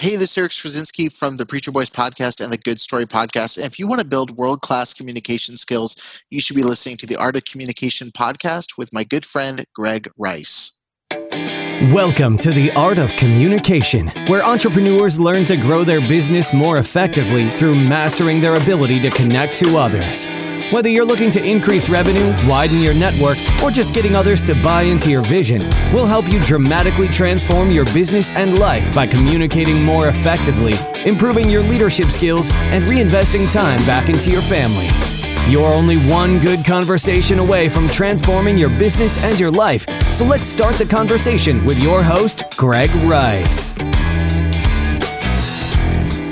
Hey, 0.00 0.16
this 0.16 0.30
is 0.30 0.38
Eric 0.38 0.52
Skwarczynski 0.52 1.12
from 1.12 1.36
the 1.36 1.44
Preacher 1.44 1.70
Boys 1.70 1.90
podcast 1.90 2.42
and 2.42 2.50
the 2.50 2.56
Good 2.56 2.80
Story 2.80 3.04
podcast. 3.04 3.58
And 3.58 3.66
if 3.66 3.78
you 3.78 3.86
want 3.86 4.00
to 4.00 4.06
build 4.06 4.30
world 4.30 4.62
class 4.62 4.94
communication 4.94 5.58
skills, 5.58 5.94
you 6.30 6.40
should 6.40 6.56
be 6.56 6.62
listening 6.62 6.96
to 6.96 7.06
the 7.06 7.16
Art 7.16 7.36
of 7.36 7.44
Communication 7.44 8.10
podcast 8.10 8.78
with 8.78 8.94
my 8.94 9.04
good 9.04 9.26
friend, 9.26 9.62
Greg 9.74 10.08
Rice. 10.16 10.78
Welcome 11.92 12.38
to 12.38 12.50
the 12.50 12.72
Art 12.74 12.98
of 12.98 13.10
Communication, 13.16 14.08
where 14.28 14.42
entrepreneurs 14.42 15.20
learn 15.20 15.44
to 15.44 15.58
grow 15.58 15.84
their 15.84 16.00
business 16.00 16.54
more 16.54 16.78
effectively 16.78 17.50
through 17.50 17.74
mastering 17.74 18.40
their 18.40 18.54
ability 18.54 19.00
to 19.00 19.10
connect 19.10 19.56
to 19.56 19.76
others. 19.76 20.24
Whether 20.70 20.88
you're 20.88 21.04
looking 21.04 21.32
to 21.32 21.42
increase 21.44 21.88
revenue, 21.88 22.32
widen 22.46 22.80
your 22.80 22.94
network, 22.94 23.36
or 23.60 23.72
just 23.72 23.92
getting 23.92 24.14
others 24.14 24.44
to 24.44 24.54
buy 24.62 24.82
into 24.82 25.10
your 25.10 25.22
vision, 25.22 25.68
we'll 25.92 26.06
help 26.06 26.30
you 26.30 26.38
dramatically 26.38 27.08
transform 27.08 27.72
your 27.72 27.84
business 27.86 28.30
and 28.30 28.56
life 28.56 28.94
by 28.94 29.08
communicating 29.08 29.82
more 29.82 30.06
effectively, 30.06 30.74
improving 31.04 31.50
your 31.50 31.64
leadership 31.64 32.12
skills, 32.12 32.50
and 32.52 32.84
reinvesting 32.84 33.52
time 33.52 33.84
back 33.84 34.08
into 34.08 34.30
your 34.30 34.42
family. 34.42 34.86
You're 35.50 35.74
only 35.74 35.96
one 36.08 36.38
good 36.38 36.64
conversation 36.64 37.40
away 37.40 37.68
from 37.68 37.88
transforming 37.88 38.56
your 38.56 38.70
business 38.70 39.20
and 39.24 39.40
your 39.40 39.50
life. 39.50 39.84
So 40.12 40.24
let's 40.24 40.46
start 40.46 40.76
the 40.76 40.86
conversation 40.86 41.64
with 41.64 41.80
your 41.80 42.00
host, 42.00 42.44
Greg 42.56 42.94
Rice. 43.10 43.72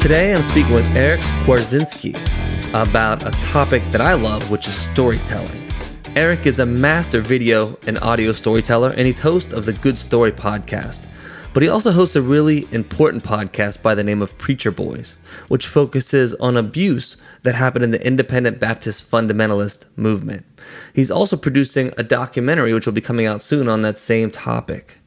Today 0.00 0.32
I'm 0.32 0.44
speaking 0.44 0.74
with 0.74 0.94
Eric 0.94 1.22
Skwarczynski 1.22 2.47
about 2.74 3.26
a 3.26 3.30
topic 3.42 3.82
that 3.92 4.02
I 4.02 4.12
love, 4.12 4.50
which 4.50 4.68
is 4.68 4.74
storytelling. 4.74 5.72
Eric 6.14 6.44
is 6.44 6.58
a 6.58 6.66
master 6.66 7.20
video 7.20 7.78
and 7.86 7.98
audio 8.00 8.32
storyteller, 8.32 8.90
and 8.90 9.06
he's 9.06 9.18
host 9.18 9.52
of 9.52 9.64
the 9.64 9.72
Good 9.72 9.96
Story 9.96 10.32
podcast. 10.32 11.06
But 11.54 11.62
he 11.62 11.68
also 11.70 11.92
hosts 11.92 12.14
a 12.14 12.20
really 12.20 12.68
important 12.70 13.24
podcast 13.24 13.80
by 13.82 13.94
the 13.94 14.04
name 14.04 14.20
of 14.20 14.36
Preacher 14.36 14.70
Boys, 14.70 15.16
which 15.48 15.66
focuses 15.66 16.34
on 16.34 16.58
abuse 16.58 17.16
that 17.42 17.54
happened 17.54 17.84
in 17.84 17.90
the 17.90 18.06
independent 18.06 18.60
Baptist 18.60 19.10
fundamentalist 19.10 19.84
movement. 19.96 20.44
He's 20.92 21.10
also 21.10 21.38
producing 21.38 21.92
a 21.96 22.02
documentary 22.02 22.74
which 22.74 22.84
will 22.84 22.92
be 22.92 23.00
coming 23.00 23.26
out 23.26 23.40
soon 23.40 23.66
on 23.66 23.80
that 23.82 23.98
same 23.98 24.30
topic. 24.30 24.98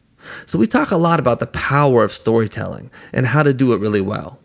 So 0.47 0.57
we 0.57 0.66
talk 0.66 0.89
a 0.89 0.97
lot 0.97 1.19
about 1.19 1.39
the 1.39 1.47
power 1.47 2.03
of 2.03 2.13
storytelling 2.13 2.89
and 3.13 3.28
how 3.28 3.44
to 3.44 3.53
do 3.53 3.73
it 3.73 3.80
really 3.80 4.02
well. 4.02 4.41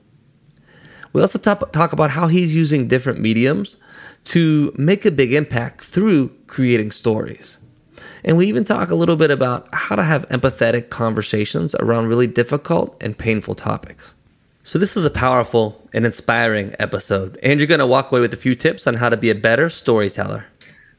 We 1.17 1.23
also 1.23 1.39
talk, 1.39 1.73
talk 1.73 1.95
about 1.95 2.11
how 2.11 2.27
he's 2.27 2.55
using 2.55 2.89
different 2.89 3.21
mediums 3.21 3.79
to 4.25 4.71
make 4.77 5.07
a 5.07 5.11
big 5.11 5.33
impact 5.33 5.83
through 5.83 6.29
creating 6.47 6.91
stories. 6.91 7.57
And 8.23 8.37
we 8.37 8.49
even 8.49 8.65
talk 8.65 8.91
a 8.91 8.95
little 8.95 9.17
bit 9.17 9.31
about 9.31 9.67
how 9.73 9.97
to 9.97 10.03
have 10.03 10.29
empathetic 10.29 10.91
conversations 10.91 11.75
around 11.77 12.09
really 12.09 12.27
difficult 12.27 13.03
and 13.03 13.17
painful 13.17 13.55
topics. 13.55 14.15
So, 14.63 14.79
this 14.79 14.95
is 14.95 15.07
a 15.07 15.11
powerful 15.11 15.81
and 15.95 16.05
inspiring 16.05 16.75
episode, 16.81 17.39
and 17.43 17.59
you're 17.59 17.67
going 17.67 17.81
to 17.81 17.87
walk 17.87 18.13
away 18.13 18.21
with 18.21 18.35
a 18.35 18.37
few 18.37 18.55
tips 18.55 18.87
on 18.87 18.93
how 18.93 19.09
to 19.09 19.17
be 19.17 19.31
a 19.31 19.35
better 19.35 19.71
storyteller. 19.71 20.45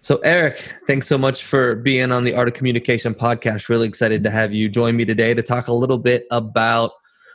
So, 0.02 0.18
Eric, 0.24 0.74
thanks 0.88 1.06
so 1.06 1.20
much 1.20 1.44
for 1.44 1.76
being 1.76 2.12
on 2.12 2.24
the 2.24 2.34
Art 2.34 2.48
of 2.48 2.56
Communication 2.56 3.14
podcast. 3.14 3.70
Really 3.70 3.88
excited 3.88 4.24
to 4.24 4.32
have 4.32 4.52
you 4.52 4.68
join 4.68 4.96
me 4.96 5.06
today 5.06 5.36
to 5.36 5.44
talk 5.44 5.68
a 5.68 5.74
little 5.74 6.00
bit 6.00 6.26
about 6.32 6.94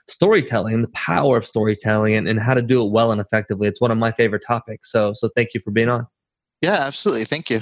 storytelling, 0.09 0.83
the 0.83 0.89
power 0.89 1.37
of 1.37 1.47
storytelling, 1.47 2.15
and, 2.15 2.29
and 2.29 2.41
how 2.41 2.55
to 2.55 2.63
do 2.63 2.85
it 2.85 2.91
well 2.91 3.13
and 3.13 3.21
effectively. 3.21 3.69
It's 3.69 3.81
one 3.81 3.91
of 3.91 3.99
my 3.99 4.13
favorite 4.13 4.43
topics. 4.47 4.91
So, 4.91 5.13
so 5.15 5.29
thank 5.37 5.55
you 5.55 5.61
for 5.61 5.71
being 5.71 5.89
on. 5.89 6.07
Yeah, 6.63 6.85
absolutely. 6.87 7.25
Thank 7.25 7.51
you. 7.51 7.61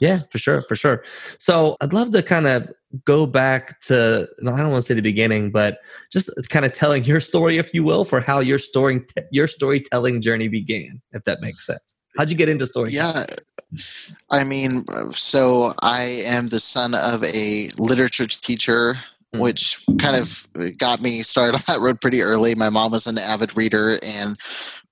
Yeah, 0.00 0.20
for 0.30 0.38
sure, 0.38 0.62
for 0.62 0.76
sure. 0.76 1.04
So 1.38 1.76
I'd 1.82 1.92
love 1.92 2.10
to 2.12 2.22
kind 2.22 2.46
of 2.46 2.72
go 3.04 3.26
back 3.26 3.80
to 3.80 4.26
no, 4.40 4.54
I 4.54 4.58
don't 4.58 4.70
want 4.70 4.82
to 4.82 4.86
say 4.86 4.94
the 4.94 5.02
beginning, 5.02 5.50
but 5.50 5.78
just 6.10 6.30
kind 6.48 6.64
of 6.64 6.72
telling 6.72 7.04
your 7.04 7.20
story, 7.20 7.58
if 7.58 7.74
you 7.74 7.84
will, 7.84 8.06
for 8.06 8.20
how 8.20 8.40
your 8.40 8.58
story 8.58 9.04
your 9.30 9.46
storytelling 9.46 10.22
journey 10.22 10.48
began, 10.48 11.02
if 11.12 11.22
that 11.24 11.42
makes 11.42 11.66
sense. 11.66 11.96
How'd 12.16 12.30
you 12.30 12.36
get 12.36 12.48
into 12.48 12.66
storytelling? 12.66 13.26
Yeah, 13.28 13.36
I 14.30 14.42
mean, 14.42 14.84
so 15.12 15.74
I 15.82 16.22
am 16.24 16.48
the 16.48 16.60
son 16.60 16.94
of 16.94 17.22
a 17.22 17.68
literature 17.78 18.26
teacher. 18.26 18.98
Which 19.34 19.84
kind 19.98 20.16
of 20.16 20.46
got 20.76 21.00
me 21.00 21.20
started 21.20 21.56
on 21.56 21.62
that 21.68 21.80
road 21.80 22.00
pretty 22.00 22.22
early. 22.22 22.54
My 22.54 22.70
mom 22.70 22.92
was 22.92 23.06
an 23.06 23.18
avid 23.18 23.56
reader 23.56 23.98
and 24.04 24.36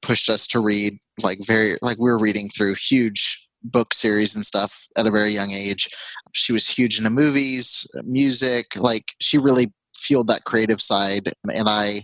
pushed 0.02 0.28
us 0.28 0.46
to 0.48 0.60
read 0.60 0.98
like 1.22 1.38
very 1.44 1.76
like 1.82 1.98
we 1.98 2.10
were 2.10 2.18
reading 2.18 2.48
through 2.48 2.74
huge 2.74 3.44
book 3.64 3.92
series 3.92 4.36
and 4.36 4.44
stuff 4.44 4.86
at 4.96 5.06
a 5.06 5.10
very 5.10 5.30
young 5.30 5.50
age. 5.50 5.88
She 6.32 6.52
was 6.52 6.68
huge 6.68 6.98
into 6.98 7.10
movies, 7.10 7.86
music, 8.04 8.76
like 8.76 9.12
she 9.20 9.38
really 9.38 9.72
fueled 9.96 10.28
that 10.28 10.44
creative 10.44 10.80
side 10.80 11.32
and 11.52 11.68
I 11.68 12.02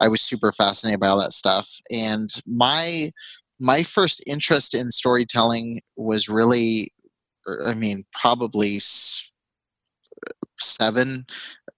I 0.00 0.08
was 0.08 0.22
super 0.22 0.50
fascinated 0.52 1.00
by 1.00 1.08
all 1.08 1.20
that 1.20 1.32
stuff. 1.32 1.70
And 1.90 2.30
my 2.46 3.10
my 3.60 3.82
first 3.82 4.22
interest 4.26 4.74
in 4.74 4.90
storytelling 4.90 5.80
was 5.96 6.28
really 6.28 6.90
er, 7.46 7.62
I 7.66 7.74
mean 7.74 8.04
probably 8.12 8.78
seven 10.58 11.26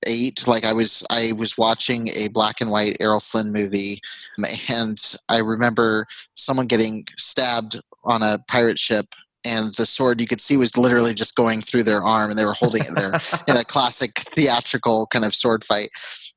eight 0.06 0.47
like 0.47 0.65
i 0.65 0.72
was 0.72 1.05
i 1.11 1.33
was 1.37 1.59
watching 1.59 2.09
a 2.09 2.28
black 2.28 2.61
and 2.61 2.71
white 2.71 2.97
errol 3.00 3.21
flynn 3.21 3.53
movie 3.53 4.00
um, 4.39 4.44
and 4.71 5.15
i 5.28 5.39
remember 5.39 6.06
someone 6.34 6.67
getting 6.67 7.05
stabbed 7.17 7.81
on 8.05 8.22
a 8.22 8.39
pirate 8.49 8.78
ship 8.78 9.15
and 9.47 9.75
the 9.75 9.87
sword 9.87 10.21
you 10.21 10.27
could 10.27 10.41
see 10.41 10.56
was 10.56 10.77
literally 10.77 11.15
just 11.15 11.37
going 11.37 11.62
through 11.62 11.84
their 11.84 12.03
arm 12.03 12.31
and 12.31 12.39
they 12.39 12.44
were 12.44 12.55
holding 12.55 12.83
it 12.83 12.94
there 12.97 13.12
in 13.47 13.56
a 13.56 13.65
classic 13.69 14.11
theatrical 14.19 15.06
kind 15.06 15.25
of 15.25 15.34
sword 15.34 15.62
fight. 15.62 15.91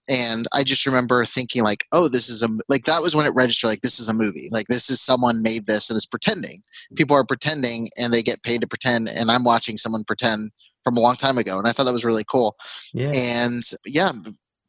And 0.08 0.48
i 0.54 0.64
just 0.64 0.86
remember 0.86 1.26
thinking 1.26 1.64
like 1.64 1.86
oh 1.92 2.08
this 2.08 2.30
is 2.30 2.44
a 2.44 2.50
like 2.68 2.86
that 2.86 3.02
was 3.02 3.16
when 3.16 3.26
it 3.26 3.34
registered 3.34 3.70
like 3.70 3.82
this 3.82 4.00
is 4.00 4.10
a 4.10 4.14
movie. 4.14 4.48
Like 4.52 4.68
this 4.68 4.90
is 4.90 5.02
someone 5.02 5.42
made 5.42 5.66
this 5.66 5.90
and 5.90 5.98
is 5.98 6.06
pretending. 6.06 6.62
People 6.96 7.16
are 7.16 7.26
pretending 7.26 7.90
and 7.98 8.14
they 8.14 8.22
get 8.22 8.44
paid 8.44 8.62
to 8.62 8.68
pretend 8.68 9.10
and 9.10 9.32
i'm 9.32 9.44
watching 9.44 9.78
someone 9.78 10.04
pretend 10.04 10.52
from 10.90 10.98
a 10.98 11.02
long 11.02 11.16
time 11.16 11.38
ago, 11.38 11.58
and 11.58 11.68
I 11.68 11.72
thought 11.72 11.86
that 11.86 11.94
was 11.94 12.06
really 12.06 12.26
cool. 12.30 12.56
Yeah. 12.94 13.12
And 13.14 13.64
yeah, 13.86 14.12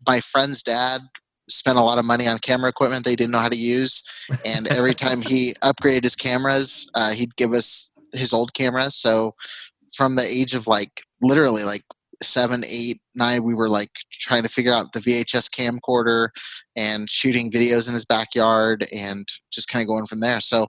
my 0.07 0.21
friend's 0.21 0.63
dad 0.63 1.01
spent 1.49 1.79
a 1.79 1.83
lot 1.83 1.99
of 1.99 2.05
money 2.05 2.29
on 2.29 2.39
camera 2.39 2.69
equipment 2.69 3.05
they 3.05 3.17
didn't 3.17 3.33
know 3.33 3.39
how 3.39 3.49
to 3.49 3.57
use, 3.57 4.03
and 4.45 4.67
every 4.69 4.95
time 4.95 5.23
he 5.23 5.55
upgraded 5.63 6.05
his 6.05 6.17
cameras, 6.17 6.91
uh, 6.95 7.13
he'd 7.13 7.37
give 7.37 7.53
us 7.53 7.95
his 8.13 8.33
old 8.33 8.55
camera. 8.55 8.91
So 8.91 9.35
from 9.95 10.17
the 10.17 10.27
age 10.27 10.55
of 10.55 10.67
like 10.67 11.03
literally 11.23 11.65
like 11.65 11.83
seven, 12.23 12.65
eight, 12.67 13.01
nine, 13.15 13.43
we 13.43 13.55
were 13.55 13.69
like 13.69 13.91
trying 14.13 14.43
to 14.43 14.49
figure 14.49 14.73
out 14.73 14.93
the 14.93 15.01
VHS 15.01 15.49
camcorder 15.49 16.29
and 16.77 17.11
shooting 17.11 17.51
videos 17.51 17.89
in 17.89 17.95
his 17.95 18.05
backyard 18.05 18.87
and 18.95 19.27
just 19.51 19.69
kind 19.69 19.83
of 19.83 19.89
going 19.89 20.07
from 20.07 20.21
there. 20.21 20.41
So 20.41 20.69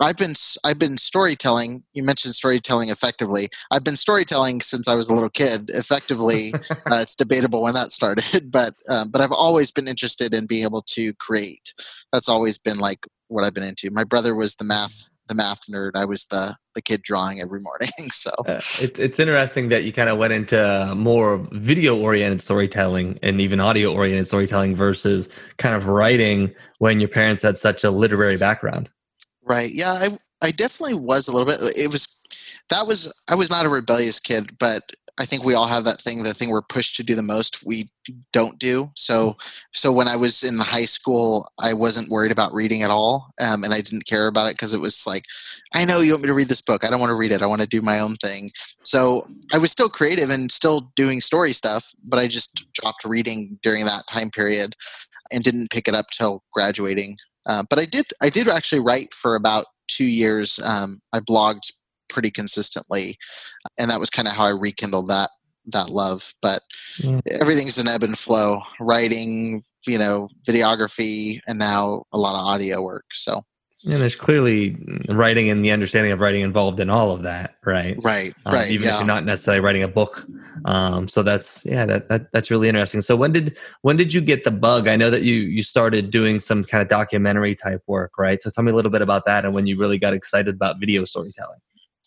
I've 0.00 0.16
been 0.16 0.34
I've 0.64 0.78
been 0.78 0.96
storytelling. 0.98 1.82
You 1.92 2.02
mentioned 2.02 2.34
storytelling 2.34 2.88
effectively. 2.88 3.48
I've 3.70 3.84
been 3.84 3.96
storytelling 3.96 4.60
since 4.60 4.88
I 4.88 4.94
was 4.94 5.08
a 5.08 5.14
little 5.14 5.30
kid. 5.30 5.70
Effectively, 5.70 6.52
uh, 6.70 7.00
it's 7.00 7.14
debatable 7.14 7.62
when 7.62 7.74
that 7.74 7.90
started, 7.90 8.50
but 8.50 8.74
um, 8.88 9.10
but 9.10 9.20
I've 9.20 9.32
always 9.32 9.70
been 9.70 9.88
interested 9.88 10.34
in 10.34 10.46
being 10.46 10.64
able 10.64 10.82
to 10.82 11.12
create. 11.14 11.74
That's 12.12 12.28
always 12.28 12.58
been 12.58 12.78
like 12.78 13.06
what 13.28 13.44
I've 13.44 13.54
been 13.54 13.64
into. 13.64 13.90
My 13.92 14.04
brother 14.04 14.34
was 14.34 14.56
the 14.56 14.64
math 14.64 15.10
the 15.28 15.34
math 15.34 15.66
nerd. 15.66 15.92
I 15.94 16.04
was 16.04 16.26
the 16.26 16.56
the 16.74 16.82
kid 16.82 17.02
drawing 17.02 17.40
every 17.40 17.60
morning. 17.60 17.88
So 18.10 18.30
uh, 18.46 18.60
it's 18.80 18.98
it's 18.98 19.18
interesting 19.18 19.68
that 19.68 19.84
you 19.84 19.92
kind 19.92 20.08
of 20.08 20.18
went 20.18 20.32
into 20.32 20.92
more 20.96 21.46
video 21.52 21.96
oriented 21.96 22.40
storytelling 22.40 23.18
and 23.22 23.40
even 23.40 23.60
audio 23.60 23.92
oriented 23.92 24.26
storytelling 24.26 24.74
versus 24.74 25.28
kind 25.58 25.74
of 25.74 25.86
writing 25.86 26.52
when 26.78 27.00
your 27.00 27.08
parents 27.08 27.42
had 27.42 27.58
such 27.58 27.84
a 27.84 27.90
literary 27.90 28.36
background. 28.36 28.88
Right. 29.48 29.70
Yeah, 29.72 29.92
I 29.92 30.18
I 30.42 30.50
definitely 30.50 30.94
was 30.94 31.28
a 31.28 31.32
little 31.32 31.46
bit. 31.46 31.58
It 31.76 31.90
was 31.90 32.20
that 32.70 32.86
was 32.86 33.12
I 33.28 33.34
was 33.34 33.50
not 33.50 33.66
a 33.66 33.70
rebellious 33.70 34.20
kid, 34.20 34.58
but 34.58 34.82
I 35.20 35.24
think 35.24 35.44
we 35.44 35.54
all 35.54 35.66
have 35.66 35.84
that 35.84 36.00
thing, 36.00 36.22
the 36.22 36.32
thing 36.32 36.50
we're 36.50 36.62
pushed 36.62 36.94
to 36.96 37.02
do 37.02 37.16
the 37.16 37.22
most, 37.22 37.66
we 37.66 37.88
don't 38.32 38.56
do. 38.60 38.90
So, 38.94 39.36
so 39.74 39.90
when 39.90 40.06
I 40.06 40.14
was 40.14 40.44
in 40.44 40.58
high 40.58 40.84
school, 40.84 41.48
I 41.60 41.72
wasn't 41.72 42.08
worried 42.08 42.30
about 42.30 42.54
reading 42.54 42.82
at 42.84 42.90
all, 42.90 43.32
um, 43.40 43.64
and 43.64 43.74
I 43.74 43.80
didn't 43.80 44.06
care 44.06 44.28
about 44.28 44.46
it 44.46 44.54
because 44.54 44.72
it 44.72 44.80
was 44.80 45.08
like, 45.08 45.24
I 45.74 45.84
know 45.84 45.98
you 46.00 46.12
want 46.12 46.22
me 46.22 46.28
to 46.28 46.34
read 46.34 46.46
this 46.48 46.60
book. 46.60 46.84
I 46.84 46.90
don't 46.90 47.00
want 47.00 47.10
to 47.10 47.16
read 47.16 47.32
it. 47.32 47.42
I 47.42 47.46
want 47.46 47.62
to 47.62 47.66
do 47.66 47.82
my 47.82 47.98
own 47.98 48.14
thing. 48.16 48.50
So 48.84 49.26
I 49.52 49.58
was 49.58 49.72
still 49.72 49.88
creative 49.88 50.30
and 50.30 50.52
still 50.52 50.92
doing 50.94 51.20
story 51.20 51.52
stuff, 51.52 51.92
but 52.04 52.20
I 52.20 52.28
just 52.28 52.72
dropped 52.74 53.04
reading 53.04 53.58
during 53.64 53.86
that 53.86 54.06
time 54.06 54.30
period 54.30 54.76
and 55.32 55.42
didn't 55.42 55.70
pick 55.70 55.88
it 55.88 55.94
up 55.94 56.06
till 56.12 56.44
graduating 56.52 57.16
uh, 57.48 57.64
but 57.68 57.78
I 57.78 57.86
did 57.86 58.06
I 58.22 58.30
did 58.30 58.48
actually 58.48 58.80
write 58.80 59.12
for 59.14 59.34
about 59.34 59.66
two 59.88 60.06
years. 60.06 60.60
Um, 60.60 61.00
I 61.12 61.20
blogged 61.20 61.72
pretty 62.08 62.30
consistently, 62.30 63.16
and 63.78 63.90
that 63.90 64.00
was 64.00 64.10
kind 64.10 64.28
of 64.28 64.34
how 64.34 64.44
I 64.44 64.50
rekindled 64.50 65.08
that 65.08 65.30
that 65.66 65.88
love. 65.88 66.32
But 66.42 66.62
mm. 67.00 67.20
everything's 67.40 67.78
an 67.78 67.88
ebb 67.88 68.02
and 68.02 68.16
flow. 68.16 68.60
Writing, 68.78 69.62
you 69.86 69.98
know, 69.98 70.28
videography, 70.46 71.40
and 71.48 71.58
now 71.58 72.04
a 72.12 72.18
lot 72.18 72.38
of 72.38 72.46
audio 72.46 72.82
work. 72.82 73.06
So 73.14 73.42
And 73.84 74.00
there's 74.00 74.16
clearly 74.16 74.76
writing 75.08 75.50
and 75.50 75.64
the 75.64 75.70
understanding 75.70 76.10
of 76.10 76.18
writing 76.18 76.42
involved 76.42 76.80
in 76.80 76.90
all 76.90 77.12
of 77.12 77.22
that, 77.22 77.54
right? 77.64 77.96
Right, 78.02 78.32
Um, 78.44 78.54
right. 78.54 78.70
even 78.70 78.88
yeah. 78.88 78.94
if 78.94 78.98
you're 79.00 79.06
not 79.06 79.24
necessarily 79.24 79.60
writing 79.60 79.84
a 79.84 79.88
book. 79.88 80.26
Um, 80.64 81.06
so 81.06 81.22
that's 81.22 81.64
yeah, 81.64 81.86
that, 81.86 82.08
that 82.08 82.32
that's 82.32 82.50
really 82.50 82.68
interesting. 82.68 83.02
So 83.02 83.14
when 83.14 83.32
did 83.32 83.56
when 83.82 83.96
did 83.96 84.12
you 84.12 84.20
get 84.20 84.42
the 84.42 84.50
bug? 84.50 84.88
I 84.88 84.96
know 84.96 85.10
that 85.10 85.22
you 85.22 85.34
you 85.34 85.62
started 85.62 86.10
doing 86.10 86.40
some 86.40 86.64
kind 86.64 86.82
of 86.82 86.88
documentary 86.88 87.54
type 87.54 87.82
work, 87.86 88.18
right? 88.18 88.42
So 88.42 88.50
tell 88.50 88.64
me 88.64 88.72
a 88.72 88.74
little 88.74 88.90
bit 88.90 89.02
about 89.02 89.24
that 89.26 89.44
and 89.44 89.54
when 89.54 89.68
you 89.68 89.76
really 89.78 89.98
got 89.98 90.12
excited 90.12 90.56
about 90.56 90.80
video 90.80 91.04
storytelling. 91.04 91.60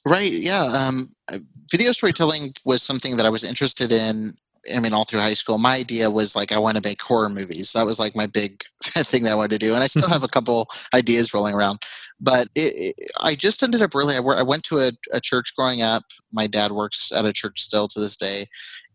Right. 0.05 0.31
Yeah. 0.31 0.63
Um, 0.63 1.15
uh, 1.31 1.37
video 1.71 1.93
storytelling 1.93 2.53
was 2.65 2.83
something 2.83 3.15
that 3.17 3.25
I 3.25 3.29
was 3.29 3.45
interested 3.45 3.93
in. 3.93 4.33
I 4.73 4.79
mean, 4.79 4.93
all 4.93 5.05
through 5.05 5.19
high 5.19 5.33
school, 5.33 5.57
my 5.57 5.75
idea 5.75 6.11
was 6.11 6.35
like 6.35 6.51
I 6.51 6.59
want 6.59 6.77
to 6.77 6.87
make 6.87 7.01
horror 7.01 7.29
movies. 7.29 7.73
That 7.73 7.85
was 7.85 7.99
like 7.99 8.15
my 8.15 8.27
big 8.27 8.63
thing 8.81 9.23
that 9.23 9.33
I 9.33 9.35
wanted 9.35 9.59
to 9.59 9.65
do, 9.65 9.73
and 9.73 9.83
I 9.83 9.87
still 9.87 10.03
mm-hmm. 10.03 10.13
have 10.13 10.23
a 10.23 10.27
couple 10.27 10.67
ideas 10.93 11.33
rolling 11.33 11.55
around. 11.55 11.79
But 12.19 12.47
it, 12.55 12.95
it, 12.97 13.11
I 13.19 13.35
just 13.35 13.63
ended 13.63 13.81
up 13.81 13.95
really. 13.95 14.15
I, 14.15 14.19
I 14.19 14.43
went 14.43 14.63
to 14.65 14.79
a, 14.79 14.91
a 15.11 15.19
church 15.19 15.55
growing 15.55 15.81
up. 15.81 16.03
My 16.31 16.47
dad 16.47 16.71
works 16.71 17.11
at 17.11 17.25
a 17.25 17.33
church 17.33 17.61
still 17.61 17.87
to 17.87 17.99
this 17.99 18.17
day, 18.17 18.45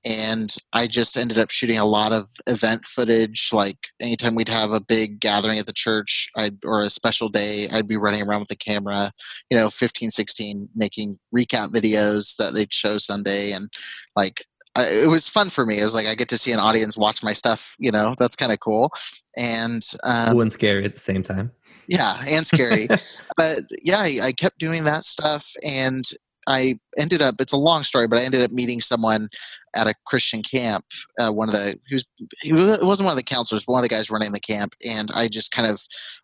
and 0.07 0.55
I 0.73 0.87
just 0.87 1.17
ended 1.17 1.39
up 1.39 1.51
shooting 1.51 1.79
a 1.79 1.85
lot 1.85 2.13
of 2.13 2.31
event 2.47 2.87
footage. 2.87 3.51
Like 3.53 3.89
anytime 4.01 4.37
we'd 4.37 4.49
have 4.49 4.71
a 4.71 4.81
big 4.81 5.21
gathering 5.21 5.59
at 5.59 5.67
the 5.67 5.73
church, 5.73 6.29
I'd, 6.37 6.65
or 6.65 6.81
a 6.81 6.91
special 6.91 7.29
day, 7.29 7.67
I'd 7.73 7.89
be 7.89 7.97
running 7.97 8.23
around 8.23 8.41
with 8.41 8.49
the 8.49 8.57
camera 8.57 9.11
you 9.51 9.57
know 9.57 9.71
15 9.71 10.11
16 10.11 10.69
making 10.75 11.19
recap 11.37 11.69
videos 11.69 12.37
that 12.37 12.55
they'd 12.55 12.73
show 12.73 12.99
sunday 12.99 13.53
and 13.53 13.73
like 14.15 14.45
I, 14.77 15.05
it 15.05 15.09
was 15.09 15.29
fun 15.29 15.49
for 15.49 15.65
me. 15.67 15.79
It 15.81 15.85
was 15.85 15.95
like 15.95 16.07
i 16.07 16.15
get 16.15 16.29
to 16.29 16.39
see 16.39 16.53
an 16.53 16.61
audience 16.61 16.97
watch 16.97 17.23
my 17.23 17.33
stuff 17.33 17.75
you 17.79 17.91
know? 17.91 18.15
That's 18.19 18.37
kind 18.37 18.53
of 18.53 18.61
cool. 18.61 18.91
And 19.37 19.83
um, 20.05 20.33
cool 20.33 20.43
and 20.43 20.53
scary 20.53 20.85
at 20.85 20.95
the 20.95 21.01
same 21.01 21.23
time. 21.23 21.51
yeah 21.89 22.15
and 22.29 22.47
scary. 22.47 22.87
But 23.37 23.61
yeah 23.83 23.99
I, 23.99 24.19
I 24.23 24.33
kept 24.33 24.59
doing 24.59 24.85
that 24.85 25.05
stuff 25.05 25.53
and 25.67 26.05
i 26.49 26.75
ended 26.97 27.21
up 27.21 27.35
it's 27.41 27.53
a 27.53 27.57
long 27.57 27.83
story 27.83 28.07
but 28.07 28.19
i 28.19 28.23
ended 28.23 28.41
up 28.43 28.53
meeting 28.53 28.81
someone 28.81 29.29
at 29.75 29.87
a 29.87 29.95
christian 30.07 30.43
camp 30.43 30.85
uh, 31.21 31.31
one 31.31 31.49
of 31.49 31.55
the 31.55 31.79
he 31.89 31.95
was 31.95 32.07
he 32.41 32.53
wasn't 32.53 33.05
one 33.05 33.13
of 33.13 33.17
the 33.17 33.23
counselors 33.23 33.65
but 33.65 33.73
one 33.73 33.81
of 33.81 33.89
the 33.89 33.95
guys 33.95 34.11
running 34.11 34.33
the 34.33 34.41
camp 34.41 34.75
and 34.89 35.11
i 35.15 35.29
just 35.29 35.53
kind 35.53 35.69
of 35.69 35.83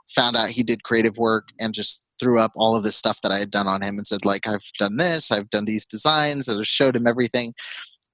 found 0.09 0.37
out 0.37 0.49
he 0.49 0.63
did 0.63 0.85
creative 0.85 1.19
work 1.19 1.49
and 1.61 1.75
just 1.75 2.09
threw 2.21 2.39
up 2.39 2.53
all 2.55 2.77
of 2.77 2.85
this 2.85 2.97
stuff 2.97 3.21
that 3.23 3.33
i 3.33 3.39
had 3.39 3.51
done 3.51 3.67
on 3.67 3.83
him 3.83 3.97
and 3.97 4.07
said 4.07 4.25
like 4.25 4.47
i've 4.47 4.71
done 4.79 4.97
this 4.97 5.33
i've 5.33 5.51
done 5.51 5.65
these 5.65 5.87
designs 5.87 6.47
and 6.47 6.61
I 6.61 6.65
showed 6.65 6.95
him 6.95 7.07
everything 7.07 7.53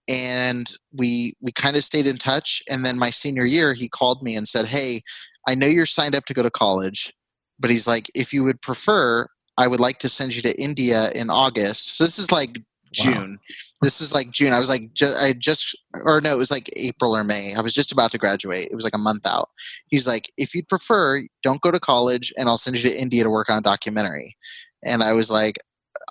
and 0.09 0.73
we 0.93 1.35
we 1.43 1.53
kind 1.53 1.77
of 1.77 1.85
stayed 1.85 2.07
in 2.07 2.17
touch 2.17 2.63
and 2.71 2.85
then 2.85 2.99
my 2.99 3.11
senior 3.11 3.45
year 3.45 3.75
he 3.75 3.89
called 3.89 4.23
me 4.23 4.35
and 4.35 4.49
said 4.49 4.67
hey 4.67 5.01
i 5.47 5.55
know 5.55 5.67
you're 5.67 5.87
signed 5.87 6.15
up 6.15 6.25
to 6.25 6.35
go 6.35 6.43
to 6.43 6.51
college 6.51 7.13
but 7.61 7.71
he's 7.71 7.87
like 7.87 8.11
if 8.15 8.33
you 8.33 8.43
would 8.43 8.61
prefer 8.63 9.27
i 9.59 9.67
would 9.67 9.81
like 9.81 9.99
to 9.99 10.09
send 10.09 10.35
you 10.35 10.43
to 10.43 10.61
india 10.61 11.11
in 11.15 11.31
august. 11.31 11.97
So 11.97 12.05
this 12.05 12.19
is 12.19 12.33
like 12.33 12.51
Wow. 12.99 13.13
june. 13.13 13.39
This 13.83 14.01
is 14.01 14.15
like 14.15 14.31
june. 14.31 14.55
I 14.55 14.59
was 14.59 14.71
like 14.71 14.95
ju- 14.95 15.15
i 15.21 15.35
just 15.35 15.77
or 16.05 16.23
no 16.23 16.33
it 16.33 16.39
was 16.39 16.51
like 16.51 16.71
april 16.75 17.15
or 17.15 17.23
may. 17.23 17.53
I 17.55 17.61
was 17.61 17.75
just 17.75 17.93
about 17.93 18.13
to 18.13 18.19
graduate. 18.19 18.69
It 18.71 18.75
was 18.75 18.83
like 18.85 18.95
a 18.95 18.99
month 18.99 19.27
out. 19.27 19.51
He's 19.89 20.07
like 20.07 20.33
if 20.39 20.55
you'd 20.55 20.71
prefer 20.71 21.23
don't 21.43 21.61
go 21.61 21.71
to 21.71 21.79
college 21.79 22.33
and 22.39 22.49
i'll 22.49 22.57
send 22.57 22.83
you 22.83 22.89
to 22.89 22.99
india 22.99 23.25
to 23.25 23.29
work 23.31 23.51
on 23.51 23.59
a 23.59 23.61
documentary. 23.61 24.37
And 24.83 25.03
i 25.03 25.13
was 25.13 25.31
like 25.31 25.59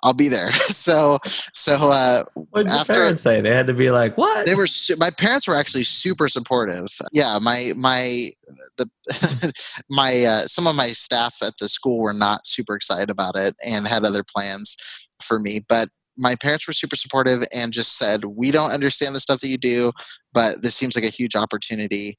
i'll 0.02 0.14
be 0.14 0.28
there 0.28 0.52
so 0.52 1.18
so 1.52 1.90
uh 1.90 2.24
What 2.34 2.66
did 2.66 2.74
your 2.74 2.84
parents 2.84 3.22
say? 3.22 3.40
They 3.40 3.54
had 3.54 3.66
to 3.66 3.74
be 3.74 3.90
like, 3.90 4.16
"What?" 4.16 4.46
they 4.46 4.54
were 4.54 4.66
su- 4.66 4.96
my 4.96 5.10
parents 5.10 5.48
were 5.48 5.56
actually 5.56 5.84
super 5.84 6.28
supportive 6.28 6.88
yeah 7.12 7.38
my 7.40 7.72
my 7.76 8.30
the 8.76 8.88
my 9.90 10.24
uh, 10.24 10.40
some 10.42 10.66
of 10.66 10.76
my 10.76 10.88
staff 10.88 11.36
at 11.42 11.54
the 11.60 11.68
school 11.68 11.98
were 11.98 12.12
not 12.12 12.46
super 12.46 12.74
excited 12.74 13.10
about 13.10 13.36
it 13.36 13.54
and 13.64 13.86
had 13.86 14.04
other 14.04 14.22
plans 14.22 14.76
for 15.22 15.38
me 15.38 15.60
but 15.68 15.88
my 16.16 16.34
parents 16.34 16.66
were 16.66 16.72
super 16.72 16.96
supportive 16.96 17.44
and 17.54 17.72
just 17.72 17.96
said 17.96 18.24
we 18.24 18.50
don't 18.50 18.72
understand 18.72 19.14
the 19.14 19.20
stuff 19.20 19.40
that 19.40 19.48
you 19.48 19.56
do 19.56 19.92
but 20.32 20.62
this 20.62 20.74
seems 20.74 20.96
like 20.96 21.04
a 21.04 21.08
huge 21.08 21.36
opportunity 21.36 22.16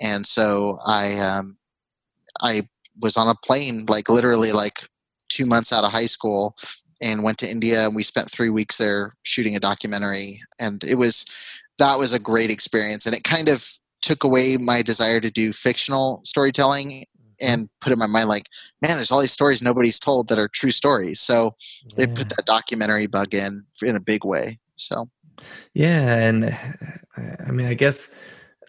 and 0.00 0.24
so 0.24 0.78
i 0.86 1.18
um 1.18 1.56
i 2.42 2.62
was 3.00 3.16
on 3.16 3.28
a 3.28 3.34
plane 3.44 3.84
like 3.88 4.08
literally 4.08 4.52
like 4.52 4.86
two 5.28 5.46
months 5.46 5.72
out 5.72 5.84
of 5.84 5.92
high 5.92 6.06
school 6.06 6.56
and 7.02 7.22
went 7.22 7.38
to 7.38 7.50
india 7.50 7.86
and 7.86 7.94
we 7.94 8.02
spent 8.02 8.30
three 8.30 8.50
weeks 8.50 8.78
there 8.78 9.14
shooting 9.22 9.56
a 9.56 9.60
documentary. 9.60 10.40
And 10.58 10.82
it 10.84 10.96
was 10.96 11.26
that 11.78 11.98
was 11.98 12.12
a 12.12 12.18
great 12.18 12.50
experience. 12.50 13.06
And 13.06 13.14
it 13.14 13.24
kind 13.24 13.48
of 13.48 13.70
took 14.02 14.24
away 14.24 14.56
my 14.56 14.82
desire 14.82 15.20
to 15.20 15.30
do 15.30 15.52
fictional 15.52 16.20
storytelling 16.24 17.04
and 17.40 17.68
put 17.80 17.92
in 17.92 17.98
my 17.98 18.06
mind 18.06 18.28
like 18.28 18.48
man 18.82 18.96
there's 18.96 19.10
all 19.10 19.20
these 19.20 19.32
stories 19.32 19.62
nobody's 19.62 19.98
told 19.98 20.28
that 20.28 20.38
are 20.38 20.48
true 20.48 20.70
stories. 20.70 21.20
So 21.20 21.54
it 21.96 22.14
put 22.14 22.28
that 22.30 22.44
documentary 22.46 23.06
bug 23.06 23.34
in 23.34 23.62
in 23.82 23.96
a 23.96 24.00
big 24.00 24.24
way. 24.24 24.58
So 24.76 25.08
Yeah, 25.74 26.16
and 26.16 26.44
uh, 27.16 27.36
I 27.46 27.50
mean, 27.50 27.66
I 27.66 27.74
guess 27.74 28.10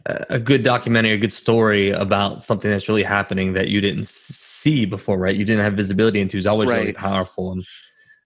a 0.06 0.26
a 0.30 0.40
good 0.40 0.64
documentary, 0.64 1.14
a 1.14 1.18
good 1.18 1.34
story 1.34 1.92
about 1.92 2.44
something 2.44 2.70
that's 2.72 2.88
really 2.88 3.04
happening 3.04 3.54
that 3.54 3.68
you 3.68 3.82
didn't 3.82 4.08
see 4.08 4.86
before, 4.86 5.18
right? 5.18 5.36
You 5.36 5.46
didn't 5.46 5.64
have 5.64 5.74
visibility 5.74 6.22
into 6.22 6.38
is 6.38 6.48
always 6.48 6.70
really 6.70 6.94
powerful. 6.94 7.52
And 7.52 7.66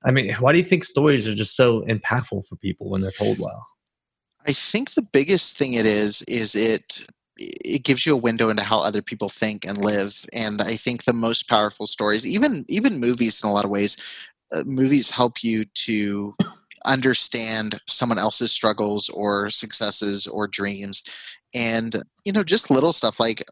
I 0.06 0.12
mean, 0.12 0.34
why 0.36 0.52
do 0.52 0.60
you 0.60 0.64
think 0.64 0.84
stories 0.84 1.28
are 1.28 1.36
just 1.36 1.56
so 1.56 1.82
impactful 1.82 2.48
for 2.48 2.56
people 2.58 2.90
when 2.90 3.02
they're 3.02 3.12
told 3.12 3.40
well? 3.40 3.68
I 4.48 4.52
think 4.52 4.94
the 4.94 5.02
biggest 5.02 5.58
thing 5.58 5.74
it 5.74 5.86
is 5.86 6.22
is 6.24 6.56
it 6.56 7.06
it 7.38 7.84
gives 7.84 8.06
you 8.06 8.14
a 8.14 8.18
window 8.18 8.50
into 8.50 8.64
how 8.64 8.80
other 8.80 9.02
people 9.02 9.28
think 9.28 9.66
and 9.66 9.78
live 9.78 10.24
and 10.34 10.62
I 10.62 10.76
think 10.76 11.04
the 11.04 11.14
most 11.14 11.50
powerful 11.50 11.88
stories 11.88 12.26
even 12.26 12.64
even 12.70 13.00
movies 13.00 13.44
in 13.44 13.50
a 13.50 13.54
lot 13.54 13.66
of 13.66 13.72
ways 13.72 13.98
uh, 14.56 14.64
movies 14.66 15.10
help 15.10 15.44
you 15.44 15.66
to 15.66 16.36
understand 16.86 17.82
someone 17.90 18.20
else's 18.20 18.52
struggles 18.52 19.10
or 19.10 19.50
successes 19.50 20.28
or 20.28 20.48
dreams 20.48 21.04
and 21.54 22.04
you 22.24 22.32
know 22.32 22.44
just 22.44 22.70
little 22.70 22.94
stuff 22.94 23.20
like 23.20 23.44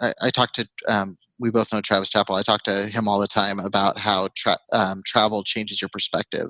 I, 0.00 0.12
I 0.22 0.30
talked 0.30 0.56
to 0.56 0.68
um, 0.88 1.18
we 1.38 1.50
both 1.50 1.72
know 1.72 1.80
Travis 1.80 2.08
Chappell. 2.10 2.34
I 2.34 2.42
talk 2.42 2.62
to 2.64 2.86
him 2.86 3.08
all 3.08 3.20
the 3.20 3.28
time 3.28 3.58
about 3.58 3.98
how 3.98 4.28
tra- 4.34 4.58
um, 4.72 5.02
travel 5.04 5.42
changes 5.44 5.80
your 5.80 5.88
perspective 5.88 6.48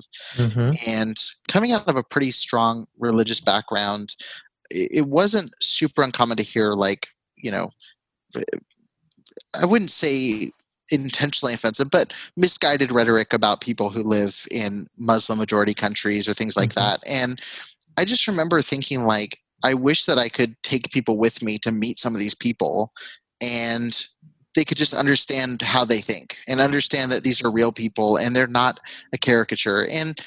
and 0.87 1.17
coming 1.47 1.71
out 1.71 1.87
of 1.87 1.95
a 1.95 2.03
pretty 2.03 2.31
strong 2.31 2.85
religious 2.97 3.39
background 3.39 4.15
it, 4.71 5.07
wasn't 5.07 5.51
super 5.61 6.03
uncommon 6.03 6.37
to 6.37 6.43
hear 6.43 6.73
like 6.73 7.07
you 7.37 7.49
know 7.51 7.69
i 9.59 9.65
wouldn't 9.65 9.91
say 9.91 10.51
intentionally 10.91 11.53
offensive 11.53 11.89
but 11.91 12.13
misguided 12.35 12.91
rhetoric 12.91 13.33
about 13.33 13.61
people 13.61 13.89
who 13.89 14.03
live 14.03 14.45
in 14.51 14.87
muslim 14.97 15.39
majority 15.39 15.73
countries 15.73 16.27
or 16.27 16.33
things 16.33 16.55
like 16.55 16.71
Mhm. 16.71 16.75
that 16.75 16.99
and 17.07 17.41
i 17.97 18.05
just 18.05 18.27
remember 18.27 18.61
thinking 18.61 19.05
like 19.05 19.39
i 19.63 19.73
wish 19.73 20.05
that 20.05 20.17
i 20.19 20.29
could 20.29 20.55
take 20.63 20.91
people 20.91 21.17
with 21.17 21.41
me 21.41 21.57
to 21.59 21.71
meet 21.71 21.97
some 21.97 22.13
of 22.13 22.19
these 22.19 22.35
people 22.35 22.93
and 23.41 24.05
they 24.55 24.65
could 24.65 24.77
just 24.77 24.93
understand 24.93 25.61
how 25.61 25.85
they 25.85 25.99
think 25.99 26.37
and 26.47 26.59
understand 26.59 27.11
that 27.11 27.23
these 27.23 27.43
are 27.43 27.51
real 27.51 27.71
people 27.71 28.17
and 28.17 28.35
they're 28.35 28.47
not 28.47 28.79
a 29.13 29.17
caricature 29.17 29.85
and 29.89 30.19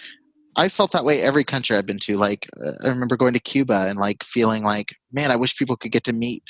I 0.57 0.69
felt 0.69 0.93
that 0.93 1.05
way 1.05 1.21
every 1.21 1.45
country 1.45 1.77
I've 1.77 1.87
been 1.87 1.99
to. 2.01 2.17
Like 2.17 2.47
uh, 2.63 2.73
I 2.85 2.89
remember 2.89 3.17
going 3.17 3.35
to 3.35 3.41
Cuba 3.41 3.87
and 3.89 3.99
like 3.99 4.23
feeling 4.23 4.63
like, 4.63 4.95
man, 5.13 5.31
I 5.31 5.37
wish 5.37 5.57
people 5.57 5.77
could 5.77 5.93
get 5.93 6.05
to 6.05 6.13
meet 6.13 6.43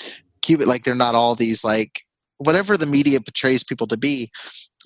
Cuba. 0.43 0.65
Like 0.65 0.83
they're 0.83 0.95
not 0.95 1.15
all 1.15 1.35
these 1.35 1.63
like 1.63 2.03
whatever 2.39 2.77
the 2.77 2.87
media 2.87 3.21
portrays 3.21 3.63
people 3.63 3.87
to 3.87 3.97
be. 3.97 4.31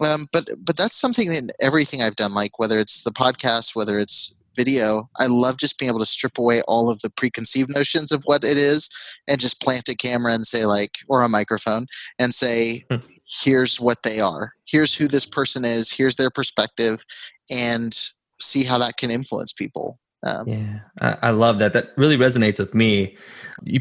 Um, 0.05 0.27
but 0.33 0.49
but 0.59 0.77
that's 0.77 0.97
something 0.97 1.33
in 1.33 1.51
everything 1.61 2.03
I've 2.03 2.17
done. 2.17 2.35
Like 2.35 2.59
whether 2.59 2.79
it's 2.79 3.03
the 3.03 3.11
podcast, 3.11 3.75
whether 3.75 3.99
it's 3.99 4.36
video, 4.57 5.09
I 5.19 5.27
love 5.27 5.59
just 5.59 5.79
being 5.79 5.91
able 5.91 6.01
to 6.01 6.07
strip 6.07 6.39
away 6.39 6.63
all 6.63 6.91
of 6.91 7.01
the 7.03 7.11
preconceived 7.11 7.71
notions 7.75 8.11
of 8.11 8.23
what 8.25 8.45
it 8.45 8.57
is 8.57 8.89
and 9.29 9.41
just 9.41 9.61
plant 9.61 9.89
a 9.89 9.95
camera 9.95 10.33
and 10.33 10.47
say 10.47 10.65
like 10.65 10.97
or 11.09 11.23
a 11.23 11.29
microphone 11.29 11.87
and 12.19 12.35
say, 12.35 12.85
Hmm. 12.91 12.97
here's 13.43 13.81
what 13.81 14.03
they 14.03 14.21
are. 14.21 14.53
Here's 14.65 14.95
who 14.95 15.07
this 15.09 15.27
person 15.27 15.65
is. 15.65 15.93
Here's 15.93 16.17
their 16.17 16.31
perspective, 16.31 17.05
and 17.51 17.97
see 18.41 18.65
how 18.65 18.79
that 18.79 18.97
can 18.97 19.11
influence 19.11 19.53
people. 19.53 19.99
Um, 20.27 20.49
Yeah, 20.49 20.79
I, 21.01 21.29
I 21.29 21.31
love 21.31 21.59
that. 21.61 21.73
That 21.73 21.91
really 21.97 22.17
resonates 22.17 22.59
with 22.59 22.75
me. 22.75 23.17
You 23.63 23.81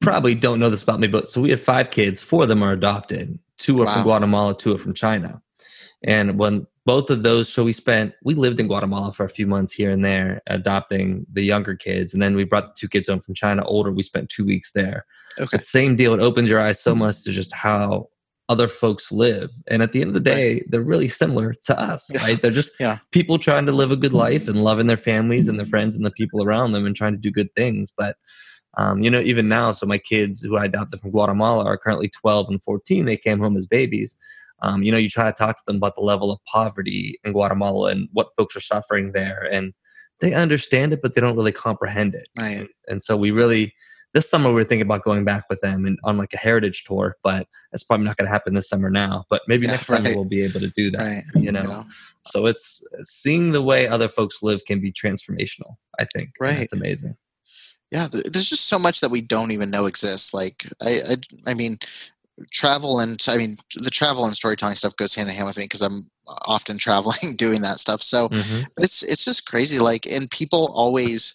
probably 0.00 0.34
don't 0.34 0.60
know 0.60 0.70
this 0.70 0.82
about 0.82 1.00
me, 1.00 1.08
but 1.08 1.28
so 1.28 1.40
we 1.40 1.50
have 1.50 1.60
five 1.62 1.90
kids. 1.90 2.20
Four 2.20 2.42
of 2.42 2.48
them 2.48 2.62
are 2.62 2.72
adopted. 2.72 3.38
Two 3.58 3.80
are 3.82 3.86
from 3.86 4.02
Guatemala. 4.02 4.56
Two 4.56 4.74
are 4.74 4.78
from 4.78 4.92
China. 4.94 5.40
And 6.04 6.38
when 6.38 6.66
both 6.84 7.10
of 7.10 7.22
those, 7.22 7.52
so 7.52 7.64
we 7.64 7.72
spent, 7.72 8.14
we 8.22 8.34
lived 8.34 8.60
in 8.60 8.68
Guatemala 8.68 9.12
for 9.12 9.24
a 9.24 9.28
few 9.30 9.46
months 9.46 9.72
here 9.72 9.90
and 9.90 10.04
there, 10.04 10.40
adopting 10.46 11.26
the 11.32 11.42
younger 11.42 11.74
kids, 11.74 12.12
and 12.12 12.22
then 12.22 12.36
we 12.36 12.44
brought 12.44 12.68
the 12.68 12.74
two 12.76 12.88
kids 12.88 13.08
home 13.08 13.20
from 13.20 13.34
China, 13.34 13.64
older. 13.64 13.90
We 13.90 14.02
spent 14.02 14.28
two 14.28 14.44
weeks 14.44 14.72
there. 14.72 15.04
Okay. 15.38 15.48
But 15.52 15.66
same 15.66 15.96
deal. 15.96 16.14
It 16.14 16.20
opens 16.20 16.48
your 16.48 16.60
eyes 16.60 16.80
so 16.80 16.94
much 16.94 17.22
to 17.24 17.32
just 17.32 17.52
how 17.52 18.08
other 18.48 18.68
folks 18.68 19.10
live. 19.10 19.50
And 19.66 19.82
at 19.82 19.90
the 19.90 20.00
end 20.00 20.08
of 20.08 20.14
the 20.14 20.20
day, 20.20 20.64
they're 20.68 20.80
really 20.80 21.08
similar 21.08 21.54
to 21.64 21.80
us, 21.80 22.08
right? 22.22 22.40
They're 22.40 22.52
just 22.52 22.70
Yeah. 22.78 22.98
people 23.10 23.38
trying 23.38 23.66
to 23.66 23.72
live 23.72 23.90
a 23.90 23.96
good 23.96 24.14
life 24.14 24.46
and 24.46 24.62
loving 24.62 24.86
their 24.86 24.96
families 24.96 25.48
and 25.48 25.58
their 25.58 25.66
friends 25.66 25.96
and 25.96 26.06
the 26.06 26.12
people 26.12 26.44
around 26.44 26.70
them 26.70 26.86
and 26.86 26.94
trying 26.94 27.12
to 27.12 27.18
do 27.18 27.30
good 27.32 27.52
things. 27.56 27.92
But 27.96 28.16
um, 28.78 29.02
you 29.02 29.10
know, 29.10 29.20
even 29.20 29.48
now, 29.48 29.72
so 29.72 29.86
my 29.86 29.98
kids 29.98 30.42
who 30.42 30.56
I 30.56 30.66
adopted 30.66 31.00
from 31.00 31.10
Guatemala 31.10 31.64
are 31.64 31.78
currently 31.78 32.10
12 32.10 32.48
and 32.50 32.62
14. 32.62 33.06
They 33.06 33.16
came 33.16 33.40
home 33.40 33.56
as 33.56 33.64
babies. 33.64 34.14
Um, 34.62 34.82
you 34.82 34.90
know, 34.92 34.98
you 34.98 35.10
try 35.10 35.24
to 35.24 35.32
talk 35.32 35.56
to 35.58 35.62
them 35.66 35.76
about 35.76 35.94
the 35.96 36.02
level 36.02 36.30
of 36.32 36.38
poverty 36.44 37.18
in 37.24 37.32
Guatemala 37.32 37.90
and 37.90 38.08
what 38.12 38.28
folks 38.36 38.56
are 38.56 38.60
suffering 38.60 39.12
there, 39.12 39.48
and 39.50 39.72
they 40.20 40.32
understand 40.34 40.92
it, 40.92 41.02
but 41.02 41.14
they 41.14 41.20
don't 41.20 41.36
really 41.36 41.52
comprehend 41.52 42.14
it. 42.14 42.28
Right. 42.38 42.60
And, 42.60 42.68
and 42.88 43.02
so 43.04 43.16
we 43.16 43.30
really 43.30 43.74
this 44.14 44.30
summer 44.30 44.50
we 44.50 44.62
are 44.62 44.64
thinking 44.64 44.86
about 44.86 45.02
going 45.02 45.24
back 45.26 45.44
with 45.50 45.60
them 45.60 45.84
and 45.84 45.98
on 46.04 46.16
like 46.16 46.32
a 46.32 46.38
heritage 46.38 46.84
tour, 46.84 47.16
but 47.22 47.46
it's 47.72 47.82
probably 47.82 48.06
not 48.06 48.16
going 48.16 48.24
to 48.24 48.32
happen 48.32 48.54
this 48.54 48.66
summer 48.66 48.88
now. 48.88 49.24
But 49.28 49.42
maybe 49.46 49.66
Yeah, 49.66 49.72
next 49.72 49.90
right. 49.90 49.98
summer 50.02 50.16
we'll 50.16 50.24
be 50.24 50.42
able 50.42 50.60
to 50.60 50.68
do 50.70 50.90
that. 50.92 50.98
right. 51.00 51.22
You 51.34 51.52
know? 51.52 51.84
So 52.30 52.46
it's 52.46 52.82
seeing 53.02 53.52
the 53.52 53.60
way 53.60 53.86
other 53.86 54.08
folks 54.08 54.42
live 54.42 54.64
can 54.64 54.80
be 54.80 54.90
transformational. 54.90 55.74
I 55.98 56.06
think. 56.06 56.30
Right. 56.40 56.60
it's 56.62 56.72
amazing. 56.72 57.16
yeah 57.92 58.08
there's 58.10 58.48
just 58.48 58.66
so 58.66 58.78
much 58.78 59.00
that 59.00 59.10
we 59.10 59.20
don't 59.20 59.50
even 59.52 59.70
know 59.70 59.84
exists 59.86 60.32
like 60.34 60.66
i 60.82 61.00
i, 61.10 61.50
I 61.50 61.54
mean 61.54 61.76
travel 62.52 63.00
and 63.00 63.18
i 63.28 63.36
mean 63.36 63.56
the 63.76 63.90
travel 63.90 64.24
and 64.24 64.34
storytelling 64.36 64.76
stuff 64.76 64.94
goes 64.96 65.14
hand 65.14 65.28
in 65.28 65.34
hand 65.34 65.46
with 65.46 65.56
me 65.56 65.64
because 65.64 65.82
i'm 65.82 66.10
often 66.46 66.76
traveling 66.86 67.34
doing 67.36 67.62
that 67.62 67.78
stuff 67.78 68.02
so 68.02 68.28
Mhm. 68.28 68.66
it's 68.78 69.02
it's 69.02 69.24
just 69.24 69.46
crazy 69.46 69.78
like 69.78 70.06
and 70.06 70.30
people 70.30 70.70
always 70.74 71.32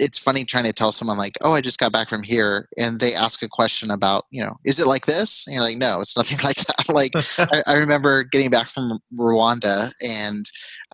it's 0.00 0.18
funny 0.18 0.44
trying 0.44 0.64
to 0.64 0.72
tell 0.72 0.90
someone 0.90 1.18
like 1.18 1.34
oh 1.44 1.52
i 1.52 1.60
just 1.60 1.78
got 1.78 1.92
back 1.92 2.08
from 2.08 2.22
here 2.24 2.68
and 2.76 2.98
they 2.98 3.14
ask 3.14 3.42
a 3.42 3.48
question 3.48 3.90
about 3.90 4.24
you 4.30 4.42
know 4.42 4.56
is 4.64 4.80
it 4.80 4.86
like 4.88 5.06
this 5.06 5.44
and 5.46 5.54
you're 5.54 5.62
like 5.62 5.76
no 5.76 6.00
it's 6.00 6.16
nothing 6.16 6.38
like 6.44 6.56
that 6.56 6.88
like 6.88 7.12
I, 7.38 7.62
I 7.68 7.74
remember 7.74 8.24
getting 8.24 8.50
back 8.50 8.66
from 8.66 8.98
Rwanda 9.16 9.92
and 10.02 10.44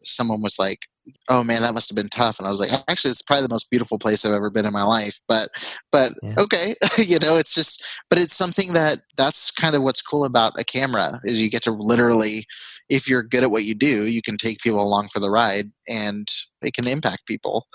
someone 0.02 0.42
was 0.42 0.58
like, 0.58 0.80
"Oh 1.28 1.42
man, 1.44 1.62
that 1.62 1.74
must 1.74 1.88
have 1.90 1.96
been 1.96 2.08
tough." 2.08 2.38
And 2.38 2.46
I 2.46 2.50
was 2.50 2.60
like, 2.60 2.72
"Actually, 2.88 3.10
it's 3.10 3.22
probably 3.22 3.42
the 3.42 3.52
most 3.54 3.70
beautiful 3.70 3.98
place 3.98 4.24
I've 4.24 4.32
ever 4.32 4.50
been 4.50 4.66
in 4.66 4.72
my 4.72 4.82
life." 4.82 5.20
But, 5.28 5.48
but 5.92 6.12
Yeah. 6.22 6.34
okay, 6.38 6.74
you 6.98 7.18
know, 7.18 7.36
it's 7.36 7.54
just, 7.54 7.84
but 8.10 8.18
it's 8.18 8.36
something 8.36 8.72
that 8.72 9.00
that's 9.16 9.50
kind 9.50 9.74
of 9.74 9.82
what's 9.82 10.02
cool 10.02 10.24
about 10.24 10.58
a 10.58 10.64
camera 10.64 11.20
is 11.24 11.40
you 11.40 11.50
get 11.50 11.62
to 11.64 11.72
literally, 11.72 12.44
if 12.88 13.08
you're 13.08 13.22
good 13.22 13.42
at 13.42 13.50
what 13.50 13.64
you 13.64 13.74
do, 13.74 14.06
you 14.06 14.22
can 14.22 14.36
take 14.36 14.60
people 14.60 14.80
along 14.80 15.08
for 15.08 15.20
the 15.20 15.30
ride 15.30 15.70
and 15.88 16.28
it 16.62 16.72
can 16.74 16.86
impact 16.86 17.26
people. 17.26 17.66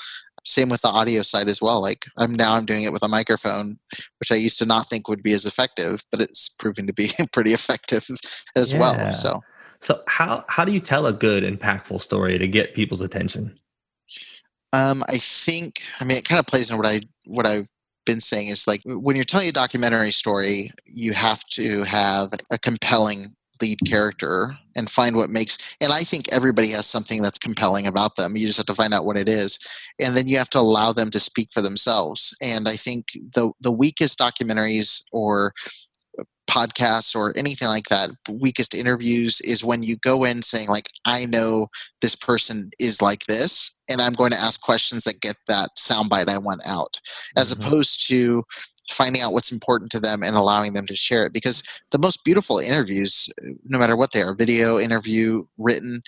Same 0.46 0.68
with 0.68 0.82
the 0.82 0.90
audio 0.90 1.22
side 1.22 1.48
as 1.48 1.62
well. 1.62 1.82
Like 1.82 2.06
I'm 2.20 2.34
now 2.34 2.56
I'm 2.56 2.66
doing 2.66 2.84
it 2.84 2.92
with 2.92 3.04
a 3.04 3.08
microphone, 3.08 3.78
which 4.20 4.30
I 4.32 4.36
used 4.36 4.60
to 4.60 4.66
not 4.66 4.88
think 4.88 5.08
would 5.08 5.24
be 5.24 5.32
as 5.32 5.46
effective, 5.46 6.04
but 6.12 6.20
it's 6.20 6.50
proving 6.50 6.86
to 6.88 6.94
be 6.94 7.12
pretty 7.32 7.52
effective 7.54 8.06
as 8.56 8.74
Yeah. 8.74 8.80
well. 8.80 9.12
So 9.14 9.42
So 9.84 10.02
how 10.08 10.46
how 10.48 10.66
do 10.66 10.72
you 10.72 10.80
tell 10.80 11.06
a 11.06 11.14
good, 11.14 11.44
impactful 11.44 12.02
story 12.02 12.38
to 12.38 12.48
get 12.48 12.74
people's 12.74 13.02
attention? 13.02 13.60
um, 14.74 15.04
I 15.08 15.18
think 15.18 15.82
I 16.02 16.04
mean 16.04 16.18
it 16.18 16.26
kind 16.26 16.40
of 16.40 16.48
plays 16.48 16.70
into 16.70 16.82
what 16.82 16.90
I 16.90 17.02
what 17.28 17.48
I've 17.48 17.70
been 18.06 18.20
saying 18.20 18.48
is 18.48 18.68
like 18.68 18.82
when 18.86 19.16
you're 19.16 19.24
telling 19.24 19.48
a 19.48 19.54
documentary 19.54 20.12
story, 20.12 20.72
you 20.86 21.14
have 21.14 21.44
to 21.52 21.84
have 21.84 22.34
a 22.52 22.58
compelling 22.58 23.36
lead 23.62 23.80
character 23.88 24.58
and 24.76 24.90
find 24.90 25.16
what 25.16 25.30
makes 25.30 25.76
and 25.80 25.94
I 25.94 26.04
think 26.04 26.26
everybody 26.34 26.70
has 26.70 26.88
something 26.88 27.22
that's 27.22 27.38
compelling 27.38 27.86
about 27.86 28.16
them. 28.16 28.36
You 28.36 28.48
just 28.48 28.58
have 28.58 28.66
to 28.66 28.76
find 28.76 28.94
out 28.94 29.06
what 29.06 29.18
it 29.18 29.30
is. 29.30 29.60
And 30.02 30.18
then 30.18 30.28
you 30.28 30.38
have 30.38 30.50
to 30.52 30.60
allow 30.60 30.92
them 30.92 31.12
to 31.12 31.20
speak 31.20 31.50
for 31.54 31.62
themselves. 31.62 32.36
And 32.42 32.68
I 32.68 32.76
think 32.76 33.08
the 33.14 33.52
the 33.62 33.72
weakest 33.72 34.18
documentaries 34.18 35.04
or 35.12 35.54
podcasts 36.50 37.16
or 37.16 37.36
anything 37.38 37.68
like 37.68 37.88
that 37.88 38.10
weakest 38.30 38.76
interviews 38.76 39.40
is 39.42 39.64
when 39.64 39.82
you 39.82 39.96
go 39.98 40.24
in 40.24 40.42
saying 40.42 40.68
like 40.68 40.88
i 41.06 41.26
know 41.26 41.68
this 42.02 42.16
person 42.16 42.70
is 42.80 43.02
like 43.02 43.26
this 43.28 43.80
and 43.90 44.02
i'm 44.02 44.14
going 44.14 44.30
to 44.30 44.38
ask 44.40 44.62
questions 44.62 45.06
that 45.06 45.22
get 45.22 45.38
that 45.48 45.70
soundbite 45.80 46.28
i 46.30 46.38
want 46.38 46.62
out 46.68 46.98
as 47.38 47.54
Mhm. 47.54 47.66
opposed 47.66 48.08
to 48.08 48.44
finding 48.92 49.22
out 49.22 49.32
what's 49.32 49.52
important 49.52 49.90
to 49.92 50.00
them 50.02 50.22
and 50.22 50.36
allowing 50.36 50.74
them 50.74 50.86
to 50.86 50.96
share 50.96 51.26
it 51.26 51.34
because 51.34 51.64
the 51.92 51.98
most 51.98 52.24
beautiful 52.26 52.60
interviews 52.60 53.30
no 53.64 53.80
matter 53.80 53.96
what 53.96 54.12
they 54.12 54.22
are 54.22 54.36
video 54.36 54.78
interview 54.78 55.44
written 55.58 56.02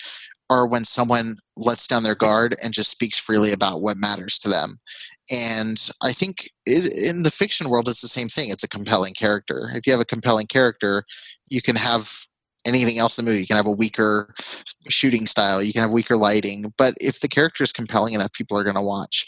are 0.50 0.67
when 0.67 0.83
someone 0.83 1.38
lets 1.57 1.88
down 1.88 2.03
their 2.03 2.13
guard 2.13 2.55
and 2.62 2.74
just 2.74 2.91
speaks 2.91 3.17
freely 3.17 3.51
about 3.53 3.81
what 3.81 3.97
matters 3.97 4.38
to 4.38 4.50
them 4.50 4.77
and 5.32 5.89
i 6.03 6.12
think 6.12 6.50
in 6.65 7.24
the 7.24 7.32
fiction 7.32 7.70
world 7.70 7.88
it's 7.88 8.01
the 8.01 8.08
same 8.08 8.27
thing. 8.27 8.50
It's 8.50 8.63
a 8.63 8.70
compelling 8.70 9.13
character. 9.13 9.72
If 9.74 9.86
you 9.86 9.94
have 9.94 10.01
a 10.01 10.05
compelling 10.05 10.48
character 10.48 11.03
you 11.50 11.62
can 11.62 11.75
have 11.75 12.12
anything 12.65 12.98
else 12.98 13.17
in 13.17 13.25
the 13.25 13.32
movie. 13.32 13.41
You 13.41 13.48
can 13.48 13.58
have 13.58 13.67
a 13.67 13.72
weaker 13.72 14.34
shooting 14.89 15.27
style. 15.27 15.62
You 15.62 15.72
can 15.72 15.84
have 15.84 15.91
weaker 15.91 16.17
lighting. 16.17 16.74
But 16.77 16.96
if 17.00 17.20
the 17.20 17.27
character 17.27 17.63
is 17.63 17.72
compelling 17.72 18.13
enough 18.13 18.34
people 18.34 18.58
are 18.58 18.63
going 18.63 18.75
to 18.75 18.82
watch. 18.82 19.25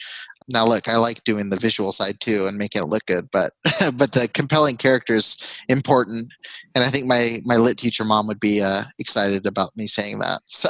Now 0.52 0.66
look 0.66 0.88
i 0.88 0.96
like 0.96 1.26
doing 1.26 1.50
the 1.50 1.58
visual 1.58 1.92
side 1.92 2.22
too 2.22 2.48
and 2.48 2.58
making 2.58 2.82
it 2.82 2.86
look 2.86 3.06
good 3.06 3.28
but 3.34 3.52
but 3.98 4.14
the 4.14 4.30
compelling 4.34 4.78
character 4.78 5.16
is 5.16 5.38
important. 5.70 6.32
And 6.74 6.84
i 6.84 6.88
think 6.88 7.06
my 7.06 7.40
my 7.46 7.58
lit 7.58 7.78
teacher 7.78 8.06
mom 8.06 8.28
would 8.28 8.40
be 8.40 8.62
uh, 8.62 8.84
excited 9.00 9.46
about 9.46 9.76
me 9.76 9.88
saying 9.88 10.20
that. 10.20 10.42
So 10.50 10.70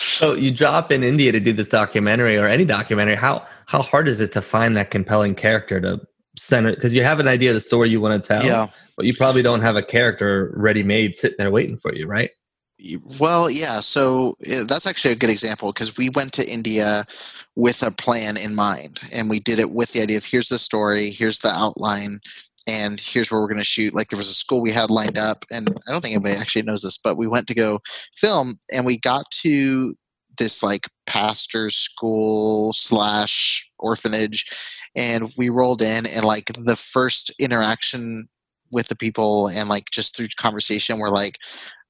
So 0.00 0.34
you 0.34 0.50
drop 0.50 0.90
in 0.90 1.04
India 1.04 1.30
to 1.32 1.40
do 1.40 1.52
this 1.52 1.68
documentary 1.68 2.36
or 2.36 2.46
any 2.46 2.64
documentary. 2.64 3.16
How 3.16 3.46
how 3.66 3.82
hard 3.82 4.08
is 4.08 4.20
it 4.20 4.32
to 4.32 4.42
find 4.42 4.76
that 4.76 4.90
compelling 4.90 5.34
character 5.34 5.80
to 5.80 6.00
center? 6.36 6.74
Because 6.74 6.94
you 6.94 7.02
have 7.02 7.20
an 7.20 7.28
idea 7.28 7.50
of 7.50 7.54
the 7.54 7.60
story 7.60 7.90
you 7.90 8.00
want 8.00 8.22
to 8.22 8.26
tell, 8.26 8.44
yeah 8.44 8.66
but 9.00 9.06
you 9.06 9.14
probably 9.14 9.40
don't 9.40 9.62
have 9.62 9.76
a 9.76 9.82
character 9.82 10.52
ready 10.54 10.82
made 10.82 11.16
sitting 11.16 11.36
there 11.38 11.50
waiting 11.50 11.78
for 11.78 11.94
you, 11.94 12.06
right? 12.06 12.28
Well, 13.18 13.50
yeah. 13.50 13.80
So 13.80 14.36
that's 14.66 14.86
actually 14.86 15.12
a 15.12 15.16
good 15.16 15.30
example 15.30 15.72
because 15.72 15.96
we 15.96 16.10
went 16.10 16.34
to 16.34 16.46
India 16.46 17.04
with 17.56 17.82
a 17.82 17.90
plan 17.90 18.36
in 18.36 18.54
mind, 18.54 19.00
and 19.14 19.30
we 19.30 19.40
did 19.40 19.58
it 19.58 19.70
with 19.70 19.92
the 19.92 20.02
idea 20.02 20.18
of 20.18 20.26
here's 20.26 20.50
the 20.50 20.58
story, 20.58 21.08
here's 21.08 21.38
the 21.38 21.48
outline, 21.48 22.20
and 22.70 23.00
here's 23.00 23.30
where 23.30 23.40
we're 23.40 23.48
going 23.48 23.58
to 23.58 23.64
shoot. 23.64 23.94
Like 23.94 24.08
there 24.08 24.16
was 24.16 24.28
a 24.28 24.34
school 24.34 24.60
we 24.60 24.70
had 24.70 24.90
lined 24.90 25.18
up, 25.18 25.44
and 25.50 25.68
I 25.88 25.92
don't 25.92 26.00
think 26.00 26.14
anybody 26.14 26.36
actually 26.36 26.62
knows 26.62 26.82
this, 26.82 26.98
but 26.98 27.16
we 27.16 27.26
went 27.26 27.46
to 27.48 27.54
go 27.54 27.80
film, 28.14 28.58
and 28.72 28.86
we 28.86 28.98
got 28.98 29.30
to 29.42 29.96
this 30.38 30.62
like 30.62 30.88
pastor's 31.06 31.76
school 31.76 32.72
slash 32.72 33.68
orphanage, 33.78 34.46
and 34.94 35.32
we 35.36 35.48
rolled 35.48 35.82
in, 35.82 36.06
and 36.06 36.24
like 36.24 36.52
the 36.64 36.76
first 36.76 37.30
interaction 37.40 38.28
with 38.72 38.88
the 38.88 38.96
people 38.96 39.48
and 39.48 39.68
like 39.68 39.90
just 39.90 40.16
through 40.16 40.28
conversation 40.38 40.98
we're 40.98 41.08
like 41.08 41.38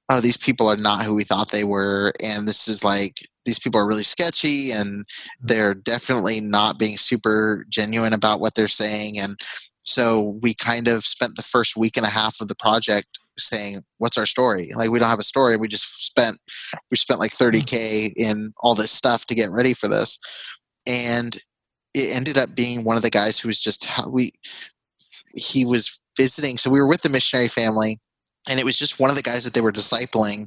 oh 0.08 0.20
these 0.20 0.37
people 0.37 0.66
are 0.66 0.76
not 0.76 1.04
who 1.04 1.14
we 1.14 1.25
thought 1.25 1.50
they 1.50 1.64
were 1.64 2.12
and 2.22 2.49
this 2.49 2.66
is 2.66 2.82
like 2.82 3.20
these 3.44 3.58
people 3.58 3.80
are 3.80 3.87
really 3.87 4.02
sketchy 4.02 4.70
and 4.70 5.04
they're 5.40 5.75
definitely 5.75 6.40
not 6.40 6.78
being 6.78 6.96
super 6.96 7.66
genuine 7.68 8.12
about 8.12 8.40
what 8.40 8.54
they're 8.54 8.68
saying 8.68 9.18
and 9.18 9.40
so 9.82 10.38
we 10.42 10.54
kind 10.54 10.88
of 10.88 11.04
spent 11.04 11.37
the 11.37 11.42
first 11.42 11.76
week 11.76 11.96
and 11.96 12.06
a 12.06 12.10
half 12.10 12.40
of 12.40 12.49
the 12.49 12.54
project 12.54 13.18
saying 13.38 13.80
what's 13.99 14.18
our 14.18 14.26
story? 14.26 14.70
Like 14.76 14.90
we 14.90 14.99
don't 14.99 15.08
have 15.08 15.18
a 15.18 15.25
story 15.25 15.56
we 15.56 15.68
just 15.68 16.04
spent 16.04 16.38
we 16.90 16.96
spent 16.96 17.20
like 17.20 17.32
30k 17.32 17.64
mm. 17.64 18.12
in 18.16 18.52
all 18.58 18.75
this 18.75 18.92
stuff 18.92 19.26
to 19.26 19.34
get 19.34 19.50
ready 19.50 19.75
for 19.75 19.88
this. 19.88 20.18
And 20.87 21.37
it 21.94 22.14
ended 22.14 22.38
up 22.38 22.54
being 22.54 22.84
one 22.84 22.96
of 22.96 23.02
the 23.02 23.10
guys 23.10 23.38
who 23.38 23.49
was 23.49 23.60
just 23.60 23.88
we 24.08 24.32
he 25.34 25.64
was 25.64 26.02
visiting 26.16 26.58
so 26.58 26.70
we 26.70 26.80
were 26.80 26.88
with 26.88 27.02
the 27.02 27.08
missionary 27.08 27.49
family 27.49 27.99
and 28.49 28.58
it 28.58 28.64
was 28.64 28.78
just 28.78 28.99
one 28.99 29.10
of 29.10 29.16
the 29.16 29.22
guys 29.22 29.44
that 29.44 29.54
they 29.54 29.60
were 29.60 29.72
discipling 29.72 30.46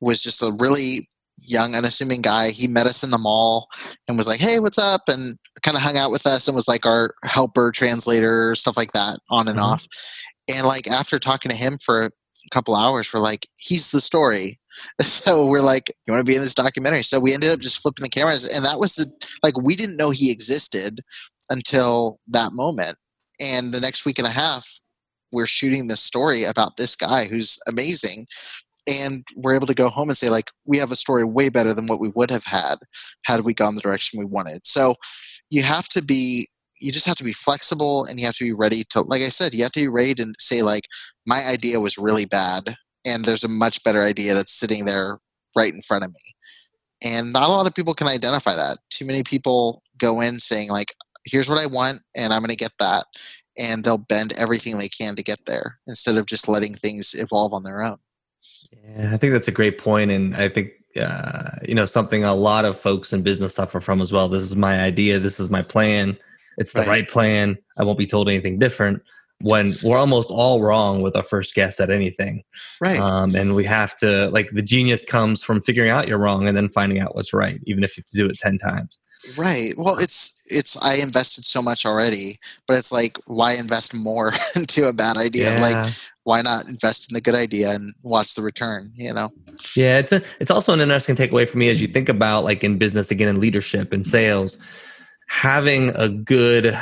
was 0.00 0.22
just 0.22 0.42
a 0.42 0.52
really 0.58 1.08
young 1.44 1.74
unassuming 1.74 2.22
guy. 2.22 2.50
He 2.50 2.68
met 2.68 2.86
us 2.86 3.02
in 3.02 3.10
the 3.10 3.18
mall 3.18 3.68
and 4.08 4.16
was 4.16 4.26
like 4.26 4.40
hey 4.40 4.58
what's 4.58 4.78
up? 4.78 5.02
And 5.08 5.38
kind 5.62 5.76
of 5.76 5.82
hung 5.82 5.96
out 5.96 6.10
with 6.10 6.26
us 6.26 6.48
and 6.48 6.54
was 6.54 6.68
like 6.68 6.84
our 6.86 7.14
helper 7.24 7.70
translator 7.72 8.54
stuff 8.54 8.76
like 8.76 8.92
that 8.92 9.18
on 9.30 9.48
and 9.48 9.58
Mhm. 9.58 9.62
off. 9.62 9.86
And 10.48 10.66
like 10.66 10.86
after 10.88 11.18
talking 11.18 11.50
to 11.50 11.56
him 11.56 11.78
for 11.78 12.04
a 12.04 12.10
couple 12.50 12.74
hours 12.74 13.12
we're 13.12 13.20
like 13.20 13.46
he's 13.56 13.90
the 13.90 14.00
story. 14.00 14.58
So 15.02 15.46
we're 15.46 15.60
like 15.60 15.92
you 16.06 16.12
want 16.14 16.26
to 16.26 16.30
be 16.30 16.34
in 16.36 16.42
this 16.42 16.54
documentary? 16.54 17.02
So 17.02 17.20
we 17.20 17.34
ended 17.34 17.50
up 17.50 17.60
just 17.60 17.78
flipping 17.80 18.02
the 18.04 18.08
cameras 18.08 18.46
and 18.48 18.64
that 18.64 18.80
was 18.80 18.94
the, 18.96 19.10
like 19.42 19.56
we 19.60 19.76
didn't 19.76 19.96
know 19.98 20.10
he 20.10 20.30
existed 20.32 21.00
until 21.50 22.18
that 22.28 22.52
moment. 22.54 22.96
And 23.40 23.72
the 23.72 23.80
next 23.80 24.04
week 24.06 24.18
and 24.18 24.26
a 24.26 24.30
half 24.30 24.80
we're 25.30 25.46
shooting 25.46 25.86
this 25.88 26.02
story 26.02 26.44
about 26.44 26.76
this 26.76 26.94
guy 26.96 27.24
who's 27.26 27.58
amazing 27.68 28.26
and 28.86 29.24
we're 29.36 29.54
able 29.54 29.66
to 29.66 29.74
go 29.74 29.88
home 29.88 30.08
and 30.08 30.18
say 30.18 30.28
like 30.28 30.50
we 30.66 30.76
have 30.78 30.90
a 30.90 30.96
story 30.96 31.24
way 31.24 31.48
better 31.48 31.72
than 31.72 31.86
what 31.86 32.00
we 32.00 32.08
would 32.08 32.30
have 32.30 32.44
had 32.44 32.76
had 33.26 33.40
we 33.42 33.54
gone 33.54 33.74
the 33.74 33.80
direction 33.80 34.18
we 34.18 34.24
wanted. 34.24 34.66
So 34.66 34.96
you 35.52 35.62
have 35.62 35.88
to 35.88 36.02
be 36.02 36.48
you 36.80 36.90
just 36.90 37.06
have 37.06 37.16
to 37.16 37.24
be 37.24 37.32
flexible 37.32 38.04
and 38.06 38.18
you 38.18 38.26
have 38.26 38.34
to 38.34 38.44
be 38.44 38.52
ready 38.52 38.82
to 38.90 39.02
like 39.02 39.22
i 39.22 39.28
said 39.28 39.54
you 39.54 39.62
have 39.62 39.72
to 39.72 39.80
be 39.80 39.88
ready 39.88 40.14
to 40.14 40.32
say 40.38 40.62
like 40.62 40.84
my 41.26 41.44
idea 41.44 41.78
was 41.78 41.98
really 41.98 42.24
bad 42.24 42.76
and 43.04 43.24
there's 43.24 43.44
a 43.44 43.48
much 43.48 43.82
better 43.82 44.02
idea 44.02 44.34
that's 44.34 44.52
sitting 44.52 44.84
there 44.84 45.18
right 45.56 45.72
in 45.72 45.82
front 45.82 46.04
of 46.04 46.10
me. 46.10 46.20
And 47.04 47.32
not 47.32 47.48
a 47.48 47.52
lot 47.52 47.66
of 47.66 47.74
people 47.74 47.94
can 47.94 48.06
identify 48.06 48.54
that. 48.54 48.78
Too 48.90 49.04
many 49.04 49.22
people 49.22 49.82
go 49.98 50.20
in 50.20 50.40
saying 50.40 50.70
like 50.70 50.94
here's 51.24 51.48
what 51.48 51.58
i 51.58 51.66
want 51.66 52.00
and 52.16 52.32
i'm 52.32 52.40
going 52.40 52.50
to 52.50 52.56
get 52.56 52.72
that. 52.78 53.04
And 53.58 53.84
they'll 53.84 53.98
bend 53.98 54.32
everything 54.38 54.78
they 54.78 54.88
can 54.88 55.14
to 55.16 55.22
get 55.22 55.40
there 55.46 55.78
instead 55.86 56.16
of 56.16 56.24
just 56.24 56.48
letting 56.48 56.72
things 56.74 57.14
evolve 57.14 57.52
on 57.52 57.64
their 57.64 57.82
own. 57.82 57.98
Yeah, 58.72 59.10
I 59.12 59.18
think 59.18 59.34
that's 59.34 59.48
a 59.48 59.52
great 59.52 59.76
point, 59.76 60.10
and 60.10 60.34
I 60.34 60.48
think 60.48 60.70
uh, 61.00 61.58
you 61.66 61.74
know 61.74 61.86
something 61.86 62.24
a 62.24 62.34
lot 62.34 62.64
of 62.64 62.78
folks 62.80 63.12
in 63.12 63.22
business 63.22 63.54
suffer 63.54 63.80
from 63.80 64.00
as 64.00 64.12
well. 64.12 64.28
This 64.28 64.42
is 64.42 64.56
my 64.56 64.80
idea. 64.80 65.18
This 65.18 65.38
is 65.40 65.50
my 65.50 65.62
plan. 65.62 66.16
It's 66.58 66.72
the 66.72 66.80
Right. 66.80 66.88
right 66.88 67.08
plan. 67.08 67.56
I 67.78 67.84
won't 67.84 67.98
be 67.98 68.06
told 68.06 68.28
anything 68.28 68.58
different. 68.58 69.02
when 69.44 69.74
we're 69.82 69.96
almost 69.98 70.28
all 70.30 70.62
wrong 70.62 71.02
with 71.02 71.16
our 71.16 71.24
first 71.24 71.52
guess 71.56 71.80
at 71.80 71.90
anything. 71.90 72.44
Right. 72.80 73.00
Um, 73.00 73.34
and 73.34 73.56
we 73.56 73.64
have 73.64 73.96
to, 73.96 74.28
like, 74.30 74.48
the 74.52 74.62
genius 74.62 75.04
comes 75.04 75.42
from 75.42 75.60
figuring 75.60 75.90
out 75.90 76.06
you're 76.06 76.18
wrong 76.18 76.46
and 76.46 76.56
then 76.56 76.68
finding 76.68 77.00
out 77.00 77.16
what's 77.16 77.32
right, 77.32 77.58
even 77.64 77.82
if 77.82 77.96
you 77.96 78.02
have 78.02 78.10
to 78.10 78.16
do 78.18 78.26
it 78.30 78.38
10 78.38 78.58
times. 78.58 79.00
Right. 79.36 79.72
Well, 79.76 79.98
it's 79.98 80.40
it's 80.46 80.76
I 80.80 80.94
invested 80.96 81.44
so 81.44 81.60
much 81.60 81.84
already, 81.84 82.38
but 82.68 82.76
it's 82.78 82.92
like 82.92 83.18
why 83.26 83.54
invest 83.54 83.94
more 83.94 84.32
into 84.54 84.86
a 84.86 84.92
bad 84.92 85.16
idea? 85.16 85.54
Yeah. 85.54 85.60
Like 85.60 85.92
why 86.24 86.42
not 86.42 86.66
invest 86.68 87.10
in 87.10 87.14
the 87.14 87.20
good 87.20 87.34
idea 87.34 87.70
and 87.70 87.94
watch 88.02 88.34
the 88.34 88.42
return, 88.42 88.92
you 88.94 89.12
know? 89.12 89.32
Yeah, 89.76 89.98
it's 89.98 90.12
a, 90.12 90.22
it's 90.40 90.50
also 90.50 90.72
an 90.72 90.80
interesting 90.80 91.16
takeaway 91.16 91.48
for 91.48 91.58
me 91.58 91.68
as 91.68 91.80
you 91.80 91.88
think 91.88 92.08
about 92.08 92.44
like 92.44 92.62
in 92.62 92.78
business 92.78 93.10
again 93.10 93.28
in 93.28 93.40
leadership 93.40 93.92
and 93.92 94.06
sales, 94.06 94.56
having 95.28 95.90
a 95.90 96.08
good 96.08 96.78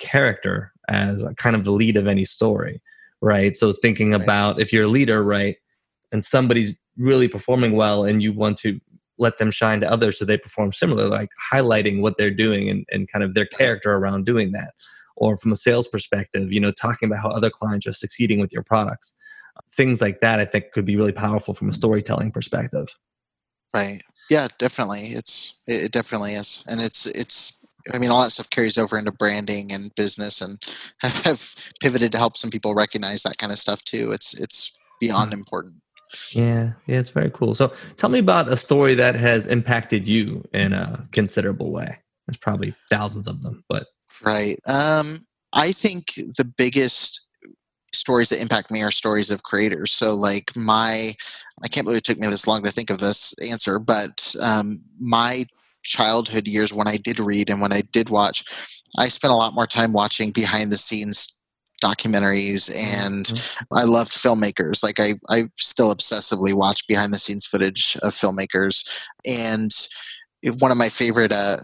character 0.00 0.72
as 0.88 1.22
a 1.22 1.34
kind 1.34 1.56
of 1.56 1.64
the 1.64 1.72
lead 1.72 1.96
of 1.96 2.06
any 2.06 2.24
story, 2.24 2.80
right? 3.20 3.56
So 3.56 3.72
thinking 3.72 4.12
Right. 4.12 4.22
about 4.22 4.60
if 4.60 4.72
you're 4.72 4.84
a 4.84 4.88
leader, 4.88 5.22
right, 5.22 5.56
and 6.12 6.24
somebody's 6.24 6.78
really 6.96 7.26
performing 7.26 7.72
well 7.74 8.04
and 8.04 8.22
you 8.22 8.32
want 8.32 8.58
to 8.58 8.78
let 9.18 9.38
them 9.38 9.50
shine 9.50 9.80
to 9.80 9.90
others 9.90 10.18
so 10.18 10.24
they 10.24 10.36
perform 10.36 10.72
similar, 10.72 11.08
like 11.08 11.30
highlighting 11.52 12.00
what 12.00 12.16
they're 12.16 12.30
doing 12.30 12.68
and, 12.68 12.84
and 12.90 13.10
kind 13.10 13.24
of 13.24 13.34
their 13.34 13.46
character 13.46 13.94
around 13.94 14.26
doing 14.26 14.52
that. 14.52 14.74
Or 15.16 15.36
from 15.36 15.52
a 15.52 15.56
sales 15.56 15.86
perspective, 15.86 16.52
you 16.52 16.60
know, 16.60 16.72
talking 16.72 17.08
about 17.08 17.22
how 17.22 17.30
other 17.30 17.50
clients 17.50 17.86
are 17.86 17.92
succeeding 17.92 18.40
with 18.40 18.52
your 18.52 18.62
products. 18.62 19.14
Things 19.76 20.00
like 20.00 20.20
that 20.20 20.40
I 20.40 20.44
think 20.44 20.72
could 20.72 20.84
be 20.84 20.96
really 20.96 21.12
powerful 21.12 21.54
from 21.54 21.68
a 21.68 21.72
storytelling 21.72 22.32
perspective. 22.32 22.88
Right. 23.72 24.00
Yeah, 24.30 24.48
definitely. 24.58 25.08
It's 25.08 25.60
it 25.66 25.84
it 25.84 25.92
definitely 25.92 26.34
is. 26.34 26.64
And 26.68 26.80
it's 26.80 27.06
it's 27.06 27.64
I 27.92 27.98
mean 27.98 28.10
all 28.10 28.22
that 28.22 28.30
stuff 28.30 28.50
carries 28.50 28.78
over 28.78 28.98
into 28.98 29.12
branding 29.12 29.72
and 29.72 29.94
business 29.94 30.40
and 30.40 30.58
have, 31.02 31.22
have 31.22 31.54
pivoted 31.80 32.12
to 32.12 32.18
help 32.18 32.36
some 32.36 32.50
people 32.50 32.74
recognize 32.74 33.22
that 33.22 33.38
kind 33.38 33.52
of 33.52 33.58
stuff 33.58 33.84
too. 33.84 34.12
It's 34.12 34.34
it's 34.34 34.76
beyond 35.00 35.30
mm-hmm. 35.30 35.40
important. 35.40 35.74
Yeah, 36.32 36.72
yeah, 36.86 37.00
it's 37.00 37.10
very 37.10 37.30
cool. 37.30 37.54
So 37.54 37.72
tell 37.96 38.10
me 38.10 38.20
about 38.20 38.48
a 38.48 38.56
story 38.56 38.94
that 38.94 39.16
has 39.16 39.46
impacted 39.46 40.06
you 40.06 40.44
in 40.52 40.72
a 40.72 41.06
considerable 41.12 41.72
way. 41.72 41.98
There's 42.26 42.36
probably 42.36 42.74
thousands 42.88 43.26
of 43.26 43.42
them, 43.42 43.64
but 43.68 43.86
Right. 44.22 44.58
Um, 44.66 45.26
I 45.52 45.72
think 45.72 46.14
the 46.14 46.50
biggest 46.56 47.28
stories 47.92 48.28
that 48.28 48.40
impact 48.40 48.70
me 48.70 48.82
are 48.82 48.90
stories 48.90 49.30
of 49.30 49.42
creators. 49.42 49.92
So, 49.92 50.14
like 50.14 50.50
my, 50.56 51.12
I 51.62 51.68
can't 51.68 51.84
believe 51.84 51.98
it 51.98 52.04
took 52.04 52.18
me 52.18 52.26
this 52.26 52.46
long 52.46 52.62
to 52.64 52.72
think 52.72 52.90
of 52.90 52.98
this 52.98 53.34
answer, 53.38 53.78
but 53.78 54.34
um, 54.42 54.80
my 55.00 55.44
childhood 55.84 56.48
years 56.48 56.72
when 56.72 56.88
I 56.88 56.96
did 56.96 57.20
read 57.20 57.50
and 57.50 57.60
when 57.60 57.72
I 57.72 57.82
did 57.92 58.10
watch, 58.10 58.44
I 58.98 59.08
spent 59.08 59.32
a 59.32 59.36
lot 59.36 59.54
more 59.54 59.66
time 59.66 59.92
watching 59.92 60.30
behind 60.32 60.72
the 60.72 60.78
scenes 60.78 61.38
documentaries 61.82 62.74
and 62.74 63.30
I 63.72 63.84
loved 63.84 64.12
filmmakers. 64.12 64.82
Like 64.82 64.98
I, 64.98 65.14
I 65.28 65.44
still 65.58 65.94
obsessively 65.94 66.54
watch 66.54 66.86
behind 66.88 67.12
the 67.12 67.18
scenes 67.18 67.46
footage 67.46 67.96
of 68.02 68.12
filmmakers 68.12 69.04
and 69.26 69.70
one 70.58 70.70
of 70.70 70.76
my 70.76 70.88
favorite 70.88 71.32
uh, 71.32 71.56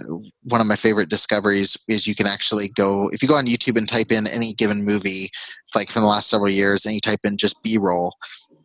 one 0.45 0.61
of 0.61 0.67
my 0.67 0.77
favorite 0.77 1.09
discoveries 1.09 1.77
is 1.89 2.07
you 2.07 2.15
can 2.15 2.27
actually 2.27 2.69
go 2.69 3.09
if 3.09 3.23
you 3.23 3.29
go 3.29 3.37
on 3.37 3.47
YouTube 3.47 3.77
and 3.77 3.89
type 3.89 4.11
in 4.11 4.27
any 4.27 4.55
given 4.55 4.85
movie 4.85 5.31
like 5.75 5.91
from 5.91 6.03
the 6.03 6.09
last 6.09 6.29
several 6.29 6.51
years 6.51 6.85
and 6.85 6.95
you 6.95 7.01
type 7.01 7.21
in 7.25 7.37
just 7.37 7.63
B-roll 7.63 8.15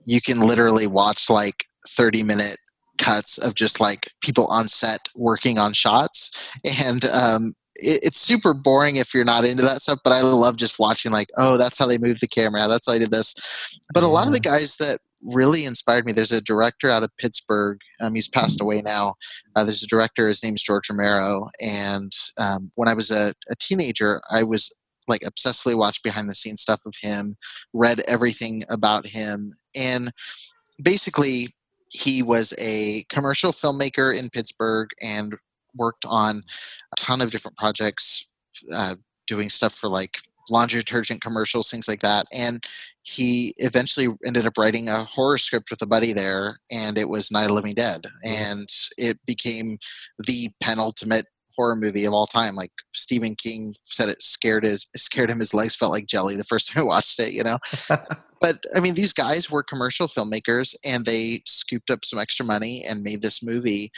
you 0.06 0.22
can 0.22 0.40
literally 0.40 0.88
watch 0.88 1.30
like 1.30 1.66
30 1.90 2.24
minute 2.24 2.58
cuts 2.98 3.38
of 3.38 3.56
just 3.56 3.80
like 3.80 4.12
people 4.22 4.48
on 4.48 4.68
set 4.68 5.10
working 5.16 5.58
on 5.58 5.74
shots. 5.74 6.52
And 6.64 7.04
um, 7.06 7.56
it, 7.76 8.02
it's 8.04 8.20
super 8.20 8.54
boring 8.54 8.96
if 8.96 9.14
you're 9.14 9.26
not 9.26 9.44
into 9.44 9.64
that 9.64 9.82
stuff 9.82 10.00
but 10.04 10.14
i 10.14 10.22
love 10.22 10.56
just 10.56 10.80
watching 10.80 11.12
like 11.12 11.28
oh 11.38 11.58
that's 11.58 11.78
how 11.78 11.86
they 11.86 11.98
moved 11.98 12.22
the 12.22 12.28
camera 12.28 12.68
that's 12.70 12.88
how 12.88 12.94
they 12.94 13.00
did 13.00 13.12
this. 13.12 13.36
But 13.94 14.04
a 14.04 14.08
lot 14.08 14.28
of 14.28 14.34
the 14.34 14.40
guys 14.40 14.78
that 14.78 15.00
really 15.26 15.66
inspired 15.66 16.06
me. 16.06 16.12
There's 16.12 16.32
a 16.32 16.42
director 16.42 16.90
out 16.90 17.04
of 17.04 17.16
pittsburgh 17.18 17.80
um, 18.02 18.16
he's 18.16 18.28
passed 18.28 18.62
away 18.62 18.82
now. 18.82 19.16
Uh, 19.56 19.64
there's 19.64 19.84
a 19.84 19.88
director 19.88 20.28
his 20.28 20.44
name's 20.44 20.64
george 20.64 20.90
romero 20.90 21.50
and 21.62 22.12
um, 22.38 22.72
when 22.76 22.90
i 22.90 22.94
was 22.94 23.12
a, 23.12 23.34
a 23.50 23.56
teenager 23.60 24.22
i 24.32 24.44
was 24.44 24.74
like 25.08 25.22
obsessively 25.22 25.76
watched 25.76 26.04
behind 26.04 26.30
the 26.30 26.36
scenes 26.36 26.62
stuff 26.62 26.82
of 26.86 26.96
him 27.02 27.38
read 27.74 28.02
everything 28.08 28.62
about 28.70 29.08
him 29.08 29.54
and 29.76 30.12
basically 30.82 31.48
he 31.90 32.22
was 32.22 32.54
a 32.60 33.04
commercial 33.10 33.52
filmmaker 33.52 34.16
in 34.16 34.30
pittsburgh 34.30 34.90
and 35.04 35.36
worked 35.76 36.06
on 36.08 36.44
a 36.92 36.96
ton 36.98 37.22
of 37.22 37.32
different 37.32 37.58
projects 37.58 38.30
uh, 38.74 38.96
doing 39.28 39.50
stuff 39.50 39.74
for 39.74 39.90
like 39.90 40.18
laundry 40.50 40.80
detergent 40.80 41.22
commercials 41.22 41.70
things 41.70 41.88
like 41.88 42.02
that 42.02 42.26
and 42.34 42.64
he 43.04 43.54
eventually 43.58 44.08
ended 44.26 44.46
up 44.46 44.58
writing 44.58 44.90
a 44.90 45.04
horror 45.04 45.38
script 45.38 45.70
with 45.70 45.82
a 45.82 45.88
buddy 45.88 46.14
there 46.14 46.60
and 46.72 46.98
it 46.98 47.10
was 47.10 47.32
night 47.32 47.44
of 47.44 47.50
the 47.50 47.54
living 47.54 47.74
dead 47.74 48.02
mm-hmm. 48.04 48.52
and 48.52 48.70
it 48.98 49.20
became 49.26 49.78
the 50.20 50.50
penultimate 50.62 51.26
horror 51.56 51.76
movie 51.76 52.06
of 52.06 52.14
all 52.14 52.28
time 52.28 52.56
like 52.56 52.72
stephen 52.94 53.36
king 53.36 53.74
said 53.86 54.10
it 54.10 54.22
scared 54.22 54.64
his 54.64 54.88
scared 54.96 55.30
him 55.30 55.40
his 55.40 55.54
legs 55.54 55.76
felt 55.76 55.92
like 55.92 56.06
jelly 56.06 56.36
the 56.36 56.44
first 56.44 56.68
time 56.72 56.84
i 56.84 56.86
watched 56.86 57.20
it 57.20 57.34
you 57.34 57.44
know 57.44 57.58
but 58.46 58.64
I 58.76 58.80
mean, 58.80 58.94
these 58.94 59.14
guys 59.14 59.50
were 59.50 59.64
commercial 59.64 60.08
filmmakers, 60.08 60.76
and 60.86 61.06
they 61.06 61.42
scooped 61.46 61.90
up 61.90 62.06
some 62.06 62.20
extra 62.20 62.46
money 62.46 62.84
and 62.88 63.02
made 63.02 63.22
this 63.22 63.44
movie. 63.44 63.92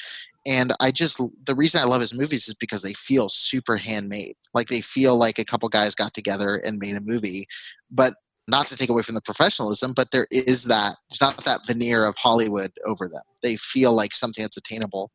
And 0.45 0.73
I 0.79 0.91
just 0.91 1.21
the 1.45 1.55
reason 1.55 1.81
I 1.81 1.85
love 1.85 1.99
his 1.99 2.17
movies 2.17 2.47
is 2.47 2.53
because 2.53 2.81
they 2.81 2.93
feel 2.93 3.27
super 3.29 3.75
handmade. 3.75 4.35
Like 4.53 4.67
they 4.67 4.79
feel 4.79 5.17
like 5.17 5.37
a 5.37 5.45
couple 5.45 5.67
guys 5.67 5.95
got 5.95 6.13
together 6.13 6.55
and 6.55 6.79
made 6.79 6.95
a 6.95 7.01
movie, 7.01 7.45
but 7.91 8.13
not 8.47 8.67
to 8.67 8.77
take 8.77 8.87
away 8.89 9.01
from 9.01 9.15
the 9.15 9.21
professionalism, 9.21 9.91
but 9.93 10.11
there 10.11 10.27
is 10.31 10.63
that 10.65 10.95
there's 11.09 11.19
not 11.19 11.43
that 11.43 11.67
veneer 11.67 12.05
of 12.05 12.15
Hollywood 12.17 12.71
over 12.85 13.09
them. 13.09 13.23
They 13.43 13.57
feel 13.57 13.91
like 13.91 14.13
something 14.13 14.43
that's 14.43 14.55
attainable. 14.55 15.11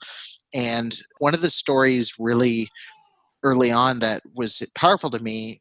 And 0.54 0.98
one 1.18 1.34
of 1.34 1.42
the 1.42 1.50
stories 1.50 2.14
really 2.18 2.68
early 3.42 3.72
on 3.72 4.00
that 4.00 4.22
was 4.34 4.62
powerful 4.74 5.10
to 5.10 5.22
me, 5.22 5.60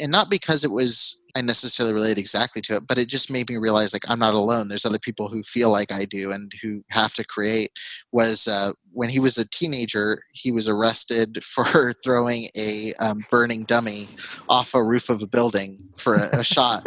and 0.00 0.12
not 0.12 0.30
because 0.30 0.64
it 0.64 0.70
was 0.70 1.18
I 1.36 1.40
necessarily 1.40 1.94
relate 1.94 2.18
exactly 2.18 2.62
to 2.62 2.76
it, 2.76 2.86
but 2.88 2.98
it 2.98 3.08
just 3.08 3.30
made 3.30 3.48
me 3.48 3.58
realize 3.58 3.92
like 3.92 4.08
I'm 4.08 4.18
not 4.18 4.34
alone. 4.34 4.68
There's 4.68 4.84
other 4.84 4.98
people 4.98 5.28
who 5.28 5.42
feel 5.42 5.70
like 5.70 5.92
I 5.92 6.04
do 6.04 6.32
and 6.32 6.50
who 6.62 6.82
have 6.90 7.14
to 7.14 7.24
create. 7.24 7.70
Was 8.12 8.48
uh, 8.48 8.72
when 8.92 9.08
he 9.08 9.20
was 9.20 9.38
a 9.38 9.48
teenager, 9.48 10.22
he 10.32 10.50
was 10.50 10.68
arrested 10.68 11.44
for 11.44 11.92
throwing 12.04 12.46
a 12.56 12.92
um, 13.00 13.24
burning 13.30 13.64
dummy 13.64 14.08
off 14.48 14.74
a 14.74 14.82
roof 14.82 15.10
of 15.10 15.22
a 15.22 15.28
building 15.28 15.78
for 15.96 16.14
a, 16.14 16.40
a 16.40 16.44
shot. 16.44 16.82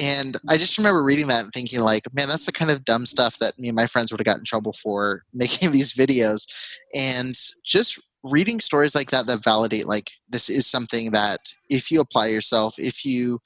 And 0.00 0.38
I 0.48 0.56
just 0.56 0.78
remember 0.78 1.02
reading 1.02 1.28
that 1.28 1.44
and 1.44 1.52
thinking, 1.52 1.80
like, 1.80 2.04
man, 2.14 2.28
that's 2.28 2.46
the 2.46 2.52
kind 2.52 2.70
of 2.70 2.84
dumb 2.84 3.04
stuff 3.04 3.38
that 3.38 3.58
me 3.58 3.68
and 3.68 3.76
my 3.76 3.86
friends 3.86 4.10
would 4.10 4.20
have 4.20 4.24
got 4.24 4.38
in 4.38 4.44
trouble 4.44 4.72
for 4.72 5.24
making 5.34 5.72
these 5.72 5.94
videos. 5.94 6.46
And 6.94 7.34
just 7.64 8.00
reading 8.22 8.60
stories 8.60 8.94
like 8.94 9.10
that 9.10 9.26
that 9.26 9.44
validate, 9.44 9.86
like, 9.86 10.10
this 10.28 10.48
is 10.48 10.66
something 10.66 11.10
that 11.12 11.40
if 11.68 11.90
you 11.90 12.00
apply 12.00 12.28
yourself, 12.28 12.76
if 12.78 13.04
you 13.04 13.40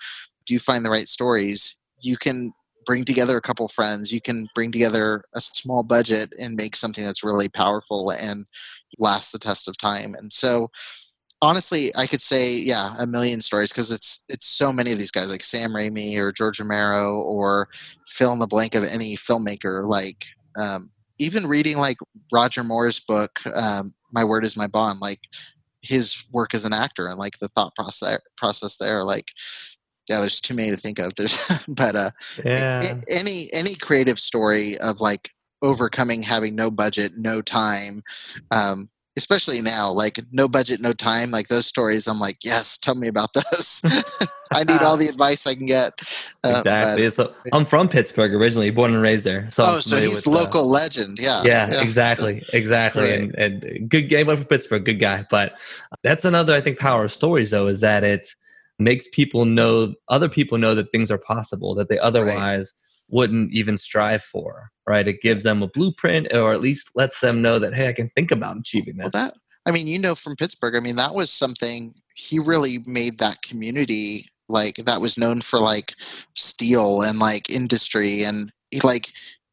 do 0.47 0.59
find 0.59 0.85
the 0.85 0.91
right 0.91 1.09
stories, 1.09 1.79
you 2.01 2.17
can 2.17 2.53
bring 2.87 3.05
together 3.05 3.37
a 3.37 3.43
couple 3.43 3.67
friends, 3.67 4.13
you 4.13 4.21
can 4.21 4.47
bring 4.55 4.71
together 4.71 5.25
a 5.35 5.41
small 5.41 5.83
budget 5.83 6.33
and 6.39 6.55
make 6.55 6.77
something 6.77 7.05
that's 7.05 7.25
really 7.25 7.49
powerful 7.49 8.11
and 8.11 8.47
lasts 8.99 9.33
the 9.33 9.39
test 9.39 9.67
of 9.67 9.79
time. 9.79 10.15
And 10.19 10.33
so, 10.33 10.71
honestly, 11.43 11.91
I 11.97 12.07
could 12.07 12.23
say, 12.23 12.57
yeah, 12.57 12.95
a 12.99 13.07
million 13.07 13.41
stories 13.41 13.71
because 13.71 13.91
it's 13.91 14.25
it's 14.29 14.47
so 14.47 14.73
many 14.73 14.93
of 14.93 14.99
these 14.99 15.11
guys 15.11 15.31
like 15.31 15.45
Sam 15.45 15.71
Raimi 15.71 16.17
or 16.19 16.33
George 16.33 16.59
Romero 16.59 17.21
or 17.21 17.69
fill 18.09 18.33
in 18.33 18.39
the 18.39 18.47
blank 18.47 18.75
of 18.75 18.85
any 18.85 19.17
filmmaker. 19.17 19.89
Like 19.89 20.27
um, 20.59 20.91
even 21.19 21.47
reading 21.47 21.79
like 21.79 21.99
Roger 22.33 22.65
Moore's 22.65 23.01
book, 23.01 23.41
um, 23.55 23.95
"My 24.13 24.25
Word 24.25 24.45
Is 24.45 24.57
My 24.57 24.67
Bond," 24.67 25.01
like 25.01 25.21
his 25.83 26.25
work 26.33 26.55
as 26.55 26.65
an 26.65 26.73
actor 26.73 27.07
and 27.09 27.19
like 27.19 27.39
the 27.39 27.49
thought 27.49 27.75
process 27.75 28.19
process 28.37 28.77
there, 28.77 29.05
like. 29.05 29.31
Yeah, 30.07 30.21
there's 30.21 30.43
too 30.43 30.53
many 30.53 30.69
to 30.69 30.77
think 30.77 30.99
of. 30.99 31.15
There's, 31.17 31.63
but 31.67 31.97
uh, 31.97 32.11
yeah, 32.45 32.79
any 33.09 33.49
any 33.55 33.75
creative 33.75 34.19
story 34.19 34.77
of 34.77 35.01
like 35.01 35.31
overcoming 35.63 36.23
having 36.23 36.55
no 36.55 36.71
budget, 36.71 37.13
no 37.17 37.41
time, 37.41 38.03
um, 38.51 38.91
especially 39.17 39.63
now, 39.63 39.91
like 39.93 40.19
no 40.33 40.49
budget, 40.49 40.81
no 40.81 40.93
time, 40.93 41.31
like 41.31 41.49
those 41.49 41.67
stories. 41.67 42.07
I'm 42.07 42.19
like, 42.19 42.39
yes, 42.43 42.79
tell 42.79 42.95
me 42.95 43.09
about 43.09 43.33
those. 43.53 43.81
I 44.53 44.65
need 44.65 44.83
all 44.83 44.97
the 44.99 45.09
advice 45.09 45.47
I 45.47 45.55
can 45.55 45.67
get. 45.67 46.01
Uh, 46.43 46.57
exactly. 46.59 47.09
So 47.11 47.33
I'm 47.53 47.65
from 47.65 47.89
Pittsburgh 47.89 48.35
originally, 48.35 48.71
born 48.71 48.93
and 48.93 49.03
raised 49.03 49.25
there. 49.25 49.49
So 49.51 49.63
but- 49.65 49.77
oh, 49.77 49.81
so 49.81 49.97
he's 49.97 50.27
uh, 50.27 50.31
local 50.31 50.69
legend. 50.69 51.19
Yeah. 51.21 51.43
yeah, 51.45 51.83
exactly, 51.83 52.43
exactly, 52.53 53.05
Right. 53.05 53.21
and, 53.21 53.35
and 53.63 53.89
good 53.89 54.09
game 54.09 54.27
went 54.27 54.41
for 54.41 54.47
Pittsburgh, 54.47 54.85
good 54.85 55.01
guy. 55.01 55.27
But 55.31 55.61
that's 56.03 56.25
another, 56.25 56.55
I 56.55 56.61
think, 56.61 56.79
power 56.79 57.05
of 57.05 57.13
stories 57.13 57.51
though 57.51 57.69
is 57.69 57.81
that 57.81 58.03
it 58.05 58.29
makes 58.79 59.07
people 59.13 59.45
know, 59.45 59.95
other 60.09 60.29
people 60.29 60.59
know 60.59 60.75
that 60.75 60.91
things 60.91 61.11
are 61.11 61.19
possible 61.19 61.75
that 61.77 61.89
they 61.89 61.99
otherwise 61.99 62.75
wouldn't 63.09 63.53
even 63.53 63.79
strive 63.79 64.23
for. 64.23 64.71
Right? 64.87 65.09
It 65.09 65.23
gives 65.23 65.45
them 65.45 65.63
a 65.63 65.69
blueprint, 65.69 66.29
or 66.33 66.53
at 66.53 66.61
least 66.61 66.91
lets 66.95 67.21
them 67.21 67.41
know 67.41 67.59
that 67.59 67.75
hey, 67.75 67.89
I 67.89 67.93
can 67.93 68.11
think 68.11 68.31
about 68.31 68.59
achieving 68.59 68.97
Well, 68.99 69.09
that 69.11 69.35
I 69.67 69.71
mean, 69.71 69.87
you 69.87 69.99
know, 69.99 70.15
from 70.15 70.37
Pittsburgh. 70.37 70.77
I 70.77 70.81
mean, 70.81 70.97
that 70.97 71.15
was 71.15 71.31
something 71.33 71.95
he 72.15 72.39
really 72.39 72.79
made 72.87 73.19
that 73.19 73.43
community 73.43 74.27
like 74.49 74.77
that 74.77 75.01
was 75.01 75.17
known 75.17 75.41
for 75.41 75.59
like 75.59 75.95
steel 76.35 77.01
and 77.03 77.19
like 77.19 77.49
industry 77.49 78.23
and 78.23 78.53
he, 78.71 78.81
like 78.81 79.13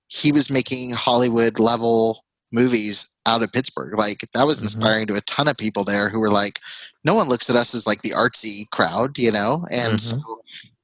he 0.10 0.34
was 0.34 0.50
making 0.50 0.92
Hollywood 0.92 1.60
level 1.60 2.26
movies 2.52 3.16
out 3.26 3.42
of 3.42 3.54
Pittsburgh. 3.54 3.98
Like 3.98 4.28
that 4.34 4.46
was 4.46 4.60
Mhm. 4.60 4.64
inspiring 4.64 5.08
to 5.08 5.16
a 5.16 5.22
ton 5.22 5.48
of 5.48 5.56
people 5.58 5.86
there 5.86 6.10
who 6.10 6.20
were 6.20 6.30
like, 6.30 6.60
no 7.06 7.16
one 7.16 7.30
looks 7.30 7.50
at 7.50 7.56
us 7.56 7.74
as 7.74 7.88
like 7.88 8.02
the 8.02 8.10
artsy 8.10 8.70
crowd, 8.72 9.18
you 9.18 9.32
know? 9.32 9.66
And 9.72 9.94
Mhm. 9.94 10.00
so 10.02 10.42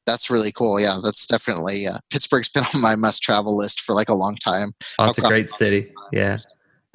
that's 0.07 0.31
really 0.31 0.51
cool. 0.51 0.79
Yeah, 0.79 0.97
that's 1.03 1.27
definitely 1.27 1.85
uh, 1.85 1.99
Pittsburgh's 2.09 2.49
been 2.53 2.63
on 2.73 2.81
my 2.81 2.95
must 2.95 3.21
travel 3.21 3.55
list 3.55 3.81
for 3.81 3.93
like 3.93 4.09
a 4.09 4.15
long 4.15 4.35
time. 4.37 4.73
Oh, 4.97 5.09
it's 5.09 5.19
a 5.19 5.21
great 5.21 5.51
city. 5.51 5.91
Yeah. 6.11 6.35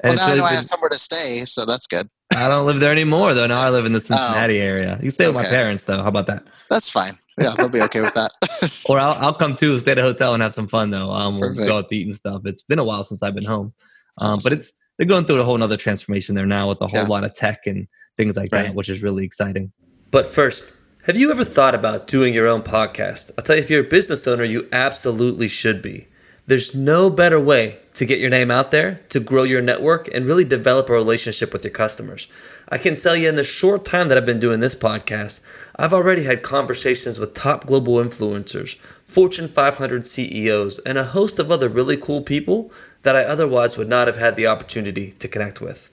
Well, 0.03 0.15
now 0.15 0.25
I 0.27 0.35
know 0.35 0.43
I 0.43 0.51
have 0.53 0.65
somewhere 0.65 0.89
to 0.89 0.99
stay, 0.99 1.43
so 1.45 1.65
that's 1.65 1.87
good. 1.87 2.09
I 2.35 2.49
don't 2.49 2.65
live 2.65 2.81
there 2.81 2.91
anymore 2.99 3.33
though. 3.33 3.47
Now 3.47 3.61
I 3.61 3.69
live 3.69 3.85
in 3.85 3.93
the 3.93 4.01
Cincinnati 4.01 4.57
area. 4.59 4.95
You 4.95 5.03
can 5.03 5.11
stay 5.11 5.27
with 5.27 5.35
my 5.35 5.45
Oh. 5.45 5.49
Parents 5.49 5.85
though. 5.85 6.01
How 6.01 6.09
about 6.09 6.27
that? 6.27 6.43
That's 6.69 6.89
fine. 6.89 7.13
Yeah, 7.37 7.53
they'll 7.55 7.69
be 7.69 7.81
okay 7.83 8.01
with 8.01 8.13
that. 8.15 8.31
Or 8.89 8.99
I'll, 8.99 9.13
I'll 9.25 9.33
come 9.33 9.55
too, 9.55 9.79
stay 9.79 9.91
at 9.91 9.97
a 9.97 10.01
hotel 10.01 10.33
and 10.33 10.43
have 10.43 10.53
some 10.53 10.67
fun 10.67 10.89
though. 10.89 11.09
Um, 11.11 11.37
we'll 11.37 11.53
go 11.53 11.77
out 11.77 11.89
to 11.89 11.95
eat 11.95 12.05
and 12.07 12.15
stuff. 12.15 12.41
It's 12.45 12.63
been 12.63 12.79
a 12.79 12.83
while 12.83 13.03
since 13.05 13.23
I've 13.23 13.33
been 13.35 13.45
home. 13.45 13.73
Um, 14.19 14.31
Awesome. 14.33 14.39
but 14.43 14.53
it's 14.59 14.73
they're 14.97 15.07
going 15.07 15.25
through 15.25 15.39
a 15.39 15.43
whole 15.43 15.57
nother 15.57 15.77
transformation 15.77 16.35
there 16.35 16.45
now 16.45 16.67
with 16.69 16.79
a 16.81 16.87
whole 16.87 17.01
Yeah. 17.03 17.07
lot 17.07 17.23
of 17.23 17.33
tech 17.33 17.59
and 17.65 17.87
things 18.17 18.35
like 18.35 18.49
that, 18.51 18.75
which 18.75 18.89
is 18.89 19.01
really 19.01 19.23
exciting. 19.25 19.71
But 20.11 20.27
first, 20.27 20.71
have 21.05 21.17
you 21.17 21.31
ever 21.31 21.43
thought 21.43 21.75
about 21.75 22.07
doing 22.07 22.33
your 22.33 22.47
own 22.47 22.61
podcast? 22.61 23.29
I'll 23.37 23.43
tell 23.43 23.57
you, 23.57 23.61
if 23.61 23.69
you're 23.69 23.81
a 23.81 23.89
business 23.89 24.25
owner, 24.25 24.45
you 24.45 24.69
absolutely 24.71 25.49
should 25.49 25.81
be. 25.81 26.07
There's 26.47 26.73
no 26.73 27.09
better 27.09 27.41
way 27.41 27.79
to 27.95 28.05
get 28.05 28.19
your 28.19 28.29
name 28.29 28.49
out 28.49 28.71
there, 28.71 29.01
to 29.09 29.19
grow 29.19 29.43
your 29.43 29.61
network, 29.61 30.07
and 30.13 30.25
really 30.25 30.45
develop 30.45 30.87
a 30.87 30.93
relationship 30.93 31.51
with 31.51 31.65
your 31.65 31.73
customers. 31.73 32.29
I 32.69 32.77
can 32.77 32.95
tell 32.95 33.17
you 33.17 33.27
in 33.27 33.35
the 33.35 33.43
short 33.43 33.83
time 33.83 34.07
that 34.07 34.17
I've 34.17 34.25
been 34.25 34.39
doing 34.39 34.61
this 34.61 34.75
podcast, 34.75 35.41
I've 35.75 35.93
already 35.93 36.23
had 36.23 36.41
conversations 36.41 37.19
with 37.19 37.33
top 37.33 37.65
global 37.65 37.95
influencers, 37.95 38.77
Fortune 39.05 39.49
500 39.49 40.07
CEOs, 40.07 40.79
and 40.85 40.97
a 40.97 41.03
host 41.03 41.37
of 41.37 41.51
other 41.51 41.67
really 41.67 41.97
cool 41.97 42.21
people 42.21 42.71
that 43.01 43.17
I 43.17 43.23
otherwise 43.23 43.75
would 43.75 43.89
not 43.89 44.07
have 44.07 44.17
had 44.17 44.37
the 44.37 44.47
opportunity 44.47 45.15
to 45.19 45.27
connect 45.27 45.59
with. 45.59 45.89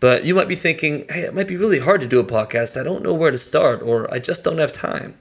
But 0.00 0.24
you 0.24 0.34
might 0.34 0.48
be 0.48 0.56
thinking, 0.56 1.04
hey, 1.10 1.20
it 1.20 1.34
might 1.34 1.46
be 1.46 1.56
really 1.56 1.78
hard 1.78 2.00
to 2.00 2.06
do 2.06 2.18
a 2.18 2.24
podcast. 2.24 2.80
I 2.80 2.82
don't 2.82 3.02
know 3.02 3.14
where 3.14 3.30
to 3.30 3.38
start, 3.38 3.82
or 3.82 4.12
I 4.12 4.18
just 4.18 4.42
don't 4.42 4.58
have 4.58 4.72
time. 4.72 5.18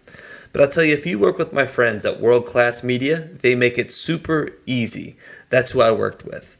But 0.51 0.61
I'll 0.61 0.69
tell 0.69 0.83
you, 0.83 0.93
if 0.93 1.05
you 1.05 1.19
work 1.19 1.37
with 1.37 1.53
my 1.53 1.65
friends 1.65 2.05
at 2.05 2.21
World 2.21 2.45
Class 2.45 2.81
Media, 2.81 3.29
they 3.41 3.55
make 3.55 3.77
it 3.77 3.91
super 3.91 4.53
easy. 4.65 5.17
That's 5.49 5.71
who 5.71 5.81
I 5.81 5.91
worked 5.91 6.25
with. 6.25 6.55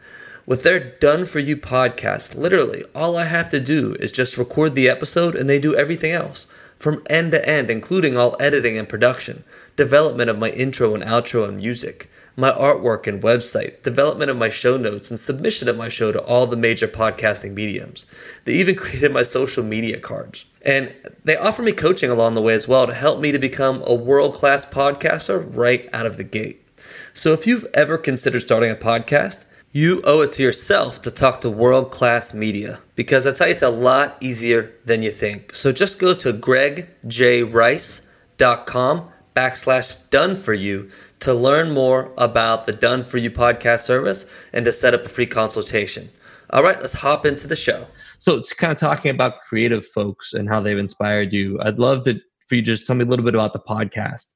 With 0.46 0.64
their 0.64 0.80
Done 0.80 1.26
For 1.26 1.40
You 1.40 1.56
podcast, 1.56 2.36
literally, 2.36 2.84
all 2.94 3.18
I 3.18 3.26
have 3.26 3.50
to 3.50 3.60
do 3.60 3.96
is 4.00 4.12
just 4.12 4.38
record 4.38 4.76
the 4.76 4.90
episode 4.90 5.36
and 5.36 5.50
they 5.50 5.60
do 5.60 5.76
everything 5.76 6.12
else. 6.12 6.46
From 6.78 7.04
end 7.10 7.32
to 7.34 7.48
end, 7.48 7.70
including 7.70 8.18
all 8.18 8.38
editing 8.40 8.78
and 8.78 8.88
production, 8.88 9.44
development 9.76 10.30
of 10.30 10.40
my 10.40 10.50
intro 10.50 10.94
and 10.94 11.04
outro 11.04 11.48
and 11.48 11.58
music, 11.58 12.10
my 12.40 12.52
artwork 12.52 13.06
and 13.06 13.22
website, 13.22 13.84
development 13.84 14.32
of 14.32 14.38
my 14.38 14.50
show 14.50 14.78
notes, 14.78 15.10
and 15.10 15.20
submission 15.20 15.68
of 15.68 15.78
my 15.78 15.90
show 15.90 16.12
to 16.12 16.24
all 16.24 16.48
the 16.48 16.56
major 16.56 16.88
podcasting 16.88 17.54
mediums. 17.54 18.06
They 18.46 18.54
even 18.54 18.76
created 18.76 19.14
my 19.14 19.24
social 19.24 19.64
media 19.64 20.00
cards. 20.00 20.46
And 20.62 20.94
they 21.24 21.38
offer 21.38 21.62
me 21.62 21.72
coaching 21.72 22.10
along 22.10 22.36
the 22.36 22.42
way 22.42 22.54
as 22.54 22.68
well 22.68 22.88
to 22.88 22.94
help 22.94 23.20
me 23.20 23.32
to 23.32 23.40
become 23.40 23.84
a 23.86 23.94
world 23.94 24.34
class 24.34 24.66
podcaster 24.66 25.46
right 25.56 25.90
out 25.94 26.06
of 26.06 26.18
the 26.18 26.24
gate. 26.24 26.66
So 27.14 27.34
if 27.34 27.46
you've 27.46 27.68
ever 27.74 27.98
considered 27.98 28.42
starting 28.42 28.72
a 28.72 28.76
podcast, 28.76 29.46
you 29.72 30.02
owe 30.04 30.22
it 30.22 30.32
to 30.34 30.42
yourself 30.42 31.00
to 31.04 31.12
talk 31.12 31.42
to 31.42 31.50
world 31.50 31.92
class 31.92 32.34
media 32.34 32.80
because 32.96 33.28
I 33.28 33.32
tell 33.32 33.48
you, 33.48 33.54
it's 33.54 33.62
a 33.62 33.70
lot 33.70 34.18
easier 34.20 34.74
than 34.84 35.04
you 35.04 35.12
think. 35.12 35.54
So 35.54 35.72
just 35.72 36.00
go 36.00 36.16
to 36.16 36.34
gregjrice.com 36.34 39.10
backslash 39.36 39.98
done 40.10 40.36
for 40.36 40.54
you 40.54 40.90
to 41.20 41.34
learn 41.34 41.72
more 41.72 42.14
about 42.18 42.66
the 42.66 42.72
Done 42.72 43.04
For 43.04 43.18
You 43.18 43.32
podcast 43.32 43.82
service 43.82 44.26
and 44.54 44.66
to 44.66 44.74
set 44.74 44.94
up 44.94 45.06
a 45.06 45.10
free 45.10 45.26
consultation. 45.26 46.10
All 46.52 46.64
right, 46.64 46.80
let's 46.80 46.94
hop 46.94 47.26
into 47.26 47.48
the 47.48 47.56
show. 47.56 47.86
So, 48.18 48.36
it's 48.36 48.54
kind 48.54 48.72
of 48.72 48.78
talking 48.78 49.12
about 49.12 49.42
creative 49.42 49.86
folks 49.86 50.34
and 50.34 50.50
how 50.50 50.60
they've 50.60 50.78
inspired 50.78 51.32
you. 51.32 51.60
I'd 51.62 51.80
love 51.80 52.04
to 52.04 52.20
for 52.48 52.56
you 52.56 52.62
to 52.62 52.66
just 52.66 52.88
tell 52.88 52.96
me 52.96 53.06
a 53.06 53.08
little 53.08 53.24
bit 53.24 53.36
about 53.36 53.54
the 53.54 53.60
podcast 53.60 54.28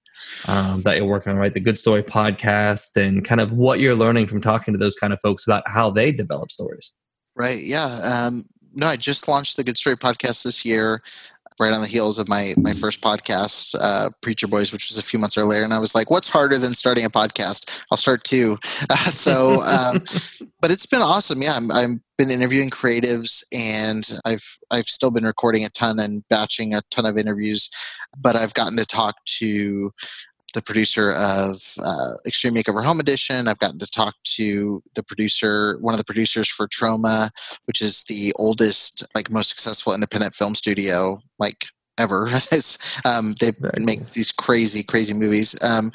um, 0.48 0.84
that 0.84 0.98
you're 0.98 1.06
working 1.06 1.32
on, 1.32 1.38
right? 1.38 1.54
The 1.54 1.60
Good 1.60 1.80
Story 1.80 2.04
podcast, 2.04 2.96
and 2.96 3.26
kind 3.26 3.41
of 3.41 3.54
what 3.54 3.80
you're 3.80 3.96
learning 3.96 4.28
from 4.28 4.41
talking 4.41 4.74
to 4.74 4.78
those 4.78 4.96
kind 4.96 5.12
of 5.12 5.19
folks 5.22 5.46
about 5.46 5.67
how 5.67 5.89
they 5.89 6.12
develop 6.12 6.52
stories. 6.52 6.93
Right. 7.36 7.60
Yeah. 7.62 8.00
Um, 8.04 8.46
no, 8.76 8.88
I 8.88 8.96
just 8.96 9.28
launched 9.28 9.58
the 9.58 9.63
Good 9.63 9.78
Story 9.78 9.98
podcast 9.98 10.43
this 10.43 10.65
year, 10.65 11.02
right 11.60 11.74
on 11.74 11.82
the 11.82 11.88
heels 11.88 12.20
of 12.20 12.28
my 12.28 12.54
my 12.58 12.74
first 12.74 13.02
podcast, 13.02 13.76
uh, 13.80 14.10
Preacher 14.22 14.48
Boys, 14.48 14.72
which 14.72 14.89
was 14.89 14.98
a 14.98 15.04
few 15.04 15.20
months 15.20 15.38
earlier. 15.38 15.63
And 15.63 15.74
I 15.74 15.80
was 15.80 15.96
like, 15.96 16.10
"What's 16.10 16.30
harder 16.30 16.58
than 16.58 16.74
starting 16.74 17.06
a 17.06 17.10
podcast? 17.10 17.84
I'll 17.92 17.98
start 17.98 18.24
two. 18.24 18.58
Uh, 18.89 18.96
so, 19.06 19.63
um, 19.63 20.04
but 20.62 20.70
it's 20.70 20.86
been 20.86 21.02
awesome. 21.02 21.42
Yeah, 21.42 21.56
I'm, 21.56 21.72
I've 21.72 22.00
been 22.18 22.30
interviewing 22.30 22.70
creatives, 22.70 23.44
and 23.54 24.04
I've 24.26 24.60
I've 24.72 24.88
still 24.88 25.10
been 25.10 25.24
recording 25.24 25.63
a 25.63 25.70
ton 25.70 26.00
and 26.00 26.24
batching 26.30 26.74
a 26.74 26.82
ton 26.92 27.06
of 27.06 27.18
interviews. 27.18 27.70
But 28.18 28.36
I've 28.36 28.54
gotten 28.54 28.78
to 28.78 28.86
talk 28.86 29.16
to 29.39 29.94
the 30.54 30.62
producer 30.62 31.12
of 31.13 31.76
uh, 31.84 32.13
Extreme 32.26 32.56
Makeover 32.56 32.84
Home 32.84 33.00
Edition. 33.00 33.48
I've 33.48 33.60
gotten 33.60 33.80
to 33.80 33.89
talk 33.89 34.16
to 34.36 34.82
the 34.96 35.04
producer, 35.04 35.78
one 35.80 35.94
of 35.94 35.98
the 35.98 36.06
producers 36.06 36.50
for 36.50 36.68
Troma, 36.68 37.30
which 37.66 37.82
is 37.82 38.04
the 38.06 38.34
oldest, 38.38 39.04
like 39.16 39.32
most 39.32 39.50
successful 39.50 39.94
independent 39.94 40.34
film 40.36 40.56
studio, 40.56 41.20
like 41.39 41.66
ever. 41.98 42.30
Um, 43.06 43.36
they 43.39 43.52
make 43.80 44.12
these 44.12 44.32
crazy, 44.32 44.82
crazy 44.82 45.13
movies. 45.13 45.62
Um, 45.62 45.92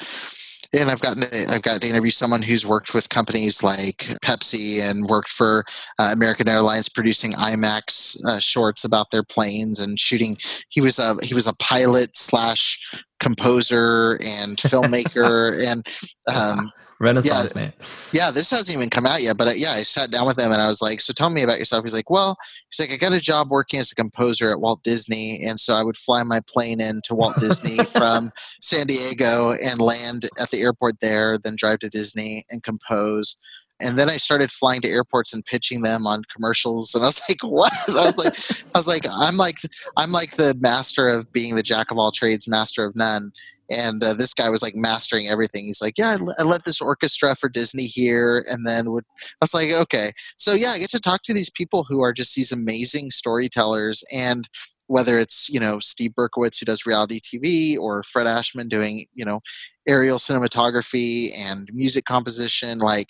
and 0.73 0.89
I've 0.89 1.01
gotten 1.01 1.23
to, 1.23 1.45
I've 1.49 1.63
got 1.63 1.81
to 1.81 1.87
interview 1.87 2.11
someone 2.11 2.43
who's 2.43 2.65
worked 2.65 2.93
with 2.93 3.09
companies 3.09 3.63
like 3.63 3.97
Pepsi 4.23 4.81
and 4.81 5.09
worked 5.09 5.29
for 5.29 5.65
uh, 5.97 6.11
American 6.13 6.47
Airlines 6.47 6.89
producing 6.89 7.33
IMAX 7.33 8.17
uh, 8.27 8.39
shorts 8.39 8.83
about 8.83 9.09
their 9.11 9.23
planes 9.23 9.79
and 9.79 9.99
shooting. 9.99 10.37
He 10.69 10.81
was 10.81 10.99
a 10.99 11.15
he 11.23 11.33
was 11.33 11.47
a 11.47 11.55
pilot 11.55 12.15
slash 12.15 12.79
composer 13.19 14.19
and 14.25 14.57
filmmaker 14.57 15.63
and 15.67 15.87
um, 16.33 16.71
Renaissance 17.01 17.55
man. 17.55 17.71
yeah, 18.11 18.29
this 18.29 18.51
hasn't 18.51 18.75
even 18.75 18.89
come 18.89 19.05
out 19.05 19.21
yet, 19.21 19.37
but 19.37 19.47
uh, 19.47 19.51
yeah, 19.55 19.71
I 19.71 19.83
sat 19.83 20.11
down 20.11 20.27
with 20.27 20.37
him 20.37 20.51
and 20.51 20.61
I 20.61 20.67
was 20.67 20.81
like, 20.81 20.99
"So 20.99 21.13
tell 21.13 21.29
me 21.29 21.43
about 21.43 21.57
yourself." 21.57 21.85
He's 21.85 21.93
like, 21.93 22.09
"Well, 22.09 22.37
he's 22.69 22.79
like, 22.85 22.93
I 22.93 22.97
got 22.97 23.17
a 23.17 23.21
job 23.21 23.49
working 23.49 23.79
as 23.79 23.89
a 23.89 23.95
composer 23.95 24.51
at 24.51 24.59
Walt 24.59 24.83
Disney, 24.83 25.39
and 25.45 25.57
so 25.61 25.75
I 25.75 25.83
would 25.83 25.95
fly 25.95 26.23
my 26.23 26.41
plane 26.41 26.81
in 26.81 26.99
to 27.05 27.15
Walt 27.15 27.39
Disney 27.39 27.77
from 27.85 28.33
San 28.61 28.87
Diego 28.87 29.53
and 29.63 29.79
land 29.79 30.25
at 30.41 30.49
the 30.49 30.61
airport 30.61 30.99
there, 30.99 31.37
then 31.37 31.55
drive 31.57 31.79
to 31.79 31.89
Disney 31.89 32.43
and 32.49 32.63
compose." 32.63 33.37
And 33.81 33.97
then 33.97 34.09
I 34.09 34.17
started 34.17 34.51
flying 34.51 34.81
to 34.81 34.89
airports 34.89 35.33
and 35.33 35.45
pitching 35.45 35.83
them 35.83 36.05
on 36.05 36.23
commercials, 36.33 36.93
and 36.93 37.03
I 37.03 37.07
was 37.07 37.21
like, 37.29 37.41
"What?" 37.43 37.73
I 37.87 38.05
was 38.05 38.17
like, 38.17 38.37
"I 38.75 38.77
was 38.77 38.87
like, 38.87 39.05
I'm 39.09 39.37
like, 39.37 39.57
I'm 39.97 40.11
like 40.11 40.31
the 40.31 40.55
master 40.59 41.07
of 41.07 41.31
being 41.31 41.55
the 41.55 41.63
jack 41.63 41.91
of 41.91 41.97
all 41.97 42.11
trades, 42.11 42.47
master 42.47 42.85
of 42.85 42.95
none." 42.95 43.31
and 43.69 44.03
uh, 44.03 44.13
this 44.13 44.33
guy 44.33 44.49
was 44.49 44.61
like 44.61 44.75
mastering 44.75 45.27
everything. 45.27 45.65
He's 45.65 45.81
like, 45.81 45.97
"Yeah, 45.97 46.09
I 46.09 46.15
le- 46.15 46.47
led 46.47 46.61
this 46.65 46.81
orchestra 46.81 47.35
for 47.35 47.49
Disney 47.49 47.83
here," 47.83 48.45
and 48.49 48.65
then 48.65 48.91
would 48.91 49.05
I 49.21 49.37
was 49.41 49.53
like, 49.53 49.71
"Okay." 49.71 50.11
So 50.37 50.53
yeah, 50.53 50.69
I 50.69 50.79
get 50.79 50.89
to 50.91 50.99
talk 50.99 51.23
to 51.23 51.33
these 51.33 51.49
people 51.49 51.85
who 51.87 52.01
are 52.01 52.13
just 52.13 52.35
these 52.35 52.51
amazing 52.51 53.11
storytellers, 53.11 54.03
and 54.13 54.49
whether 54.87 55.19
it's 55.19 55.49
you 55.49 55.59
know 55.59 55.79
Steve 55.79 56.11
Berkowitz 56.11 56.59
who 56.59 56.65
does 56.65 56.85
reality 56.85 57.19
TV 57.19 57.77
or 57.77 58.03
Fred 58.03 58.27
Ashman 58.27 58.69
doing 58.69 59.05
you 59.13 59.25
know 59.25 59.41
aerial 59.87 60.17
cinematography 60.17 61.31
and 61.37 61.69
music 61.73 62.05
composition, 62.05 62.79
like 62.79 63.09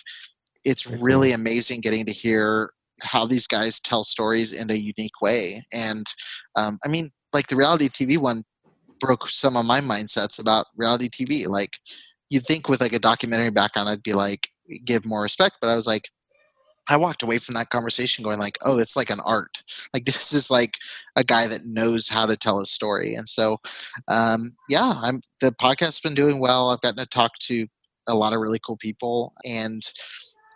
it's 0.66 0.90
really 0.90 1.32
amazing 1.32 1.82
getting 1.82 2.06
to 2.06 2.12
hear 2.12 2.72
how 3.02 3.26
these 3.26 3.48
guys 3.48 3.80
tell 3.80 4.04
stories 4.04 4.52
in 4.52 4.70
a 4.70 4.76
unique 4.76 5.22
way. 5.22 5.62
And 5.74 6.06
um, 6.56 6.78
I 6.84 6.90
mean, 6.90 7.12
like 7.34 7.48
the 7.48 7.56
reality 7.56 7.88
TV 7.88 8.18
one 8.18 8.44
broke 9.00 9.30
some 9.30 9.56
of 9.56 9.66
my 9.66 9.80
mindsets 9.80 10.40
about 10.40 10.68
reality 10.76 11.08
TV. 11.10 11.48
Like 11.48 11.78
you'd 12.30 12.44
think 12.44 12.68
with 12.68 12.82
like 12.82 12.94
a 12.94 13.00
documentary 13.00 13.52
background, 13.52 13.90
I'd 13.90 14.04
be 14.04 14.14
like 14.14 14.50
give 14.86 15.06
more 15.06 15.22
respect, 15.22 15.58
but 15.62 15.70
I 15.70 15.76
was 15.76 15.88
like, 15.88 16.10
I 16.90 16.98
walked 16.98 17.22
away 17.22 17.38
from 17.38 17.54
that 17.56 17.70
conversation 17.70 18.24
going 18.24 18.40
like, 18.40 18.58
oh, 18.66 18.80
it's 18.80 18.96
like 18.96 19.10
an 19.10 19.20
art. 19.22 19.64
Like 19.92 20.06
this 20.06 20.34
is 20.34 20.52
like 20.52 20.76
a 21.16 21.24
guy 21.24 21.48
that 21.48 21.66
knows 21.66 22.08
how 22.08 22.28
to 22.28 22.38
tell 22.38 22.60
a 22.60 22.66
story. 22.68 23.16
And 23.16 23.28
so, 23.28 23.58
um, 24.08 24.52
yeah, 24.70 24.94
I'm 24.98 25.22
the 25.42 25.50
podcast's 25.50 26.00
been 26.00 26.14
doing 26.14 26.40
well. 26.40 26.70
I've 26.70 26.82
gotten 26.82 27.04
to 27.04 27.08
talk 27.08 27.32
to 27.46 27.66
a 28.08 28.14
lot 28.14 28.34
of 28.34 28.40
really 28.40 28.60
cool 28.64 28.78
people, 28.78 29.34
and 29.44 29.82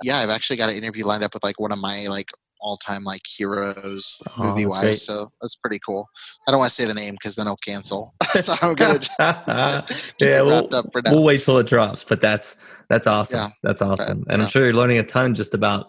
yeah, 0.03 0.17
I've 0.17 0.29
actually 0.29 0.57
got 0.57 0.69
an 0.69 0.75
interview 0.75 1.05
lined 1.05 1.23
up 1.23 1.33
with 1.33 1.43
like 1.43 1.59
one 1.59 1.71
of 1.71 1.79
my 1.79 2.05
like 2.09 2.29
all-time 2.59 3.03
like 3.03 3.21
heroes 3.27 4.21
Oh, 4.37 4.43
movie 4.43 4.63
great. 4.63 4.67
wise. 4.71 5.05
So 5.05 5.31
that's 5.41 5.55
pretty 5.55 5.79
cool. 5.85 6.07
I 6.47 6.51
don't 6.51 6.59
want 6.59 6.69
to 6.69 6.75
say 6.75 6.85
the 6.85 6.93
name 6.93 7.13
because 7.15 7.35
then 7.35 7.45
I'll 7.47 7.57
cancel. 7.57 8.13
so 8.29 8.53
I'm 8.61 8.73
gonna 8.75 8.99
yeah, 10.19 10.41
we'll, 10.41 10.73
up 10.73 10.85
for 10.93 11.01
now. 11.01 11.11
we'll 11.11 11.23
wait 11.23 11.41
till 11.41 11.57
it 11.57 11.67
drops. 11.67 12.03
But 12.03 12.21
that's 12.21 12.55
that's 12.89 13.05
awesome. 13.07 13.37
Yeah. 13.37 13.47
That's 13.63 13.81
awesome, 13.81 14.23
and 14.29 14.37
yeah. 14.39 14.45
I'm 14.45 14.49
sure 14.49 14.63
you're 14.63 14.73
learning 14.73 14.99
a 14.99 15.03
ton 15.03 15.35
just 15.35 15.53
about 15.53 15.87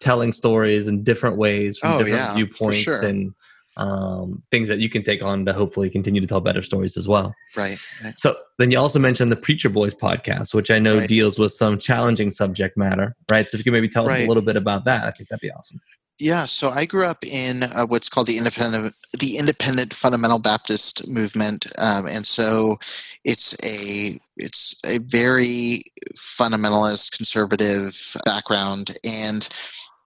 telling 0.00 0.32
stories 0.32 0.86
in 0.88 1.02
different 1.02 1.36
ways 1.36 1.78
from 1.78 1.92
Oh, 1.92 1.98
different 1.98 2.18
yeah, 2.18 2.34
viewpoints 2.34 2.78
sure. 2.78 3.02
and 3.04 3.32
um, 3.76 4.42
things 4.50 4.68
that 4.68 4.78
you 4.78 4.88
can 4.88 5.02
take 5.04 5.22
on 5.22 5.44
to 5.46 5.52
hopefully 5.52 5.90
continue 5.90 6.20
to 6.20 6.26
tell 6.26 6.40
better 6.40 6.62
stories 6.62 6.96
as 6.96 7.06
well. 7.06 7.34
Right. 7.56 7.78
right. 8.02 8.18
So 8.18 8.36
then 8.58 8.70
you 8.70 8.78
also 8.78 8.98
mentioned 8.98 9.30
the 9.30 9.36
Preacher 9.36 9.68
Boys 9.68 9.94
podcast, 9.94 10.54
which 10.54 10.70
I 10.70 10.78
know 10.78 10.98
Right. 10.98 11.08
deals 11.08 11.38
with 11.38 11.52
some 11.52 11.78
challenging 11.78 12.30
subject 12.30 12.76
matter, 12.76 13.14
right? 13.30 13.46
So 13.46 13.56
if 13.56 13.60
you 13.60 13.64
could 13.64 13.72
maybe 13.74 13.88
tell 13.88 14.08
us 14.08 14.18
a 14.18 14.26
little 14.26 14.42
bit 14.42 14.56
about 14.56 14.84
that, 14.86 15.04
I 15.04 15.10
think 15.10 15.28
that'd 15.28 15.40
be 15.40 15.50
awesome. 15.52 15.80
Yeah, 16.18 16.46
so 16.46 16.70
I 16.70 16.86
grew 16.86 17.04
up 17.04 17.24
in 17.26 17.62
uh, 17.62 17.84
what's 17.86 18.08
called 18.08 18.26
the 18.26 18.38
independent 18.38 18.94
the 19.20 19.36
independent 19.36 19.92
fundamental 19.92 20.38
Baptist 20.38 21.06
movement, 21.06 21.66
um, 21.78 22.06
and 22.06 22.26
so 22.26 22.78
it's 23.22 23.52
a 23.62 24.18
it's 24.38 24.80
a 24.86 24.98
very 24.98 25.82
fundamentalist 26.16 27.14
conservative 27.14 28.16
background, 28.24 28.96
and 29.04 29.46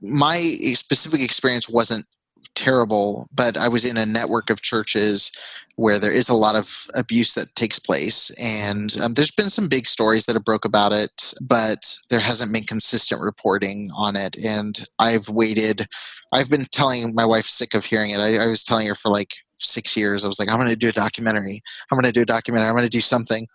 my 0.03 0.39
specific 0.75 1.23
experience 1.23 1.69
wasn't 1.69 2.07
terrible, 2.55 3.27
but 3.35 3.57
I 3.57 3.69
was 3.69 3.85
in 3.85 3.97
a 3.97 4.07
network 4.07 4.51
of 4.51 4.63
churches 4.63 5.31
where 5.77 5.99
there 5.99 6.13
is 6.13 6.29
a 6.29 6.35
lot 6.35 6.57
of 6.57 6.87
abuse 6.95 7.33
that 7.35 7.55
takes 7.55 7.79
place, 7.79 8.31
and 8.41 8.97
um, 9.03 9.15
there's 9.15 9.31
been 9.31 9.49
some 9.49 9.69
big 9.69 9.87
stories 9.87 10.27
that 10.27 10.37
have 10.37 10.45
broke 10.45 10.65
about 10.65 10.93
it, 10.93 11.33
but 11.41 11.97
there 12.11 12.21
hasn't 12.21 12.53
been 12.53 12.65
consistent 12.65 13.21
reporting 13.21 13.89
on 13.97 14.15
it, 14.17 14.37
and 14.45 14.87
I've 14.99 15.29
waited 15.29 15.87
I've 16.33 16.51
been 16.51 16.67
telling 16.71 17.15
my 17.15 17.25
wife, 17.25 17.47
sick 17.47 17.75
of 17.75 17.85
hearing 17.85 18.11
it. 18.11 18.19
I, 18.19 18.37
I 18.37 18.47
was 18.47 18.63
telling 18.63 18.87
her 18.87 18.95
for 18.95 19.11
like 19.11 19.35
six 19.59 19.97
years. 19.97 20.25
I 20.25 20.29
was 20.29 20.39
like, 20.39 20.49
I'm 20.49 20.59
going 20.59 20.69
to 20.69 20.77
do 20.77 20.89
a 20.89 20.93
documentary. 20.93 21.61
I'm 21.91 21.97
going 21.97 22.05
to 22.05 22.13
do 22.13 22.23
a 22.23 22.27
documentary. 22.27 22.69
I'm 22.69 22.75
going 22.75 22.85
to 22.85 22.91
do 22.91 23.01
something. 23.01 23.47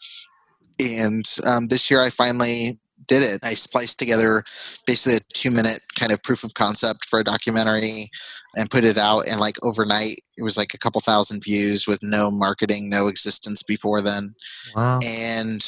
And 0.79 1.25
um, 1.45 1.67
this 1.67 1.89
year, 1.89 2.01
I 2.01 2.09
finally 2.09 2.77
did 3.07 3.23
it. 3.23 3.39
I 3.43 3.53
spliced 3.53 3.99
together 3.99 4.43
basically 4.87 5.17
a 5.17 5.21
two 5.33 5.51
minute 5.51 5.81
kind 5.97 6.11
of 6.11 6.21
proof 6.23 6.43
of 6.43 6.53
concept 6.53 7.05
for 7.05 7.19
a 7.19 7.23
documentary 7.23 8.07
and 8.55 8.69
put 8.69 8.83
it 8.83 8.97
out. 8.97 9.27
And 9.27 9.39
like 9.39 9.57
overnight, 9.63 10.19
it 10.37 10.43
was 10.43 10.57
like 10.57 10.73
a 10.73 10.77
couple 10.77 11.01
thousand 11.01 11.43
views 11.43 11.87
with 11.87 12.01
no 12.03 12.29
marketing, 12.31 12.89
no 12.89 13.07
existence 13.07 13.63
before 13.63 14.01
then 14.01 14.35
Wow. 14.75 14.95
and 15.05 15.65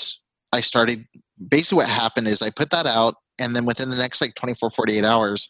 I 0.53 0.61
started 0.61 0.99
basically 1.49 1.77
what 1.77 1.89
happened 1.89 2.27
is 2.27 2.41
I 2.41 2.49
put 2.49 2.69
that 2.71 2.85
out 2.85 3.15
and 3.39 3.55
then 3.55 3.65
within 3.65 3.89
the 3.89 3.97
next 3.97 4.21
like 4.21 4.33
24 4.35 4.69
48 4.71 5.03
hours 5.03 5.49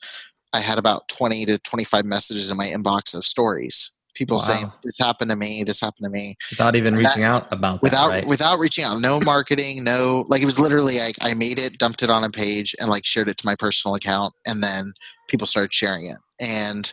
I 0.54 0.60
had 0.60 0.78
about 0.78 1.08
20 1.10 1.46
to 1.46 1.58
25 1.60 2.06
messages 2.06 2.50
in 2.50 2.58
my 2.58 2.66
inbox 2.66 3.16
of 3.16 3.26
stories 3.26 3.92
people 4.18 4.38
Wow. 4.38 4.44
saying 4.44 4.72
this 4.84 4.98
happened 5.00 5.30
to 5.32 5.38
me 5.38 5.64
this 5.64 5.80
happened 5.80 6.06
to 6.06 6.10
me 6.10 6.36
Without 6.50 6.76
even 6.76 6.96
that- 6.96 7.00
reaching 7.06 7.24
out 7.24 7.48
about 7.52 7.76
that, 7.76 7.82
without 7.84 8.10
right? 8.10 8.26
without 8.28 8.58
reaching 8.60 8.84
out 8.84 9.00
no 9.00 9.20
marketing 9.22 9.84
no 9.84 10.26
like 10.30 10.42
it 10.42 10.46
was 10.46 10.60
literally 10.60 10.98
like 11.00 11.16
I 11.22 11.34
made 11.34 11.60
it 11.60 11.78
dumped 11.78 12.02
it 12.04 12.10
on 12.10 12.24
a 12.24 12.30
page 12.30 12.76
and 12.80 12.90
like 12.90 13.06
shared 13.06 13.30
it 13.30 13.38
to 13.38 13.46
my 13.46 13.56
personal 13.56 13.96
account 13.96 14.34
and 14.48 14.64
then 14.64 14.92
people 15.30 15.46
started 15.48 15.74
sharing 15.74 16.06
it 16.06 16.18
and 16.42 16.92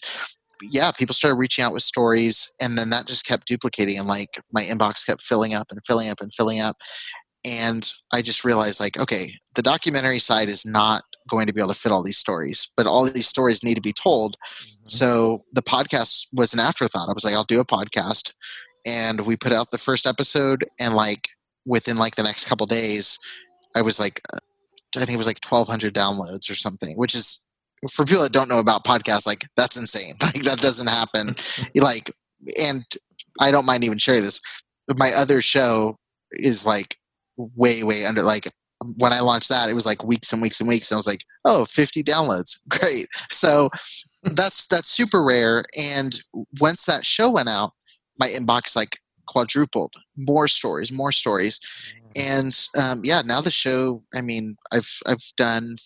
yeah 0.62 0.90
people 0.92 1.14
started 1.14 1.36
reaching 1.36 1.64
out 1.64 1.72
with 1.72 1.82
stories 1.82 2.52
and 2.60 2.76
then 2.78 2.90
that 2.90 3.06
just 3.06 3.26
kept 3.26 3.46
duplicating 3.46 3.98
and 3.98 4.06
like 4.08 4.40
my 4.52 4.62
inbox 4.62 5.04
kept 5.04 5.20
filling 5.22 5.54
up 5.54 5.66
and 5.70 5.80
filling 5.86 6.08
up 6.08 6.20
and 6.20 6.32
filling 6.34 6.60
up 6.60 6.76
and 7.46 7.92
i 8.12 8.22
just 8.22 8.44
realized 8.44 8.80
like 8.80 8.98
okay 8.98 9.32
the 9.56 9.62
documentary 9.62 10.18
side 10.18 10.48
is 10.48 10.64
not 10.64 11.02
going 11.28 11.46
to 11.46 11.52
be 11.52 11.60
able 11.60 11.72
to 11.72 11.78
fit 11.78 11.92
all 11.92 12.02
these 12.02 12.18
stories 12.18 12.72
but 12.76 12.86
all 12.86 13.04
these 13.04 13.28
stories 13.28 13.62
need 13.62 13.74
to 13.74 13.80
be 13.80 13.92
told. 13.92 14.36
Mm-hmm. 14.36 14.88
so 14.88 15.44
the 15.52 15.62
podcast 15.62 16.26
was 16.32 16.52
an 16.54 16.60
afterthought. 16.60 17.08
I 17.08 17.12
was 17.12 17.24
like 17.24 17.34
i'll 17.34 17.44
do 17.44 17.60
a 17.60 17.64
podcast. 17.64 18.32
And 18.86 19.22
we 19.22 19.36
put 19.36 19.52
out 19.52 19.70
the 19.70 19.78
first 19.78 20.06
episode 20.06 20.64
and 20.78 20.94
like 20.94 21.28
within 21.64 21.96
like 21.96 22.16
the 22.16 22.22
next 22.22 22.46
couple 22.46 22.66
days 22.66 23.18
i 23.74 23.82
was 23.82 23.98
like 23.98 24.20
uh, 24.32 24.38
i 24.96 25.00
think 25.00 25.14
it 25.14 25.18
was 25.18 25.26
like 25.26 25.40
1200 25.42 25.94
downloads 25.94 26.50
or 26.50 26.54
something 26.54 26.96
which 26.96 27.14
is 27.14 27.40
for 27.90 28.04
people 28.04 28.22
that 28.22 28.32
don't 28.32 28.48
know 28.48 28.58
about 28.60 28.84
podcasts 28.84 29.26
like 29.26 29.46
that's 29.56 29.76
insane. 29.76 30.14
Like 30.22 30.42
that 30.44 30.60
doesn't 30.60 30.88
happen. 30.88 31.36
Like 31.74 32.10
and 32.60 32.84
i 33.40 33.50
don't 33.50 33.64
mind 33.64 33.84
even 33.84 33.98
sharing 33.98 34.22
this 34.22 34.38
my 34.96 35.12
other 35.12 35.40
show 35.40 35.96
is 36.32 36.66
like 36.66 36.96
way 37.36 37.82
way 37.82 38.04
under 38.04 38.22
like 38.22 38.46
when 38.98 39.12
i 39.12 39.20
launched 39.20 39.48
that 39.48 39.68
it 39.68 39.74
was 39.74 39.86
like 39.86 40.04
weeks 40.04 40.32
and 40.32 40.42
weeks 40.42 40.60
and 40.60 40.68
weeks 40.68 40.90
and 40.90 40.96
i 40.96 40.98
was 40.98 41.06
like 41.06 41.24
oh 41.44 41.64
50 41.64 42.02
downloads 42.02 42.56
great. 42.68 43.06
So 43.30 43.70
that's 44.22 44.66
that's 44.66 44.88
super 44.88 45.22
rare 45.22 45.64
and 45.78 46.18
once 46.60 46.86
that 46.86 47.04
show 47.04 47.30
went 47.30 47.48
out 47.48 47.72
my 48.18 48.26
inbox 48.28 48.74
like 48.74 48.98
quadrupled 49.26 49.92
more 50.16 50.48
stories 50.48 50.90
more 50.90 51.12
stories 51.12 51.60
and 52.16 52.58
um, 52.80 53.02
yeah 53.04 53.22
now 53.22 53.40
the 53.40 53.50
show 53.50 54.02
i 54.14 54.22
mean 54.22 54.56
i've 54.72 54.98
i've 55.06 55.32
done 55.36 55.76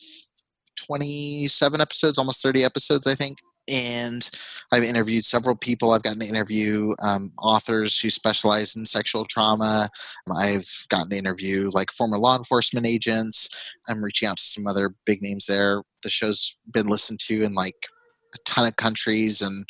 27 0.77 1.81
episodes 1.81 2.17
almost 2.17 2.43
30 2.43 2.65
episodes 2.65 3.07
i 3.07 3.15
think 3.15 3.39
and 3.69 4.31
i've 4.73 4.83
interviewed 4.83 5.25
several 5.25 5.57
people. 5.57 5.93
I've 5.93 6.03
gotten 6.03 6.21
to 6.21 6.27
interview 6.27 6.95
um, 7.03 7.33
authors 7.39 7.99
who 7.99 8.11
specialize 8.11 8.77
in 8.77 8.87
sexual 8.87 9.25
trauma. 9.25 9.89
I've 10.35 10.69
gotten 10.89 11.11
to 11.11 11.17
interview 11.17 11.71
like 11.73 11.91
former 11.91 12.19
law 12.19 12.37
enforcement 12.37 12.87
agents. 12.87 13.49
I'm 13.89 14.03
reaching 14.03 14.29
out 14.29 14.37
to 14.37 14.43
some 14.43 14.67
other 14.67 14.95
big 15.07 15.23
names 15.23 15.47
there. 15.47 15.83
The 16.03 16.11
show's 16.11 16.59
been 16.73 16.87
listened 16.87 17.21
to 17.21 17.43
in 17.43 17.55
like 17.55 17.87
a 18.35 18.39
ton 18.45 18.67
of 18.67 18.77
countries 18.77 19.41
and 19.41 19.65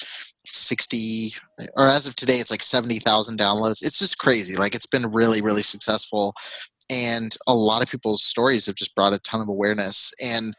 60 0.44 1.34
or 1.76 1.87
as 1.87 2.06
of 2.06 2.16
today 2.16 2.38
it's 2.38 2.50
like 2.50 2.62
70,000 2.62 3.38
downloads. 3.38 3.84
It's 3.84 3.98
just 3.98 4.18
crazy. 4.18 4.56
Like 4.58 4.74
it's 4.74 4.87
been 4.87 5.12
really 5.12 5.42
really 5.42 5.62
successful 5.62 6.34
and 6.90 7.37
a 7.46 7.54
lot 7.54 7.82
of 7.82 7.90
people's 7.90 8.22
stories 8.22 8.66
have 8.66 8.74
just 8.74 8.94
brought 8.94 9.12
a 9.12 9.18
ton 9.18 9.40
of 9.40 9.48
awareness. 9.48 10.11
And 10.24 10.54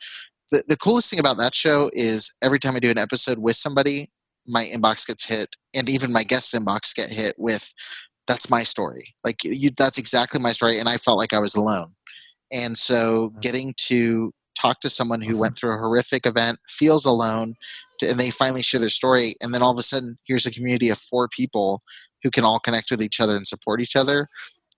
the, 0.51 0.63
the 0.67 0.77
coolest 0.77 1.09
thing 1.09 1.19
about 1.19 1.37
that 1.37 1.55
show 1.55 1.89
is 1.93 2.35
every 2.43 2.59
time 2.59 2.75
i 2.75 2.79
do 2.79 2.91
an 2.91 2.97
episode 2.97 3.39
with 3.39 3.55
somebody 3.55 4.07
my 4.47 4.65
inbox 4.65 5.05
gets 5.05 5.25
hit 5.25 5.49
and 5.75 5.89
even 5.89 6.11
my 6.11 6.23
guest 6.23 6.53
inbox 6.53 6.93
get 6.93 7.09
hit 7.09 7.35
with 7.37 7.73
that's 8.29 8.49
my 8.49 8.63
story. 8.63 9.15
Like 9.23 9.43
you 9.43 9.71
that's 9.75 9.97
exactly 9.97 10.39
my 10.39 10.51
story 10.51 10.77
and 10.77 10.87
i 10.87 10.97
felt 10.97 11.17
like 11.17 11.33
i 11.33 11.39
was 11.39 11.55
alone. 11.55 11.93
And 12.51 12.77
so 12.77 13.29
mm-hmm. 13.29 13.39
getting 13.39 13.73
to 13.87 14.31
talk 14.59 14.81
to 14.81 14.89
someone 14.89 15.21
who 15.21 15.37
went 15.37 15.55
mm-hmm. 15.55 15.67
through 15.67 15.75
a 15.75 15.79
horrific 15.79 16.25
event 16.25 16.59
feels 16.67 17.05
alone 17.05 17.53
and 18.01 18.19
they 18.19 18.29
finally 18.29 18.61
share 18.61 18.79
their 18.79 18.89
story 18.89 19.33
and 19.41 19.53
then 19.53 19.61
all 19.61 19.71
of 19.71 19.77
a 19.77 19.83
sudden 19.83 20.17
here's 20.25 20.45
a 20.45 20.51
community 20.51 20.89
of 20.89 20.97
four 20.97 21.27
people 21.27 21.81
who 22.23 22.29
can 22.29 22.43
all 22.43 22.59
connect 22.59 22.91
with 22.91 23.01
each 23.01 23.19
other 23.19 23.35
and 23.35 23.47
support 23.47 23.81
each 23.81 23.95
other. 23.95 24.27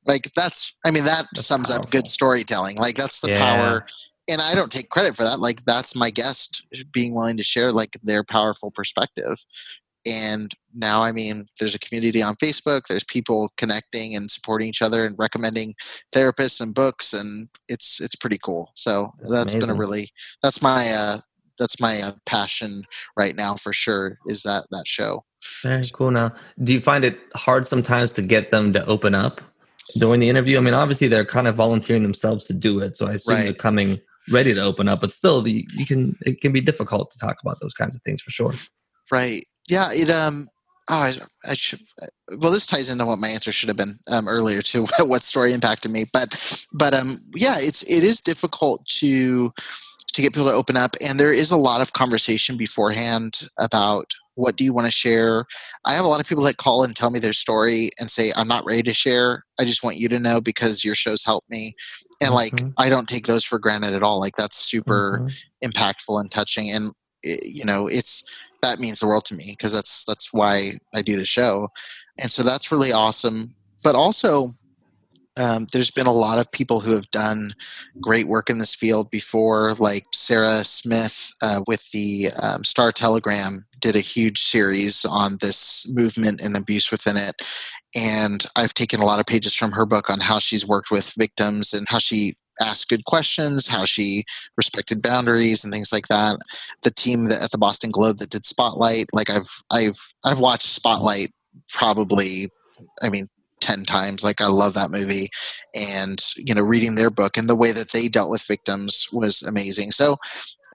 Like 0.08 0.32
that's 0.36 0.78
i 0.86 0.92
mean 0.92 1.06
that 1.06 1.28
That's 1.34 1.46
sums 1.46 1.70
up 1.70 1.92
good 1.92 2.08
storytelling. 2.08 2.78
Like 2.78 2.96
that's 2.96 3.20
the 3.22 3.32
Yeah. 3.32 3.54
power 3.54 3.86
and 4.30 4.42
i 4.42 4.56
don't 4.56 4.72
take 4.72 4.90
credit 4.90 5.16
for 5.16 5.24
that 5.24 5.40
like 5.40 5.64
that's 5.66 5.96
my 5.96 6.10
guest 6.10 6.66
being 6.92 7.16
willing 7.16 7.38
to 7.38 7.44
share 7.44 7.72
like 7.72 7.98
their 8.04 8.24
powerful 8.24 8.72
perspective. 8.72 9.44
And 10.04 10.52
now 10.74 11.04
i 11.04 11.12
mean 11.12 11.46
there's 11.60 11.76
a 11.76 11.80
community 11.80 12.24
on 12.24 12.36
facebook 12.38 12.88
there's 12.88 13.04
people 13.04 13.52
connecting 13.58 14.16
and 14.16 14.32
supporting 14.32 14.68
each 14.68 14.82
other 14.82 15.06
and 15.06 15.16
recommending 15.20 15.76
therapists 16.12 16.60
and 16.60 16.74
books 16.74 17.14
and 17.14 17.50
it's 17.68 18.02
it's 18.02 18.16
pretty 18.16 18.40
cool. 18.44 18.72
So 18.74 19.14
That's 19.20 19.32
that's 19.32 19.56
been 19.56 19.70
a 19.70 19.76
really 19.76 20.10
that's 20.42 20.62
my 20.62 20.88
uh 20.90 21.18
that's 21.60 21.80
my 21.80 22.02
uh, 22.02 22.12
passion 22.26 22.82
right 23.16 23.36
now 23.36 23.56
for 23.56 23.72
sure 23.72 24.18
is 24.26 24.42
that 24.44 24.66
that 24.72 24.88
show. 24.88 25.24
Very 25.64 25.84
cool. 25.94 26.12
Now, 26.12 26.34
do 26.64 26.74
you 26.74 26.82
find 26.82 27.06
it 27.06 27.20
hard 27.36 27.68
sometimes 27.68 28.12
to 28.14 28.22
get 28.22 28.52
them 28.52 28.74
to 28.74 28.86
open 28.86 29.16
up 29.16 29.42
during 29.98 30.20
the 30.20 30.30
interview? 30.30 30.58
I 30.58 30.62
mean, 30.62 30.74
obviously 30.74 31.08
they're 31.08 31.26
kind 31.26 31.48
of 31.48 31.56
volunteering 31.56 32.04
themselves 32.04 32.46
to 32.46 32.54
do 32.54 32.80
it, 32.80 32.98
so 32.98 33.08
I 33.08 33.14
assume 33.14 33.36
they're 33.36 33.54
coming 33.54 34.00
ready 34.30 34.54
to 34.54 34.62
open 34.62 34.88
up. 34.88 35.02
But 35.02 35.12
still, 35.12 35.42
the, 35.42 35.68
you 35.76 35.86
can 35.86 36.18
it 36.22 36.42
can 36.42 36.52
be 36.52 36.62
difficult 36.62 37.12
to 37.12 37.20
talk 37.20 37.38
about 37.42 37.60
those 37.62 37.74
kinds 37.74 37.96
of 37.96 38.02
things 38.04 38.22
for 38.22 38.32
sure. 38.32 38.54
Right. 39.12 39.44
Yeah. 39.70 39.90
It 39.92 40.10
um. 40.10 40.48
Oh, 40.90 40.96
I, 40.96 41.14
I 41.46 41.54
should. 41.54 41.80
Well, 42.40 42.52
this 42.52 42.66
ties 42.66 42.90
into 42.90 43.06
what 43.06 43.20
my 43.20 43.30
answer 43.30 43.52
should 43.52 43.70
have 43.70 43.78
been 43.78 44.00
um, 44.12 44.28
earlier 44.28 44.62
to 44.64 44.88
what 45.00 45.24
story 45.24 45.54
impacted 45.54 45.92
me. 45.92 46.06
But, 46.12 46.66
but 46.74 46.94
um, 46.94 47.20
yeah, 47.36 47.56
it's 47.60 47.84
it 47.84 48.04
is 48.04 48.20
difficult 48.20 48.86
to 49.00 49.54
to 50.14 50.22
get 50.22 50.34
people 50.34 50.50
to 50.50 50.56
open 50.56 50.78
up, 50.78 50.96
and 51.00 51.20
there 51.20 51.32
is 51.32 51.52
a 51.52 51.58
lot 51.58 51.82
of 51.82 51.94
conversation 51.94 52.58
beforehand 52.58 53.48
about 53.58 54.12
what 54.36 54.56
do 54.56 54.64
you 54.64 54.74
want 54.74 54.86
to 54.86 54.92
share. 54.92 55.46
I 55.86 55.94
have 55.94 56.06
a 56.06 56.08
lot 56.08 56.20
of 56.20 56.28
people 56.28 56.44
that 56.46 56.58
call 56.58 56.84
and 56.84 56.96
tell 56.96 57.12
me 57.12 57.20
their 57.20 57.34
story 57.34 57.92
and 58.00 58.10
say, 58.10 58.32
"I'm 58.36 58.48
not 58.48 58.66
ready 58.66 58.84
to 58.84 58.94
share. 58.94 59.46
I 59.60 59.66
just 59.66 59.84
want 59.84 59.98
you 59.98 60.10
to 60.10 60.20
know 60.20 60.42
because 60.42 60.84
your 60.84 60.96
shows 60.96 61.24
helped 61.24 61.50
me." 61.50 61.74
And 62.22 62.34
like, 62.34 62.54
Mhm. 62.54 62.74
I 62.78 62.88
don't 62.90 63.10
take 63.10 63.26
those 63.26 63.44
for 63.44 63.60
granted 63.60 63.94
at 63.94 64.04
all. 64.04 64.20
Like, 64.20 64.36
that's 64.38 64.56
super 64.56 65.24
Mhm. 65.24 65.48
impactful 65.66 66.20
and 66.20 66.32
touching 66.32 66.70
and 66.72 66.92
you 67.24 67.64
know 67.64 67.86
it's 67.88 68.48
that 68.64 68.80
means 68.80 69.00
the 69.00 69.06
world 69.08 69.26
to 69.26 69.36
me 69.36 69.54
because 69.56 69.72
that's 69.72 70.06
that's 70.06 70.34
why 70.34 70.72
i 70.96 71.04
do 71.04 71.16
the 71.18 71.26
show 71.26 71.70
and 72.20 72.32
so 72.32 72.42
that's 72.42 72.72
really 72.72 72.92
awesome 72.92 73.54
but 73.84 73.96
also 73.96 74.56
um, 75.38 75.66
there's 75.72 75.92
been 75.92 76.08
a 76.08 76.12
lot 76.12 76.40
of 76.40 76.52
people 76.52 76.82
who 76.82 76.92
have 76.94 77.10
done 77.12 77.54
great 78.02 78.26
work 78.26 78.50
in 78.50 78.58
this 78.58 78.74
field 78.74 79.12
before 79.12 79.74
like 79.76 80.06
sarah 80.12 80.64
smith 80.64 81.32
uh, 81.44 81.62
with 81.68 81.92
the 81.92 82.30
um, 82.42 82.64
star 82.64 82.92
telegram 82.92 83.66
did 83.82 83.96
a 83.96 84.00
huge 84.00 84.40
series 84.40 85.06
on 85.06 85.38
this 85.42 85.86
movement 85.94 86.42
and 86.42 86.56
abuse 86.56 86.92
within 86.92 87.18
it. 87.18 87.36
And 87.96 88.46
i've 88.56 88.74
taken 88.74 89.02
a 89.02 89.06
lot 89.06 89.20
of 89.20 89.26
pages 89.26 89.54
from 89.54 89.74
her 89.74 89.86
book 89.86 90.10
on 90.10 90.22
how 90.22 90.40
she's 90.40 90.66
worked 90.66 90.92
with 90.92 91.14
victims 91.18 91.74
and 91.74 91.86
how 91.90 92.00
she 92.00 92.36
asked 92.62 92.90
good 92.90 93.06
questions, 93.06 93.68
how 93.68 93.86
she 93.86 94.24
respected 94.56 95.02
boundaries 95.02 95.64
and 95.64 95.74
things 95.74 95.92
like 95.92 96.08
that. 96.08 96.38
The 96.84 96.92
team 96.92 97.26
that 97.26 97.42
at 97.44 97.52
the 97.52 97.58
Boston 97.58 97.90
Globe 97.92 98.18
that 98.18 98.30
did 98.30 98.46
Spotlight, 98.46 99.08
like 99.14 99.30
I've 99.30 99.50
I've 99.72 100.14
I've 100.24 100.40
watched 100.40 100.68
Spotlight 100.68 101.32
probably 101.70 102.50
I 103.02 103.10
mean 103.10 103.28
10 103.62 103.86
times. 103.86 104.24
Like 104.24 104.42
i 104.42 104.48
love 104.48 104.74
that 104.74 104.92
movie. 104.92 105.30
And 105.76 106.22
you 106.38 106.54
know 106.54 106.62
reading 106.62 106.96
their 106.96 107.10
book 107.10 107.38
and 107.38 107.50
the 107.50 107.56
way 107.56 107.72
that 107.72 107.92
they 107.92 108.08
dealt 108.08 108.30
with 108.30 108.44
victims 108.44 109.08
was 109.12 109.42
amazing. 109.42 109.92
So 109.92 110.18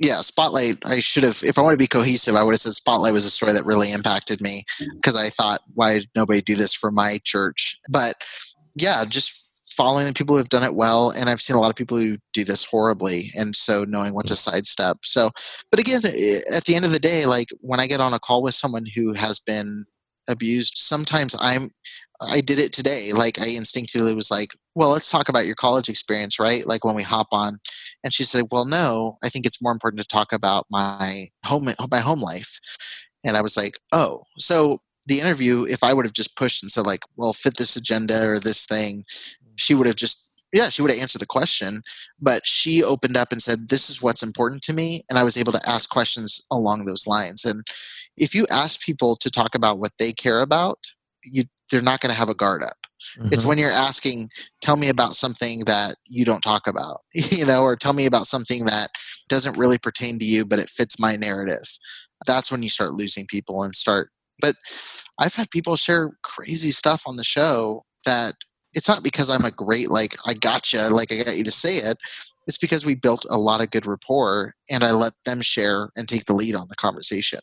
yeah 0.00 0.20
spotlight 0.20 0.78
i 0.84 1.00
should 1.00 1.22
have 1.22 1.40
if 1.42 1.58
i 1.58 1.62
want 1.62 1.72
to 1.72 1.78
be 1.78 1.86
cohesive 1.86 2.34
i 2.34 2.42
would 2.42 2.54
have 2.54 2.60
said 2.60 2.72
spotlight 2.72 3.12
was 3.12 3.24
a 3.24 3.30
story 3.30 3.52
that 3.52 3.64
really 3.64 3.92
impacted 3.92 4.40
me 4.40 4.62
mm. 4.80 4.86
because 4.96 5.16
i 5.16 5.28
thought 5.28 5.60
why 5.74 6.00
did 6.00 6.10
nobody 6.14 6.40
do 6.40 6.54
this 6.54 6.74
for 6.74 6.90
my 6.90 7.18
church? 7.24 7.78
But 7.88 8.14
yeah 8.74 9.04
just 9.08 9.44
following 9.70 10.06
the 10.06 10.12
people 10.12 10.34
who 10.34 10.38
have 10.38 10.48
done 10.48 10.62
it 10.62 10.74
well 10.74 11.10
and 11.10 11.28
i've 11.28 11.40
seen 11.40 11.56
a 11.56 11.60
lot 11.60 11.70
of 11.70 11.76
people 11.76 11.98
who 11.98 12.16
do 12.32 12.44
this 12.44 12.64
horribly 12.64 13.30
and 13.36 13.54
so 13.54 13.84
knowing 13.84 14.14
what 14.14 14.26
to 14.26 14.34
mm. 14.34 14.38
sidestep. 14.38 14.98
So 15.02 15.30
but 15.70 15.80
again 15.80 16.02
eh, 16.04 16.40
at 16.54 16.64
the 16.64 16.74
end 16.74 16.84
of 16.84 16.92
the 16.92 16.98
day 16.98 17.26
like 17.26 17.48
when 17.60 17.80
i 17.80 17.86
get 17.86 18.00
on 18.00 18.14
a 18.14 18.18
call 18.18 18.42
with 18.42 18.54
someone 18.54 18.84
who 18.94 19.12
has 19.14 19.38
been 19.38 19.86
abused 20.28 20.74
sometimes 20.76 21.34
i'm 21.40 21.70
i 22.30 22.40
did 22.40 22.58
it 22.58 22.72
today 22.72 23.12
like 23.12 23.40
i 23.40 23.48
instinctively 23.48 24.14
was 24.14 24.30
like 24.30 24.50
well 24.76 24.90
let's 24.90 25.10
talk 25.10 25.28
about 25.28 25.46
your 25.46 25.54
college 25.56 25.88
experience 25.88 26.38
right? 26.38 26.66
Like 26.66 26.84
when 26.84 26.94
we 26.94 27.02
hop 27.02 27.28
on. 27.32 27.58
And 28.04 28.12
she 28.12 28.22
said 28.22 28.44
well 28.52 28.66
no 28.66 29.18
i 29.24 29.28
think 29.28 29.46
it's 29.46 29.62
more 29.62 29.72
important 29.72 30.02
to 30.02 30.06
talk 30.06 30.32
about 30.32 30.66
my 30.70 31.26
home 31.44 31.68
my 31.90 32.00
home 32.00 32.20
life. 32.20 32.60
And 33.24 33.36
i 33.36 33.42
was 33.42 33.56
like 33.56 33.78
oh. 33.92 34.22
So 34.38 34.78
the 35.06 35.20
interview 35.20 35.64
if 35.64 35.82
i 35.82 35.92
would 35.92 36.04
have 36.04 36.12
just 36.12 36.36
pushed 36.36 36.62
and 36.62 36.70
said 36.70 36.86
like 36.86 37.00
well 37.16 37.32
fit 37.32 37.56
this 37.56 37.76
agenda 37.76 38.28
or 38.28 38.38
this 38.38 38.66
thing 38.66 39.04
she 39.56 39.74
would 39.74 39.86
have 39.86 39.96
just 39.96 40.35
yeah 40.56 40.70
she 40.70 40.80
would 40.80 40.90
have 40.90 41.00
answered 41.00 41.20
the 41.20 41.26
question 41.26 41.82
but 42.20 42.46
she 42.46 42.82
opened 42.82 43.16
up 43.16 43.30
and 43.30 43.42
said 43.42 43.68
this 43.68 43.90
is 43.90 44.00
what's 44.00 44.22
important 44.22 44.62
to 44.62 44.72
me 44.72 45.02
and 45.10 45.18
i 45.18 45.24
was 45.24 45.36
able 45.36 45.52
to 45.52 45.60
ask 45.68 45.90
questions 45.90 46.44
along 46.50 46.84
those 46.84 47.06
lines 47.06 47.44
and 47.44 47.64
if 48.16 48.34
you 48.34 48.46
ask 48.50 48.80
people 48.80 49.16
to 49.16 49.30
talk 49.30 49.54
about 49.54 49.78
what 49.78 49.92
they 49.98 50.12
care 50.12 50.40
about 50.40 50.78
you 51.22 51.44
they're 51.70 51.82
not 51.82 52.00
going 52.00 52.10
to 52.10 52.18
have 52.18 52.28
a 52.28 52.34
guard 52.34 52.62
up 52.62 52.78
mm-hmm. 53.18 53.28
it's 53.32 53.44
when 53.44 53.58
you're 53.58 53.70
asking 53.70 54.28
tell 54.60 54.76
me 54.76 54.88
about 54.88 55.14
something 55.14 55.64
that 55.66 55.96
you 56.06 56.24
don't 56.24 56.42
talk 56.42 56.66
about 56.66 57.02
you 57.14 57.44
know 57.44 57.62
or 57.62 57.76
tell 57.76 57.92
me 57.92 58.06
about 58.06 58.26
something 58.26 58.64
that 58.64 58.88
doesn't 59.28 59.58
really 59.58 59.78
pertain 59.78 60.18
to 60.18 60.24
you 60.24 60.44
but 60.46 60.58
it 60.58 60.70
fits 60.70 60.98
my 60.98 61.16
narrative 61.16 61.68
that's 62.26 62.50
when 62.50 62.62
you 62.62 62.70
start 62.70 62.94
losing 62.94 63.26
people 63.26 63.62
and 63.62 63.74
start 63.74 64.10
but 64.40 64.54
i've 65.20 65.34
had 65.34 65.50
people 65.50 65.76
share 65.76 66.12
crazy 66.22 66.70
stuff 66.70 67.02
on 67.06 67.16
the 67.16 67.24
show 67.24 67.82
that 68.06 68.34
it's 68.76 68.88
not 68.88 69.02
because 69.02 69.30
I'm 69.30 69.44
a 69.44 69.50
great 69.50 69.90
like 69.90 70.16
I 70.26 70.34
gotcha 70.34 70.88
like 70.90 71.10
I 71.12 71.24
got 71.24 71.36
you 71.36 71.44
to 71.44 71.50
say 71.50 71.78
it. 71.78 71.98
It's 72.46 72.58
because 72.58 72.86
we 72.86 72.94
built 72.94 73.26
a 73.28 73.38
lot 73.38 73.60
of 73.60 73.72
good 73.72 73.86
rapport, 73.86 74.54
and 74.70 74.84
I 74.84 74.92
let 74.92 75.14
them 75.24 75.42
share 75.42 75.90
and 75.96 76.08
take 76.08 76.26
the 76.26 76.32
lead 76.32 76.54
on 76.54 76.68
the 76.68 76.76
conversation. 76.76 77.40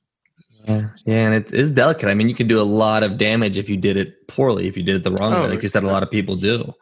Yeah, 0.63 0.89
yeah, 1.05 1.25
and 1.27 1.33
it 1.33 1.53
is 1.53 1.71
delicate. 1.71 2.07
I 2.07 2.13
mean, 2.13 2.29
you 2.29 2.35
can 2.35 2.47
do 2.47 2.61
a 2.61 2.63
lot 2.63 3.03
of 3.03 3.17
damage 3.17 3.57
if 3.57 3.67
you 3.67 3.75
did 3.75 3.97
it 3.97 4.27
poorly, 4.29 4.69
if 4.69 4.77
you 4.77 4.83
did 4.83 4.95
it 4.95 5.03
the 5.03 5.11
wrong 5.19 5.33
oh, 5.33 5.43
way, 5.43 5.49
like 5.49 5.63
you 5.63 5.67
said, 5.67 5.83
a 5.83 5.87
lot 5.87 6.03
of 6.03 6.11
people 6.11 6.37
do. 6.37 6.73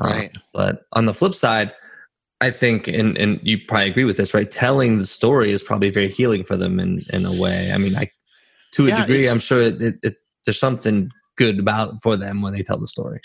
Uh, 0.00 0.04
right. 0.04 0.28
but 0.52 0.82
on 0.92 1.06
the 1.06 1.14
flip 1.14 1.34
side, 1.34 1.72
I 2.40 2.52
think, 2.52 2.86
and 2.86 3.18
and 3.18 3.40
you 3.42 3.58
probably 3.66 3.90
agree 3.90 4.04
with 4.04 4.18
this, 4.18 4.32
right? 4.32 4.48
Telling 4.48 4.98
the 4.98 5.06
story 5.06 5.50
is 5.50 5.62
probably 5.62 5.90
very 5.90 6.10
healing 6.10 6.44
for 6.44 6.56
them 6.56 6.78
in 6.78 7.02
in 7.12 7.24
a 7.24 7.32
way. 7.32 7.72
I 7.72 7.78
mean, 7.78 7.96
I 7.96 8.08
to 8.74 8.84
a 8.84 8.88
yeah, 8.88 9.00
degree, 9.00 9.26
I'm 9.26 9.40
sure 9.40 9.62
it, 9.62 9.82
it, 9.82 9.98
it, 10.02 10.16
there's 10.44 10.60
something 10.60 11.10
good 11.36 11.58
about 11.58 12.00
for 12.02 12.16
them 12.16 12.42
when 12.42 12.52
they 12.52 12.62
tell 12.62 12.78
the 12.78 12.86
story 12.86 13.20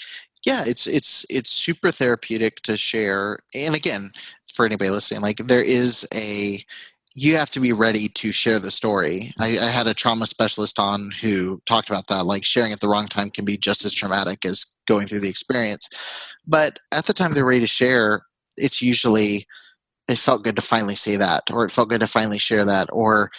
yeah 0.45 0.63
it's 0.65 0.87
it's 0.87 1.25
it's 1.29 1.51
super 1.51 1.91
therapeutic 1.91 2.61
to 2.61 2.77
share 2.77 3.39
and 3.55 3.75
again 3.75 4.11
for 4.53 4.65
anybody 4.65 4.89
listening 4.89 5.21
like 5.21 5.37
there 5.37 5.63
is 5.63 6.07
a 6.13 6.63
you 7.13 7.35
have 7.35 7.51
to 7.51 7.59
be 7.59 7.73
ready 7.73 8.07
to 8.07 8.31
share 8.31 8.57
the 8.57 8.71
story. 8.71 9.33
I, 9.37 9.57
I 9.61 9.65
had 9.65 9.85
a 9.85 9.93
trauma 9.93 10.25
specialist 10.25 10.79
on 10.79 11.11
who 11.21 11.61
talked 11.65 11.89
about 11.89 12.07
that 12.07 12.25
like 12.25 12.45
sharing 12.45 12.71
at 12.71 12.79
the 12.79 12.87
wrong 12.87 13.07
time 13.07 13.29
can 13.29 13.43
be 13.43 13.57
just 13.57 13.83
as 13.83 13.93
traumatic 13.93 14.45
as 14.45 14.77
going 14.87 15.07
through 15.07 15.19
the 15.19 15.29
experience. 15.29 16.33
But 16.47 16.79
at 16.93 17.07
the 17.07 17.13
time 17.13 17.33
they're 17.33 17.45
ready 17.45 17.59
to 17.59 17.67
share 17.67 18.21
it's 18.57 18.81
usually 18.81 19.45
it 20.07 20.17
felt 20.17 20.43
good 20.43 20.55
to 20.55 20.61
finally 20.61 20.95
say 20.95 21.15
that 21.15 21.51
or 21.51 21.65
it 21.65 21.71
felt 21.71 21.89
good 21.89 22.01
to 22.01 22.07
finally 22.07 22.39
share 22.39 22.65
that 22.65 22.89
or 22.91 23.31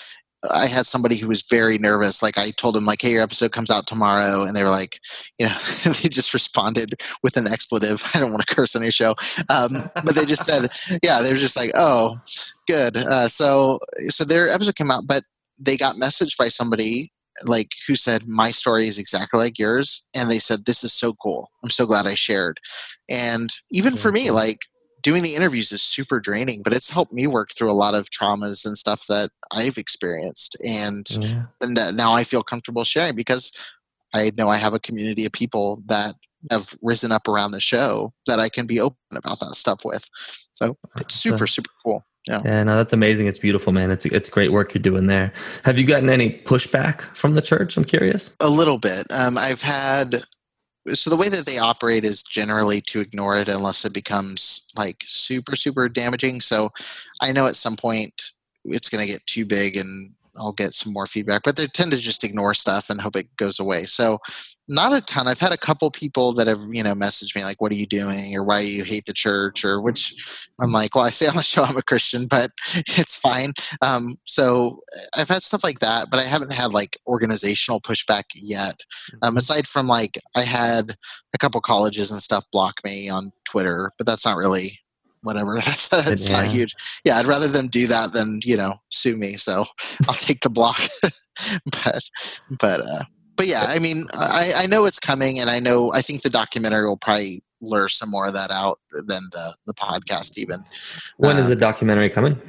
I 0.50 0.66
had 0.66 0.86
somebody 0.86 1.16
who 1.16 1.28
was 1.28 1.42
very 1.42 1.78
nervous. 1.78 2.22
Like 2.22 2.36
I 2.36 2.50
told 2.50 2.76
him, 2.76 2.84
like, 2.84 3.02
"Hey, 3.02 3.12
your 3.12 3.22
episode 3.22 3.52
comes 3.52 3.70
out 3.70 3.86
tomorrow," 3.86 4.42
and 4.42 4.56
they 4.56 4.62
were 4.62 4.70
like, 4.70 4.98
you 5.38 5.46
know, 5.46 5.54
they 5.84 6.08
just 6.08 6.34
responded 6.34 7.00
with 7.22 7.36
an 7.36 7.46
expletive. 7.46 8.02
I 8.14 8.20
don't 8.20 8.32
want 8.32 8.46
to 8.46 8.54
curse 8.54 8.74
on 8.74 8.82
your 8.82 8.90
show, 8.90 9.14
um, 9.48 9.90
but 10.04 10.14
they 10.14 10.24
just 10.24 10.44
said, 10.44 10.70
"Yeah," 11.02 11.20
they 11.22 11.30
were 11.30 11.38
just 11.38 11.56
like, 11.56 11.70
"Oh, 11.74 12.18
good." 12.66 12.96
Uh, 12.96 13.28
so, 13.28 13.78
so 14.08 14.24
their 14.24 14.48
episode 14.48 14.76
came 14.76 14.90
out, 14.90 15.06
but 15.06 15.24
they 15.58 15.76
got 15.76 15.96
messaged 15.96 16.36
by 16.36 16.48
somebody 16.48 17.12
like 17.46 17.70
who 17.86 17.96
said 17.96 18.28
my 18.28 18.50
story 18.50 18.86
is 18.86 18.98
exactly 18.98 19.38
like 19.38 19.58
yours 19.58 20.06
and 20.14 20.30
they 20.30 20.38
said 20.38 20.66
this 20.66 20.84
is 20.84 20.92
so 20.92 21.14
cool 21.14 21.50
i'm 21.64 21.70
so 21.70 21.86
glad 21.86 22.06
i 22.06 22.14
shared 22.14 22.60
and 23.08 23.48
even 23.70 23.96
for 23.96 24.12
me 24.12 24.30
like 24.30 24.58
doing 25.02 25.22
the 25.22 25.34
interviews 25.34 25.72
is 25.72 25.82
super 25.82 26.20
draining, 26.20 26.62
but 26.62 26.72
it's 26.72 26.90
helped 26.90 27.12
me 27.12 27.26
work 27.26 27.50
through 27.52 27.70
a 27.70 27.74
lot 27.74 27.94
of 27.94 28.10
traumas 28.10 28.64
and 28.64 28.78
stuff 28.78 29.06
that 29.08 29.30
I've 29.52 29.76
experienced. 29.76 30.56
And, 30.64 31.06
yeah. 31.10 31.44
and 31.60 31.96
now 31.96 32.14
I 32.14 32.24
feel 32.24 32.42
comfortable 32.42 32.84
sharing 32.84 33.16
because 33.16 33.52
I 34.14 34.32
know 34.36 34.48
I 34.48 34.56
have 34.56 34.74
a 34.74 34.80
community 34.80 35.26
of 35.26 35.32
people 35.32 35.82
that 35.86 36.14
have 36.50 36.74
risen 36.82 37.12
up 37.12 37.28
around 37.28 37.52
the 37.52 37.60
show 37.60 38.12
that 38.26 38.40
I 38.40 38.48
can 38.48 38.66
be 38.66 38.80
open 38.80 38.96
about 39.14 39.40
that 39.40 39.54
stuff 39.54 39.84
with. 39.84 40.08
So 40.54 40.76
it's 40.98 41.14
super, 41.14 41.46
super 41.46 41.70
cool. 41.84 42.04
Yeah. 42.28 42.40
Yeah, 42.44 42.62
no, 42.62 42.76
that's 42.76 42.92
amazing. 42.92 43.26
It's 43.26 43.38
beautiful, 43.38 43.72
man. 43.72 43.90
It's 43.90 44.06
it's 44.06 44.28
great 44.28 44.52
work 44.52 44.74
you're 44.74 44.82
doing 44.82 45.08
there. 45.08 45.32
Have 45.64 45.76
you 45.76 45.84
gotten 45.84 46.08
any 46.08 46.30
pushback 46.30 47.00
from 47.16 47.34
the 47.34 47.42
church? 47.42 47.76
I'm 47.76 47.84
curious. 47.84 48.32
A 48.38 48.48
little 48.48 48.78
bit. 48.78 49.06
Um, 49.10 49.36
I've 49.36 49.62
had 49.62 50.22
so 50.88 51.10
the 51.10 51.16
way 51.16 51.28
that 51.28 51.46
they 51.46 51.58
operate 51.58 52.04
is 52.04 52.22
generally 52.22 52.80
to 52.80 53.00
ignore 53.00 53.36
it 53.36 53.48
unless 53.48 53.84
it 53.84 53.94
becomes 53.94 54.68
like 54.76 55.04
super 55.06 55.56
super 55.56 55.88
damaging 55.88 56.40
so 56.40 56.70
i 57.20 57.32
know 57.32 57.46
at 57.46 57.56
some 57.56 57.76
point 57.76 58.30
it's 58.64 58.88
going 58.88 59.04
to 59.04 59.10
get 59.10 59.24
too 59.26 59.44
big 59.44 59.76
and 59.76 60.12
I'll 60.36 60.52
get 60.52 60.74
some 60.74 60.92
more 60.92 61.06
feedback, 61.06 61.42
but 61.44 61.56
they 61.56 61.66
tend 61.66 61.92
to 61.92 61.98
just 61.98 62.24
ignore 62.24 62.54
stuff 62.54 62.90
and 62.90 63.00
hope 63.00 63.16
it 63.16 63.36
goes 63.36 63.60
away. 63.60 63.82
So 63.84 64.18
not 64.72 64.96
a 64.96 65.02
ton. 65.02 65.28
I've 65.28 65.38
had 65.38 65.52
a 65.52 65.58
couple 65.58 65.90
people 65.90 66.32
that 66.34 66.46
have, 66.46 66.62
you 66.70 66.82
know, 66.82 66.94
messaged 66.94 67.36
me 67.36 67.44
like, 67.44 67.60
what 67.60 67.72
are 67.72 67.76
you 67.76 67.86
doing? 67.86 68.34
Or 68.34 68.42
why 68.42 68.60
you 68.60 68.84
hate 68.84 69.04
the 69.04 69.12
church 69.12 69.64
or 69.64 69.80
which 69.80 70.48
I'm 70.60 70.72
like, 70.72 70.94
well, 70.94 71.04
I 71.04 71.10
say 71.10 71.26
on 71.26 71.36
the 71.36 71.42
show 71.42 71.62
I'm 71.62 71.76
a 71.76 71.82
Christian, 71.82 72.26
but 72.26 72.50
it's 72.74 73.14
fine. 73.14 73.52
Um, 73.82 74.16
so 74.24 74.80
I've 75.16 75.28
had 75.28 75.42
stuff 75.42 75.62
like 75.62 75.80
that, 75.80 76.08
but 76.10 76.18
I 76.18 76.24
haven't 76.24 76.54
had 76.54 76.72
like 76.72 76.96
organizational 77.06 77.80
pushback 77.80 78.24
yet. 78.34 78.80
Um, 79.22 79.30
mm-hmm. 79.30 79.36
aside 79.36 79.68
from 79.68 79.86
like, 79.86 80.18
I 80.34 80.40
had 80.40 80.96
a 81.34 81.38
couple 81.38 81.60
colleges 81.60 82.10
and 82.10 82.22
stuff 82.22 82.44
block 82.50 82.76
me 82.84 83.10
on 83.10 83.32
Twitter, 83.44 83.92
but 83.98 84.06
that's 84.06 84.24
not 84.24 84.38
really 84.38 84.80
whatever. 85.22 85.54
That's, 85.64 85.88
that's 85.88 86.28
yeah. 86.28 86.40
not 86.40 86.46
huge. 86.46 86.74
Yeah, 87.04 87.18
I'd 87.18 87.26
rather 87.26 87.46
them 87.46 87.68
do 87.68 87.86
that 87.86 88.12
than 88.12 88.40
you 88.42 88.56
know 88.56 88.80
sue 88.90 89.16
me. 89.16 89.34
So 89.34 89.66
I'll 90.08 90.14
take 90.14 90.40
the 90.40 90.50
block. 90.50 90.80
but 91.64 92.02
but 92.58 92.80
uh, 92.80 93.04
but 93.42 93.48
yeah, 93.48 93.64
I 93.66 93.80
mean, 93.80 94.04
I, 94.14 94.52
I 94.54 94.66
know 94.66 94.84
it's 94.84 95.00
coming, 95.00 95.40
and 95.40 95.50
I 95.50 95.58
know 95.58 95.92
I 95.92 96.00
think 96.00 96.22
the 96.22 96.30
documentary 96.30 96.86
will 96.86 96.96
probably 96.96 97.42
lure 97.60 97.88
some 97.88 98.08
more 98.08 98.26
of 98.26 98.34
that 98.34 98.52
out 98.52 98.78
than 98.92 99.24
the 99.32 99.56
the 99.66 99.74
podcast. 99.74 100.38
Even 100.38 100.64
when 101.16 101.32
um, 101.32 101.38
is 101.38 101.48
the 101.48 101.54
um, 101.54 101.58
documentary 101.58 102.08
coming? 102.08 102.40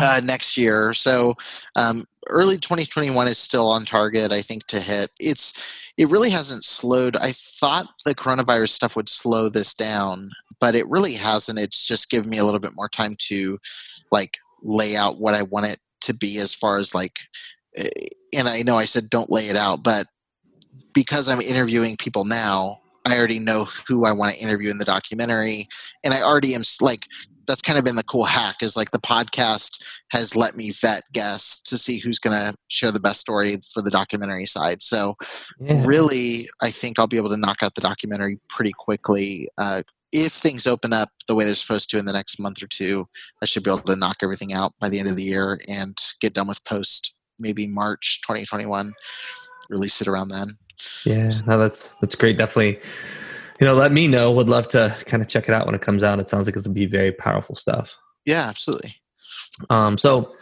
Uh, 0.00 0.20
next 0.22 0.56
year. 0.56 0.94
So 0.94 1.34
um, 1.74 2.04
early 2.28 2.58
2021 2.58 3.26
is 3.26 3.38
still 3.38 3.66
on 3.66 3.84
target. 3.84 4.30
I 4.30 4.40
think 4.40 4.68
to 4.68 4.78
hit. 4.78 5.10
It's 5.18 5.90
it 5.98 6.10
really 6.10 6.30
hasn't 6.30 6.62
slowed. 6.62 7.16
I 7.16 7.32
thought 7.32 7.86
the 8.04 8.14
coronavirus 8.14 8.68
stuff 8.68 8.94
would 8.94 9.08
slow 9.08 9.48
this 9.48 9.74
down, 9.74 10.30
but 10.60 10.76
it 10.76 10.88
really 10.88 11.14
hasn't. 11.14 11.58
It's 11.58 11.88
just 11.88 12.08
given 12.08 12.30
me 12.30 12.38
a 12.38 12.44
little 12.44 12.60
bit 12.60 12.76
more 12.76 12.88
time 12.88 13.16
to 13.30 13.58
like 14.12 14.38
lay 14.62 14.94
out 14.94 15.18
what 15.18 15.34
I 15.34 15.42
want 15.42 15.66
it 15.66 15.80
to 16.02 16.14
be 16.14 16.38
as 16.38 16.54
far 16.54 16.78
as 16.78 16.94
like, 16.94 17.18
eh, 17.76 17.88
and 18.32 18.46
I 18.46 18.62
know 18.62 18.76
I 18.76 18.84
said 18.84 19.10
don't 19.10 19.32
lay 19.32 19.46
it 19.46 19.56
out, 19.56 19.82
but 19.82 20.06
because 20.94 21.28
I'm 21.28 21.40
interviewing 21.40 21.96
people 21.96 22.24
now, 22.24 22.80
I 23.06 23.16
already 23.16 23.38
know 23.38 23.66
who 23.86 24.04
I 24.04 24.12
want 24.12 24.34
to 24.34 24.42
interview 24.42 24.70
in 24.70 24.78
the 24.78 24.84
documentary, 24.84 25.68
and 26.04 26.12
I 26.12 26.22
already 26.22 26.54
am 26.54 26.62
like 26.80 27.06
that's 27.46 27.62
kind 27.62 27.78
of 27.78 27.84
been 27.84 27.96
the 27.96 28.02
cool 28.02 28.24
hack 28.24 28.56
is 28.60 28.76
like 28.76 28.90
the 28.90 28.98
podcast 28.98 29.80
has 30.10 30.36
let 30.36 30.56
me 30.56 30.72
vet 30.72 31.02
guests 31.12 31.60
to 31.60 31.78
see 31.78 31.98
who's 31.98 32.18
going 32.18 32.36
to 32.36 32.54
share 32.68 32.90
the 32.90 33.00
best 33.00 33.20
story 33.20 33.56
for 33.72 33.82
the 33.82 33.90
documentary 33.90 34.46
side. 34.46 34.82
So 34.82 35.14
yeah. 35.60 35.80
really, 35.84 36.48
I 36.60 36.70
think 36.70 36.98
I'll 36.98 37.06
be 37.06 37.16
able 37.16 37.30
to 37.30 37.36
knock 37.36 37.62
out 37.62 37.74
the 37.74 37.80
documentary 37.80 38.40
pretty 38.48 38.72
quickly. 38.76 39.48
Uh, 39.58 39.82
if 40.12 40.32
things 40.32 40.66
open 40.66 40.92
up 40.92 41.10
the 41.28 41.34
way 41.34 41.44
they're 41.44 41.54
supposed 41.54 41.90
to 41.90 41.98
in 41.98 42.04
the 42.04 42.12
next 42.12 42.38
month 42.38 42.62
or 42.62 42.66
two, 42.66 43.06
I 43.42 43.46
should 43.46 43.62
be 43.62 43.70
able 43.70 43.82
to 43.82 43.96
knock 43.96 44.16
everything 44.22 44.52
out 44.52 44.74
by 44.80 44.88
the 44.88 44.98
end 44.98 45.08
of 45.08 45.16
the 45.16 45.22
year 45.22 45.58
and 45.68 45.96
get 46.20 46.34
done 46.34 46.48
with 46.48 46.64
post 46.64 47.16
maybe 47.38 47.66
March 47.66 48.20
2021. 48.22 48.92
Release 49.68 50.00
it 50.00 50.08
around 50.08 50.28
then. 50.28 50.56
Yeah, 51.04 51.30
no, 51.46 51.58
that's 51.58 51.94
that's 52.00 52.14
great. 52.14 52.36
Definitely 52.36 52.80
You 53.60 53.66
know, 53.66 53.74
let 53.74 53.92
me 53.92 54.08
know. 54.08 54.32
Would 54.32 54.48
love 54.48 54.68
to 54.68 54.96
kind 55.06 55.22
of 55.22 55.28
check 55.28 55.48
it 55.48 55.54
out 55.54 55.66
when 55.66 55.74
it 55.74 55.80
comes 55.80 56.02
out. 56.02 56.18
It 56.18 56.28
sounds 56.28 56.46
like 56.46 56.56
it's 56.56 56.66
gonna 56.66 56.74
be 56.74 56.86
very 56.86 57.12
powerful 57.12 57.54
stuff. 57.54 57.96
Yeah, 58.24 58.46
absolutely. 58.48 58.96
Um, 59.70 59.96
so 59.96 60.34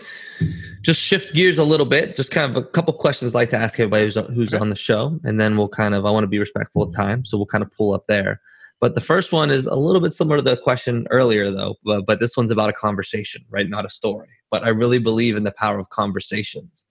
just 0.83 1.01
shift 1.01 1.35
gears 1.35 1.59
a 1.59 1.65
little 1.65 1.87
bit. 1.87 2.17
Just 2.17 2.31
kind 2.31 2.51
of 2.51 2.57
a 2.57 2.67
couple 2.67 2.93
questions 2.95 3.35
I'd 3.35 3.39
like 3.39 3.51
to 3.51 3.57
ask 3.57 3.79
everybody 3.79 4.05
who's, 4.05 4.15
who's 4.35 4.55
okay. 4.55 4.61
on 4.61 4.71
the 4.71 4.77
show, 4.77 5.19
and 5.25 5.39
then 5.39 5.57
we'll 5.57 5.69
kind 5.69 5.95
of 5.95 6.05
I 6.05 6.11
want 6.11 6.25
to 6.25 6.29
be 6.29 6.39
respectful 6.39 6.83
of 6.83 6.95
time, 6.95 7.25
so 7.25 7.37
we'll 7.37 7.47
kind 7.47 7.63
of 7.63 7.73
pull 7.73 7.95
up 7.95 8.07
there. 8.09 8.41
But 8.81 8.95
the 8.95 9.01
first 9.01 9.33
one 9.33 9.51
is 9.51 9.67
a 9.67 9.77
little 9.77 10.01
bit 10.01 10.13
similar 10.13 10.37
to 10.37 10.43
the 10.43 10.57
question 10.57 11.07
earlier, 11.11 11.51
though. 11.51 11.77
But, 11.85 12.05
but 12.07 12.21
this 12.21 12.37
one's 12.37 12.51
about 12.51 12.69
a 12.69 12.75
conversation, 12.75 13.43
right? 13.49 13.69
Not 13.69 13.87
a 13.87 13.91
story. 13.91 14.29
But 14.51 14.65
I 14.65 14.69
really 14.69 14.99
believe 14.99 15.37
in 15.37 15.45
the 15.45 15.53
power 15.53 15.79
of 15.79 15.89
conversations. 15.89 16.85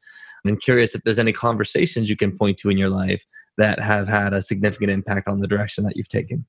I'm 0.45 0.57
curious 0.57 0.95
if 0.95 1.01
there's 1.03 1.19
any 1.19 1.33
conversations 1.33 2.09
you 2.09 2.17
can 2.17 2.37
point 2.37 2.57
to 2.57 2.69
in 2.69 2.77
your 2.77 2.89
life 2.89 3.25
that 3.57 3.79
have 3.79 4.07
had 4.07 4.33
a 4.33 4.41
significant 4.41 4.91
impact 4.91 5.27
on 5.27 5.39
the 5.39 5.47
direction 5.47 5.83
that 5.85 5.95
you've 5.95 6.09
taken. 6.09 6.45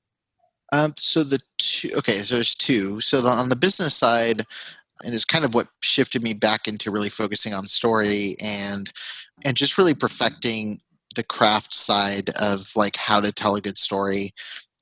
Um, 0.73 0.93
so 0.97 1.23
the 1.23 1.39
two, 1.57 1.91
okay, 1.97 2.13
so 2.13 2.35
there's 2.35 2.55
two. 2.55 2.99
So 3.01 3.21
the, 3.21 3.29
on 3.29 3.49
the 3.49 3.55
business 3.55 3.95
side, 3.95 4.45
and 5.03 5.13
it's 5.13 5.25
kind 5.25 5.45
of 5.45 5.53
what 5.53 5.67
shifted 5.81 6.23
me 6.23 6.33
back 6.33 6.67
into 6.67 6.91
really 6.91 7.09
focusing 7.09 7.53
on 7.53 7.67
story 7.67 8.35
and 8.41 8.91
and 9.43 9.57
just 9.57 9.77
really 9.77 9.93
perfecting 9.93 10.79
the 11.15 11.23
craft 11.23 11.73
side 11.73 12.29
of 12.41 12.71
like 12.75 12.95
how 12.95 13.19
to 13.19 13.31
tell 13.31 13.55
a 13.55 13.61
good 13.61 13.77
story 13.77 14.33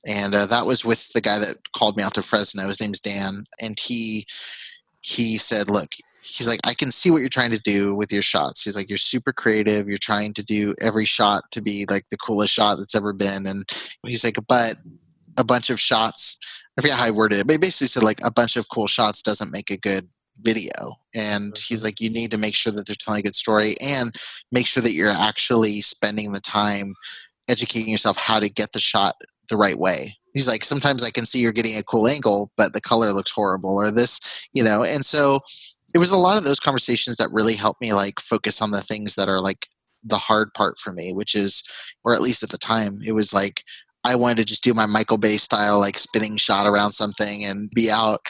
and 0.06 0.34
uh, 0.34 0.46
that 0.46 0.66
was 0.66 0.84
with 0.84 1.12
the 1.12 1.20
guy 1.20 1.38
that 1.38 1.72
called 1.72 1.96
me 1.96 2.02
out 2.02 2.14
to 2.14 2.22
Fresno. 2.22 2.66
His 2.66 2.80
name's 2.80 3.00
Dan, 3.00 3.44
and 3.60 3.78
he 3.78 4.26
he 5.00 5.38
said, 5.38 5.70
"Look, 5.70 5.92
he's 6.24 6.48
like, 6.48 6.60
I 6.64 6.74
can 6.74 6.90
see 6.90 7.10
what 7.10 7.18
you're 7.18 7.28
trying 7.28 7.50
to 7.50 7.58
do 7.58 7.94
with 7.94 8.10
your 8.10 8.22
shots. 8.22 8.62
He's 8.62 8.76
like, 8.76 8.88
you're 8.88 8.98
super 8.98 9.32
creative. 9.32 9.88
You're 9.88 9.98
trying 9.98 10.32
to 10.34 10.42
do 10.42 10.74
every 10.80 11.04
shot 11.04 11.44
to 11.52 11.60
be 11.60 11.84
like 11.90 12.06
the 12.10 12.16
coolest 12.16 12.52
shot 12.52 12.78
that's 12.78 12.94
ever 12.94 13.12
been. 13.12 13.46
And 13.46 13.64
he's 14.06 14.24
like, 14.24 14.38
but 14.48 14.76
a 15.36 15.44
bunch 15.44 15.68
of 15.68 15.78
shots. 15.78 16.38
I 16.78 16.80
forget 16.80 16.98
how 16.98 17.06
I 17.06 17.10
worded 17.10 17.40
it, 17.40 17.46
but 17.46 17.52
he 17.52 17.58
basically 17.58 17.88
said 17.88 18.02
like 18.02 18.20
a 18.24 18.32
bunch 18.32 18.56
of 18.56 18.68
cool 18.70 18.86
shots 18.86 19.22
doesn't 19.22 19.52
make 19.52 19.70
a 19.70 19.76
good 19.76 20.08
video. 20.40 20.96
And 21.14 21.56
he's 21.56 21.84
like, 21.84 22.00
you 22.00 22.10
need 22.10 22.30
to 22.30 22.38
make 22.38 22.54
sure 22.54 22.72
that 22.72 22.86
they're 22.86 22.96
telling 22.98 23.20
a 23.20 23.24
good 23.24 23.34
story 23.34 23.74
and 23.80 24.14
make 24.50 24.66
sure 24.66 24.82
that 24.82 24.92
you're 24.92 25.10
actually 25.10 25.82
spending 25.82 26.32
the 26.32 26.40
time 26.40 26.94
educating 27.48 27.90
yourself 27.90 28.16
how 28.16 28.40
to 28.40 28.48
get 28.48 28.72
the 28.72 28.80
shot 28.80 29.16
the 29.48 29.56
right 29.56 29.78
way. 29.78 30.16
He's 30.32 30.48
like, 30.48 30.64
sometimes 30.64 31.04
I 31.04 31.10
can 31.10 31.26
see 31.26 31.40
you're 31.40 31.52
getting 31.52 31.76
a 31.76 31.84
cool 31.84 32.08
angle, 32.08 32.50
but 32.56 32.72
the 32.72 32.80
color 32.80 33.12
looks 33.12 33.30
horrible, 33.30 33.76
or 33.76 33.92
this, 33.92 34.48
you 34.52 34.64
know. 34.64 34.82
And 34.82 35.04
so 35.04 35.40
it 35.94 35.98
was 35.98 36.10
a 36.10 36.18
lot 36.18 36.36
of 36.36 36.44
those 36.44 36.60
conversations 36.60 37.16
that 37.16 37.32
really 37.32 37.54
helped 37.54 37.80
me 37.80 37.92
like 37.92 38.20
focus 38.20 38.60
on 38.60 38.72
the 38.72 38.80
things 38.80 39.14
that 39.14 39.28
are 39.28 39.40
like 39.40 39.68
the 40.02 40.18
hard 40.18 40.52
part 40.52 40.76
for 40.76 40.92
me, 40.92 41.12
which 41.14 41.34
is, 41.34 41.62
or 42.04 42.14
at 42.14 42.20
least 42.20 42.42
at 42.42 42.50
the 42.50 42.58
time, 42.58 42.98
it 43.06 43.12
was 43.12 43.32
like 43.32 43.62
I 44.04 44.16
wanted 44.16 44.36
to 44.38 44.44
just 44.44 44.62
do 44.62 44.74
my 44.74 44.84
Michael 44.84 45.16
Bay 45.16 45.36
style, 45.36 45.78
like 45.78 45.96
spinning 45.96 46.36
shot 46.36 46.66
around 46.66 46.92
something 46.92 47.44
and 47.44 47.70
be 47.70 47.90
out 47.90 48.20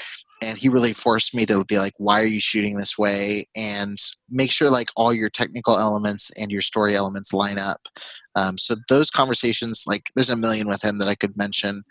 and 0.43 0.59
he 0.59 0.69
really 0.69 0.93
forced 0.93 1.35
me 1.35 1.47
to 1.47 1.65
be 1.65 1.79
like 1.79 1.95
why 1.97 2.21
are 2.21 2.27
you 2.27 2.41
shooting 2.41 2.77
this 2.77 2.99
way? 2.99 3.47
and 3.57 3.99
make 4.31 4.51
sure 4.51 4.69
like 4.71 4.91
all 4.97 5.13
your 5.15 5.31
technical 5.31 5.79
elements 5.79 6.31
and 6.39 6.51
your 6.51 6.61
story 6.61 6.95
elements 6.95 7.33
line 7.33 7.59
up. 7.59 7.89
Um, 8.37 8.59
so 8.59 8.75
those 8.89 9.11
conversations 9.11 9.85
like 9.87 10.11
there's 10.15 10.31
a 10.31 10.37
million 10.37 10.69
with 10.69 10.85
him 10.85 10.99
that 10.99 11.09
i 11.09 11.15
could 11.15 11.37
mention. 11.37 11.83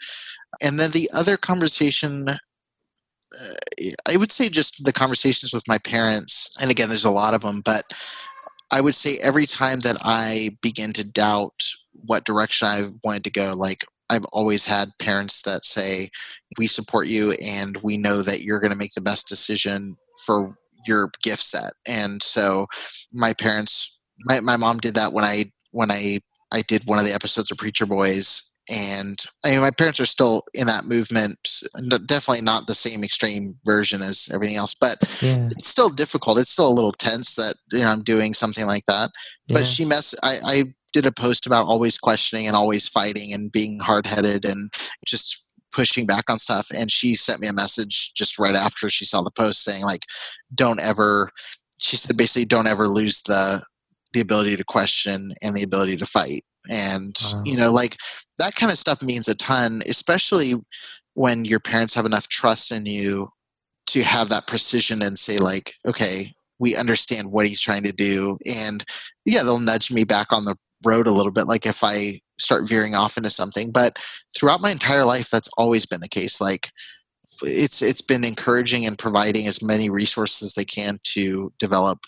And 0.61 0.79
then 0.79 0.91
the 0.91 1.09
other 1.15 1.37
conversation 1.37 2.27
Uh, 3.41 3.89
i 4.09 4.17
would 4.17 4.31
say 4.31 4.49
just 4.49 4.83
the 4.85 4.93
conversations 4.93 5.53
with 5.53 5.67
my 5.67 5.77
parents 5.79 6.55
and 6.61 6.69
again 6.69 6.89
there's 6.89 7.05
a 7.05 7.11
lot 7.11 7.33
of 7.33 7.41
them 7.41 7.61
but 7.63 7.83
i 8.71 8.79
would 8.79 8.95
say 8.95 9.17
every 9.21 9.45
time 9.45 9.79
that 9.81 9.97
i 10.03 10.49
begin 10.61 10.93
to 10.93 11.07
doubt 11.07 11.63
what 11.93 12.25
direction 12.25 12.67
i 12.67 12.87
wanted 13.03 13.23
to 13.23 13.31
go 13.31 13.53
like 13.55 13.85
I've 14.09 14.25
always 14.25 14.65
had 14.65 14.91
parents 14.99 15.41
that 15.43 15.65
say, 15.65 16.09
"We 16.57 16.67
support 16.67 17.07
you, 17.07 17.31
and 17.43 17.77
we 17.83 17.97
know 17.97 18.21
that 18.21 18.41
you're 18.41 18.59
going 18.59 18.71
to 18.71 18.77
make 18.77 18.93
the 18.93 19.01
best 19.01 19.27
decision 19.27 19.97
for 20.25 20.55
your 20.87 21.09
gift 21.23 21.41
set." 21.43 21.73
And 21.87 22.21
so, 22.21 22.67
my 23.11 23.33
parents, 23.33 23.99
my 24.25 24.39
my 24.41 24.57
mom 24.57 24.77
did 24.77 24.95
that 24.95 25.13
when 25.13 25.23
I 25.25 25.51
when 25.71 25.89
I 25.91 26.19
I 26.51 26.61
did 26.61 26.85
one 26.85 26.99
of 26.99 27.05
the 27.05 27.13
episodes 27.13 27.51
of 27.51 27.57
Preacher 27.57 27.85
Boys, 27.85 28.52
and 28.69 29.21
I 29.43 29.51
mean, 29.51 29.61
my 29.61 29.71
parents 29.71 29.99
are 29.99 30.05
still 30.05 30.43
in 30.53 30.67
that 30.67 30.85
movement. 30.85 31.37
Definitely 32.05 32.43
not 32.43 32.67
the 32.67 32.75
same 32.75 33.03
extreme 33.03 33.57
version 33.65 34.01
as 34.01 34.29
everything 34.33 34.55
else, 34.55 34.73
but 34.73 34.97
yeah. 35.21 35.49
it's 35.51 35.67
still 35.67 35.89
difficult. 35.89 36.39
It's 36.39 36.49
still 36.49 36.69
a 36.69 36.73
little 36.73 36.93
tense 36.93 37.35
that 37.35 37.55
you 37.71 37.81
know 37.81 37.89
I'm 37.89 38.03
doing 38.03 38.33
something 38.33 38.65
like 38.65 38.85
that. 38.85 39.11
But 39.49 39.67
she 39.67 39.83
mess. 39.83 40.15
I, 40.23 40.39
I 40.45 40.63
did 40.93 41.05
a 41.05 41.11
post 41.11 41.45
about 41.45 41.65
always 41.65 41.97
questioning 41.97 42.47
and 42.47 42.55
always 42.55 42.87
fighting 42.87 43.33
and 43.33 43.51
being 43.51 43.79
hard 43.79 44.07
headed 44.07 44.45
and 44.45 44.71
just 45.05 45.43
pushing 45.73 46.05
back 46.05 46.29
on 46.29 46.37
stuff. 46.37 46.67
And 46.73 46.91
she 46.91 47.15
sent 47.15 47.41
me 47.41 47.47
a 47.47 47.53
message 47.53 48.13
just 48.13 48.39
right 48.39 48.55
after 48.55 48.89
she 48.89 49.05
saw 49.05 49.21
the 49.21 49.31
post 49.31 49.63
saying 49.63 49.83
like, 49.83 50.05
"Don't 50.55 50.79
ever." 50.79 51.31
She 51.79 51.97
said 51.97 52.15
basically, 52.15 52.45
"Don't 52.45 52.67
ever 52.67 52.87
lose 52.87 53.21
the 53.21 53.63
the 54.13 54.21
ability 54.21 54.55
to 54.55 54.63
question 54.63 55.33
and 55.41 55.53
the 55.53 55.63
ability 55.63 55.97
to 55.97 56.05
fight." 56.05 56.45
And 56.69 57.17
wow. 57.23 57.43
you 57.45 57.57
know, 57.57 57.71
like 57.71 57.97
that 58.37 58.55
kind 58.55 58.71
of 58.71 58.77
stuff 58.77 59.01
means 59.01 59.27
a 59.27 59.35
ton, 59.35 59.81
especially 59.87 60.53
when 61.13 61.45
your 61.45 61.59
parents 61.59 61.93
have 61.93 62.05
enough 62.05 62.27
trust 62.27 62.71
in 62.71 62.85
you 62.85 63.29
to 63.87 64.03
have 64.03 64.29
that 64.29 64.47
precision 64.47 65.01
and 65.01 65.19
say 65.19 65.37
like, 65.37 65.73
"Okay, 65.85 66.33
we 66.59 66.75
understand 66.75 67.31
what 67.31 67.47
he's 67.47 67.61
trying 67.61 67.83
to 67.83 67.91
do. 67.91 68.37
And 68.45 68.83
yeah 69.25 69.43
they'll 69.43 69.59
nudge 69.59 69.91
me 69.91 70.03
back 70.03 70.31
on 70.31 70.45
the 70.45 70.55
road 70.85 71.07
a 71.07 71.13
little 71.13 71.31
bit 71.31 71.47
like 71.47 71.65
if 71.65 71.81
i 71.81 72.19
start 72.39 72.67
veering 72.67 72.95
off 72.95 73.17
into 73.17 73.29
something. 73.29 73.71
But 73.71 73.97
throughout 74.35 74.61
my 74.61 74.71
entire 74.71 75.05
life 75.05 75.29
that's 75.29 75.49
always 75.57 75.85
been 75.85 76.01
the 76.01 76.09
case. 76.09 76.41
Like 76.41 76.71
it's 77.41 77.81
it's 77.81 78.01
been 78.01 78.23
encouraging 78.23 78.85
and 78.85 78.97
providing 78.97 79.47
as 79.47 79.61
many 79.61 79.89
resources 79.89 80.41
as 80.41 80.53
they 80.53 80.65
can 80.65 80.99
to 81.03 81.53
develop 81.59 81.99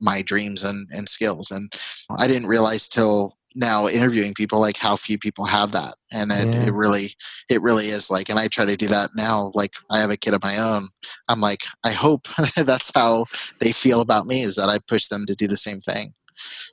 my 0.00 0.22
dreams 0.22 0.62
and, 0.64 0.86
and 0.90 1.08
skills. 1.08 1.50
And 1.50 1.72
i 2.18 2.26
didn't 2.26 2.48
realize 2.48 2.88
till 2.88 3.37
now 3.58 3.88
interviewing 3.88 4.32
people 4.32 4.60
like 4.60 4.78
how 4.78 4.96
few 4.96 5.18
people 5.18 5.44
have 5.44 5.72
that 5.72 5.94
and 6.12 6.30
it, 6.30 6.48
yeah. 6.48 6.66
it, 6.66 6.72
really 6.72 7.08
it 7.50 7.60
really 7.60 7.86
is 7.86 8.10
like 8.10 8.28
and 8.28 8.38
i 8.38 8.46
try 8.48 8.64
to 8.64 8.76
do 8.76 8.86
that 8.86 9.10
now 9.16 9.50
like 9.54 9.72
i 9.90 9.98
have 9.98 10.10
a 10.10 10.16
kid 10.16 10.32
of 10.32 10.42
my 10.42 10.56
own 10.56 10.84
i'm 11.28 11.40
like 11.40 11.62
i 11.84 11.90
hope 11.90 12.28
that's 12.56 12.92
how 12.94 13.24
they 13.60 13.72
feel 13.72 14.00
about 14.00 14.26
me 14.26 14.42
is 14.42 14.54
that 14.54 14.68
i 14.68 14.78
push 14.86 15.08
them 15.08 15.26
to 15.26 15.34
do 15.34 15.46
the 15.46 15.56
same 15.56 15.80
thing 15.80 16.14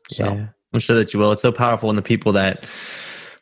so 0.10 0.26
yeah. 0.26 0.48
I'm 0.76 0.80
sure 0.82 0.96
that 0.98 1.14
you 1.14 1.20
will. 1.20 1.32
It's 1.32 1.42
so 1.42 1.54
powerful 1.54 1.88
when 1.88 1.96
the 1.96 2.02
people 2.02 2.34
that 2.34 2.66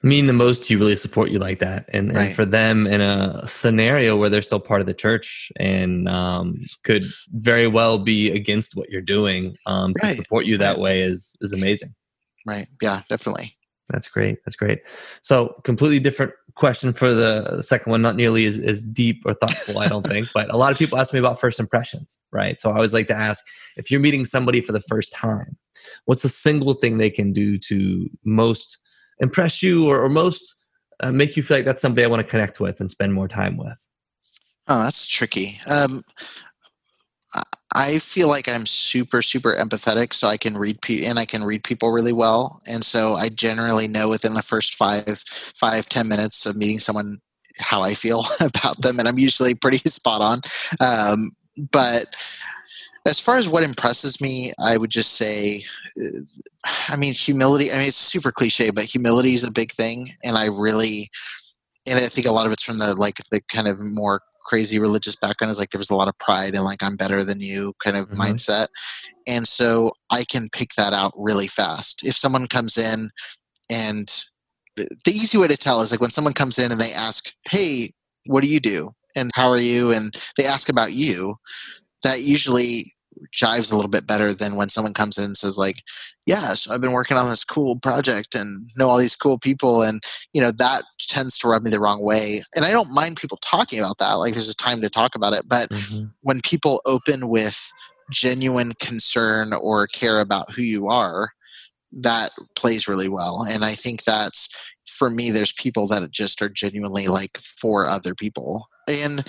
mean 0.04 0.28
the 0.28 0.34
most 0.34 0.66
to 0.66 0.74
you 0.74 0.80
really 0.80 0.96
support 0.96 1.32
you 1.32 1.39
like 1.39 1.60
that. 1.60 1.89
And, 1.91 2.14
right. 2.14 2.28
and 2.28 2.36
for 2.36 2.46
them 2.46 2.86
in 2.86 3.02
a 3.02 3.48
scenario 3.48 4.18
where 4.18 4.30
they're 4.30 4.41
still 4.41 4.60
part 4.60 4.82
of 4.82 4.88
the 4.88 4.94
church 4.94 5.52
and 5.58 6.08
um, 6.08 6.62
could 6.84 7.06
very 7.32 7.68
well 7.68 7.98
be 7.98 8.30
against 8.32 8.76
what 8.76 8.89
you're 8.89 9.02
doing, 9.02 9.56
um, 9.66 9.94
right. 10.04 10.16
to 10.16 10.22
support 10.22 10.46
you 10.46 10.58
that 10.58 10.76
right. 10.76 10.80
way 10.80 11.02
is, 11.02 11.36
is 11.41 11.54
amazing. 11.54 11.96
Right. 12.46 12.68
Yeah, 12.82 13.02
definitely. 13.10 13.58
That's 13.89 14.08
great. 14.08 14.38
That's 14.46 14.56
great. 14.56 14.82
So, 15.22 15.56
completely 15.64 16.00
different 16.00 16.32
question 16.56 16.94
for 16.94 17.14
the 17.14 17.62
second 17.62 17.91
one, 17.91 18.02
not 18.02 18.16
nearly 18.16 18.46
as, 18.46 18.60
as 18.60 18.82
deep 18.82 19.22
or 19.26 19.34
thoughtful, 19.34 19.80
I 19.80 19.88
don't 19.88 20.06
think. 20.06 20.30
But 20.34 20.54
a 20.54 20.58
lot 20.58 20.72
of 20.72 20.78
people 20.78 20.98
ask 20.98 21.14
me 21.14 21.20
about 21.20 21.39
first 21.39 21.60
impressions, 21.60 22.18
right? 22.32 22.60
So, 22.62 22.72
I 22.72 22.76
always 22.76 22.94
like 22.94 23.08
to 23.10 23.16
ask 23.16 23.44
if 23.76 23.91
you're 23.91 24.00
meeting 24.00 24.24
somebody 24.24 24.62
for 24.62 24.72
the 24.72 24.82
first 24.82 25.12
time, 25.12 25.58
what's 26.06 26.22
the 26.22 26.30
single 26.30 26.74
thing 26.74 26.98
they 26.98 27.10
can 27.10 27.34
do 27.34 27.58
to 27.60 28.10
most 28.24 28.78
impress 29.20 29.62
you 29.62 29.88
or, 29.88 30.02
or 30.02 30.10
most 30.10 30.56
uh, 31.02 31.12
make 31.12 31.36
you 31.36 31.44
feel 31.44 31.58
like 31.58 31.66
that's 31.66 31.82
somebody 31.82 32.06
I 32.06 32.08
want 32.08 32.22
to 32.22 32.28
connect 32.28 32.60
with 32.60 32.80
and 32.80 32.89
spend 32.89 33.14
more 33.14 33.28
time 33.28 33.58
with? 33.58 33.88
Oh, 34.68 34.84
that's 34.84 35.08
tricky. 35.08 35.60
Um, 35.70 36.04
I 37.74 37.99
feel 37.99 38.28
like 38.28 38.47
I'm 38.47 38.65
super, 38.65 39.21
super 39.21 39.55
empathetic, 39.55 40.13
so 40.13 40.28
I 40.28 40.38
can 40.38 40.57
read 40.57 40.82
pe- 40.82 41.05
and 41.05 41.17
I 41.17 41.26
can 41.26 41.43
read 41.43 41.63
people 41.63 41.91
really 41.91 42.13
well, 42.13 42.59
and 42.67 42.86
so 42.86 43.15
I 43.15 43.30
generally 43.30 43.88
know 43.88 44.09
within 44.09 44.36
the 44.36 44.41
first 44.43 44.76
five, 44.76 45.24
five, 45.55 45.89
ten 45.89 46.07
minutes 46.07 46.45
of 46.45 46.55
meeting 46.55 46.80
someone 46.80 47.19
how 47.59 47.82
I 47.82 47.93
feel 47.93 48.24
about 48.41 48.82
them, 48.82 48.99
and 48.99 49.07
I'm 49.07 49.19
usually 49.19 49.55
pretty 49.55 49.78
spot 49.89 50.21
on. 50.21 50.41
Um, 50.80 51.32
but 51.71 52.15
as 53.07 53.19
far 53.19 53.38
as 53.38 53.49
what 53.49 53.63
impresses 53.63 54.21
me, 54.21 54.53
I 54.63 54.78
would 54.78 54.89
just 54.89 55.13
say, 55.13 55.63
uh, 56.01 56.19
I 56.88 56.95
mean, 56.95 57.13
humility. 57.13 57.71
I 57.71 57.78
mean, 57.78 57.88
it's 57.88 57.97
super 57.97 58.32
cliche, 58.32 58.69
but 58.69 58.86
humility 58.86 59.34
is 59.34 59.43
a 59.43 59.51
big 59.51 59.71
thing, 59.71 60.15
and 60.24 60.38
I 60.38 60.47
really, 60.47 61.09
and 61.88 61.97
I 61.97 62.07
think 62.07 62.28
a 62.28 62.32
lot 62.32 62.45
of 62.45 62.51
it's 62.51 62.63
from 62.63 62.78
the 62.78 62.95
like 62.95 63.17
the 63.32 63.41
kind 63.51 63.67
of 63.67 63.80
more 63.80 64.21
crazy 64.44 64.80
religious 64.80 65.16
background 65.16 65.52
is 65.52 65.60
like 65.60 65.70
there 65.70 65.80
was 65.80 65.89
a 65.89 65.96
lot 65.96 66.08
of 66.08 66.18
pride 66.20 66.56
and 66.56 66.64
like 66.64 66.84
I'm 66.84 66.96
better 66.96 67.24
than 67.24 67.39
you 67.39 67.74
kind 67.84 67.98
of 67.98 68.08
mm-hmm. 68.08 68.22
mindset, 68.22 68.68
and 69.28 69.48
so 69.48 69.91
I 70.12 70.24
can 70.24 70.50
pick 70.52 70.70
that 70.78 70.94
out 70.94 71.14
really 71.16 71.48
fast. 71.48 72.06
If 72.06 72.16
someone 72.16 72.48
comes 72.48 72.78
in 72.78 73.10
and 73.72 74.08
the 74.76 75.12
easy 75.12 75.38
way 75.38 75.48
to 75.48 75.58
tell 75.58 75.82
is 75.82 75.91
like 75.91 76.02
when 76.02 76.10
someone 76.10 76.34
comes 76.34 76.60
in 76.60 76.72
and 76.72 76.80
they 76.80 76.94
ask, 76.94 77.32
"Hey, 77.50 77.91
what 78.26 78.44
do 78.44 78.50
you 78.50 78.60
do?" 78.60 78.94
and 79.16 79.32
"How 79.36 79.50
are 79.50 79.60
you?" 79.60 79.91
and 79.91 80.16
they 80.38 80.46
ask 80.46 80.70
about 80.70 80.94
you 80.94 81.36
that 82.04 82.22
usually 82.22 82.93
jives 83.34 83.71
a 83.71 83.75
little 83.75 83.89
bit 83.89 84.05
better 84.05 84.31
than 84.31 84.55
when 84.55 84.69
someone 84.69 84.93
comes 84.93 85.17
in 85.17 85.25
and 85.25 85.38
says 85.38 85.57
like 85.57 85.84
yeah 86.25 86.53
so 86.53 86.73
i've 86.73 86.81
been 86.81 86.91
working 86.91 87.17
on 87.17 87.29
this 87.29 87.43
cool 87.43 87.77
project 87.79 88.36
and 88.36 88.69
know 88.75 88.89
all 88.89 88.97
these 88.97 89.15
cool 89.15 89.38
people 89.38 89.81
and 89.81 90.03
you 90.34 90.41
know 90.41 90.51
that 90.51 90.84
tends 90.99 91.38
to 91.38 91.47
rub 91.47 91.63
me 91.63 91.71
the 91.71 91.79
wrong 91.79 92.01
way 92.01 92.41
and 92.55 92.65
i 92.65 92.71
don't 92.71 92.91
mind 92.91 93.17
people 93.17 93.38
talking 93.38 93.79
about 93.79 93.97
that 93.97 94.13
like 94.13 94.34
there's 94.34 94.49
a 94.49 94.55
time 94.55 94.81
to 94.81 94.89
talk 94.89 95.15
about 95.15 95.34
it 95.34 95.47
but 95.47 95.69
mm-hmm. 95.69 96.05
when 96.21 96.39
people 96.41 96.81
open 96.86 97.27
with 97.27 97.71
genuine 98.11 98.71
concern 98.79 99.53
or 99.53 99.88
care 99.88 100.19
about 100.19 100.51
who 100.51 100.61
you 100.61 100.88
are 100.88 101.31
that 101.91 102.31
plays 102.55 102.88
really 102.88 103.09
well 103.09 103.45
and 103.49 103.65
i 103.65 103.73
think 103.73 104.03
that's 104.03 104.71
for 104.86 105.09
me 105.09 105.31
there's 105.31 105.53
people 105.53 105.88
that 105.88 106.09
just 106.11 106.41
are 106.41 106.49
genuinely 106.49 107.07
like 107.07 107.38
for 107.38 107.88
other 107.88 108.13
people 108.13 108.67
and 108.88 109.27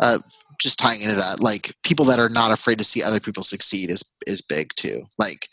uh, 0.00 0.18
just 0.60 0.78
tying 0.78 1.00
into 1.00 1.16
that 1.16 1.40
like 1.40 1.74
people 1.82 2.04
that 2.06 2.18
are 2.18 2.28
not 2.28 2.52
afraid 2.52 2.78
to 2.78 2.84
see 2.84 3.02
other 3.02 3.20
people 3.20 3.42
succeed 3.42 3.90
is 3.90 4.14
is 4.26 4.40
big 4.40 4.70
too. 4.76 5.04
Like 5.18 5.48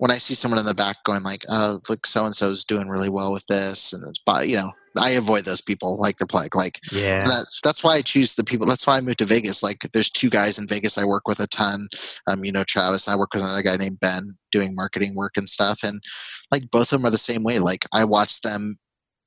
when 0.00 0.10
i 0.10 0.14
see 0.14 0.34
someone 0.34 0.58
in 0.58 0.64
the 0.64 0.74
back 0.74 0.96
going 1.04 1.22
like 1.22 1.44
oh 1.50 1.78
look 1.88 2.06
so 2.06 2.24
and 2.24 2.34
so's 2.34 2.64
doing 2.64 2.88
really 2.88 3.10
well 3.10 3.30
with 3.30 3.46
this 3.46 3.92
and 3.92 4.02
it's 4.08 4.18
by 4.20 4.42
you 4.42 4.56
know 4.56 4.72
i 4.98 5.10
avoid 5.10 5.44
those 5.44 5.60
people 5.60 5.96
like 5.98 6.16
the 6.16 6.26
plague 6.26 6.56
like 6.56 6.80
yeah. 6.90 7.22
that's 7.22 7.60
that's 7.62 7.84
why 7.84 7.94
i 7.94 8.00
choose 8.00 8.34
the 8.34 8.42
people 8.42 8.66
that's 8.66 8.86
why 8.86 8.96
i 8.96 9.00
moved 9.00 9.18
to 9.18 9.26
vegas 9.26 9.62
like 9.62 9.78
there's 9.92 10.10
two 10.10 10.30
guys 10.30 10.58
in 10.58 10.66
vegas 10.66 10.96
i 10.96 11.04
work 11.04 11.28
with 11.28 11.38
a 11.38 11.46
ton 11.48 11.86
um 12.26 12.44
you 12.44 12.50
know 12.50 12.64
travis 12.64 13.08
i 13.08 13.14
work 13.14 13.32
with 13.34 13.42
another 13.42 13.62
guy 13.62 13.76
named 13.76 14.00
ben 14.00 14.32
doing 14.50 14.74
marketing 14.74 15.14
work 15.14 15.36
and 15.36 15.48
stuff 15.48 15.80
and 15.84 16.02
like 16.50 16.70
both 16.70 16.92
of 16.92 16.98
them 16.98 17.04
are 17.04 17.10
the 17.10 17.18
same 17.18 17.44
way 17.44 17.58
like 17.58 17.84
i 17.92 18.02
watch 18.02 18.40
them 18.40 18.78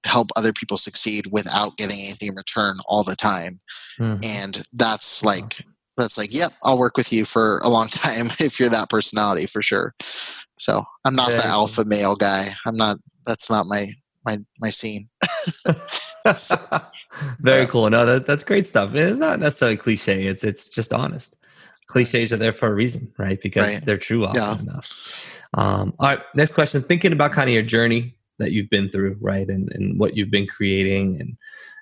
help 0.05 0.29
other 0.35 0.53
people 0.53 0.77
succeed 0.77 1.27
without 1.31 1.77
getting 1.77 1.97
anything 1.99 2.29
in 2.29 2.35
return 2.35 2.77
all 2.87 3.03
the 3.03 3.15
time. 3.15 3.59
Mm-hmm. 3.99 4.19
and 4.23 4.63
that's 4.73 5.23
like 5.23 5.63
that's 5.97 6.17
like 6.17 6.33
yep 6.33 6.51
i'll 6.63 6.79
work 6.79 6.97
with 6.97 7.13
you 7.13 7.25
for 7.25 7.59
a 7.59 7.69
long 7.69 7.87
time 7.89 8.31
if 8.39 8.59
you're 8.59 8.69
that 8.69 8.89
personality 8.89 9.45
for 9.45 9.61
sure. 9.61 9.93
So 10.57 10.83
i'm 11.05 11.15
not 11.15 11.31
the 11.31 11.45
alpha 11.45 11.85
male 11.85 12.15
guy. 12.15 12.47
I'm 12.65 12.75
not 12.75 12.97
that's 13.25 13.49
not 13.49 13.67
my 13.67 13.87
my 14.25 14.39
my 14.59 14.69
scene. 14.69 15.09
Very 17.39 17.57
yeah. 17.57 17.65
cool. 17.65 17.89
No 17.89 18.05
that, 18.05 18.25
that's 18.25 18.43
great 18.43 18.67
stuff. 18.67 18.93
It's 18.95 19.19
not 19.19 19.39
necessarily 19.39 19.77
cliche. 19.77 20.25
It's 20.25 20.43
it's 20.43 20.69
just 20.69 20.93
honest. 20.93 21.35
Cliches 21.87 22.31
are 22.31 22.37
there 22.37 22.53
for 22.53 22.67
a 22.69 22.73
reason 22.73 23.11
right? 23.17 23.39
Because 23.41 23.73
right. 23.73 23.85
they're 23.85 23.97
true 23.97 24.25
often 24.25 24.41
yeah. 24.41 24.71
enough. 24.71 25.39
Um, 25.53 25.93
all 25.99 26.09
right 26.09 26.19
next 26.33 26.53
question. 26.53 26.81
Thinking 26.81 27.11
about 27.11 27.31
kind 27.31 27.49
of 27.49 27.53
your 27.53 27.63
journey 27.63 28.15
that 28.39 28.51
you've 28.51 28.69
been 28.69 28.89
through, 28.89 29.17
right? 29.21 29.47
And 29.47 29.71
and 29.73 29.99
what 29.99 30.15
you've 30.15 30.31
been 30.31 30.47
creating 30.47 31.19
and 31.19 31.37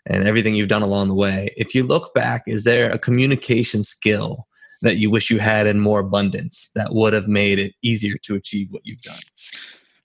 and 0.07 0.27
everything 0.27 0.55
you've 0.55 0.69
done 0.69 0.81
along 0.81 1.09
the 1.09 1.15
way. 1.15 1.53
If 1.57 1.75
you 1.75 1.83
look 1.83 2.13
back, 2.13 2.43
is 2.47 2.63
there 2.63 2.91
a 2.91 2.97
communication 2.97 3.83
skill 3.83 4.47
that 4.81 4.97
you 4.97 5.11
wish 5.11 5.29
you 5.29 5.37
had 5.37 5.67
in 5.67 5.79
more 5.79 5.99
abundance 5.99 6.71
that 6.73 6.93
would 6.93 7.13
have 7.13 7.27
made 7.27 7.59
it 7.59 7.73
easier 7.83 8.15
to 8.23 8.35
achieve 8.35 8.67
what 8.71 8.81
you've 8.83 9.01
done? 9.03 9.19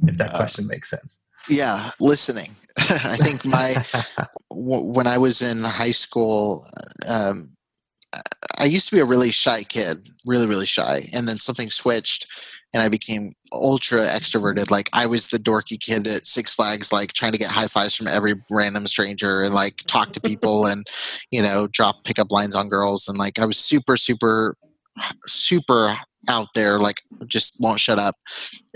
If 0.07 0.19
that 0.19 0.35
uh, 0.35 0.37
question 0.37 0.67
makes 0.67 0.91
sense. 0.91 1.19
Yeah, 1.49 1.91
listening. 2.01 2.57
I 2.79 3.17
think 3.17 3.45
my 3.45 3.75
w- 4.51 4.85
when 4.85 5.07
I 5.07 5.17
was 5.17 5.41
in 5.41 5.63
high 5.63 5.93
school, 5.93 6.67
um, 7.09 7.53
I 8.59 8.65
used 8.65 8.89
to 8.91 8.95
be 8.95 9.01
a 9.01 9.07
really 9.07 9.31
shy 9.31 9.63
kid, 9.63 10.11
really 10.27 10.47
really 10.47 10.67
shy, 10.67 11.03
and 11.15 11.27
then 11.27 11.39
something 11.39 11.71
switched 11.71 12.27
and 12.77 12.85
I 12.85 12.91
became 12.91 13.33
ultra 13.55 14.01
extroverted. 14.01 14.71
Like 14.71 14.91
I 14.93 15.07
was 15.07 15.29
the 15.29 15.39
dorky 15.39 15.81
kid 15.81 16.07
at 16.07 16.27
Six 16.27 16.55
Flags, 16.55 16.93
like 16.93 17.15
trying 17.15 17.33
to 17.33 17.39
get 17.39 17.51
high 17.51 17.69
fives 17.69 17.95
from 17.95 18.07
every 18.07 18.35
random 18.51 18.87
stranger 18.87 19.41
and 19.41 19.55
like 19.55 19.79
talk 19.87 20.13
to 20.13 20.21
people 20.31 20.67
and 20.67 20.87
you 21.31 21.41
know 21.41 21.69
drop 21.69 22.05
pickup 22.05 22.31
lines 22.31 22.55
on 22.55 22.69
girls 22.69 23.09
and 23.09 23.17
like 23.17 23.39
I 23.39 23.47
was 23.47 23.59
super 23.59 23.97
super 23.97 24.59
super 25.27 25.97
out 26.29 26.49
there, 26.55 26.79
like 26.79 26.97
just 27.27 27.57
won't 27.61 27.81
shut 27.81 27.99
up. 27.99 28.17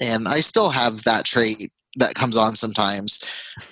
And 0.00 0.26
I 0.26 0.40
still 0.40 0.70
have 0.70 1.04
that 1.04 1.26
trait 1.26 1.70
that 1.96 2.14
comes 2.14 2.38
on 2.38 2.54
sometimes, 2.54 3.20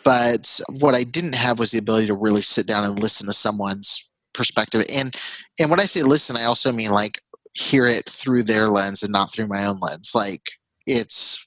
but 0.05 0.61
what 0.81 0.95
I 0.95 1.05
didn't 1.05 1.37
have 1.37 1.59
was 1.59 1.70
the 1.70 1.79
ability 1.79 2.09
to 2.09 2.14
really 2.14 2.43
sit 2.43 2.66
down 2.66 2.85
and 2.85 3.01
listen 3.01 3.26
to 3.29 3.33
someone's 3.33 4.05
perspective 4.35 4.85
and 4.95 5.16
and 5.59 5.68
when 5.68 5.81
i 5.81 5.85
say 5.85 6.03
listen 6.03 6.37
i 6.37 6.45
also 6.45 6.72
mean 6.72 6.91
like 6.91 7.20
hear 7.59 7.87
it 7.87 8.09
through 8.09 8.45
their 8.45 8.69
lens 8.69 9.03
and 9.03 9.13
not 9.13 9.33
through 9.33 9.49
my 9.49 9.65
own 9.65 9.79
lens. 9.81 10.13
Like 10.15 10.53
it's, 10.87 11.45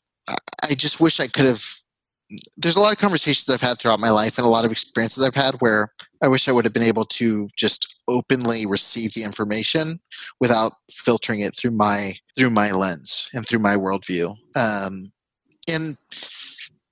I 0.63 0.75
just 0.75 0.99
wish 0.99 1.19
I 1.19 1.27
could 1.27 1.45
have. 1.45 1.63
There's 2.55 2.77
a 2.77 2.79
lot 2.79 2.93
of 2.93 2.99
conversations 2.99 3.49
I've 3.49 3.67
had 3.67 3.77
throughout 3.77 3.99
my 3.99 4.09
life 4.09 4.37
and 4.37 4.47
a 4.47 4.49
lot 4.49 4.63
of 4.63 4.71
experiences 4.71 5.23
I've 5.23 5.35
had 5.35 5.55
where 5.55 5.91
I 6.23 6.29
wish 6.29 6.47
I 6.47 6.53
would 6.53 6.63
have 6.65 6.73
been 6.73 6.83
able 6.83 7.03
to 7.05 7.49
just 7.57 7.99
openly 8.07 8.65
receive 8.65 9.13
the 9.13 9.23
information 9.23 9.99
without 10.39 10.73
filtering 10.89 11.41
it 11.41 11.55
through 11.55 11.71
my 11.71 12.13
through 12.37 12.51
my 12.51 12.71
lens 12.71 13.27
and 13.33 13.45
through 13.45 13.59
my 13.59 13.75
worldview. 13.75 14.35
Um, 14.55 15.11
and 15.69 15.97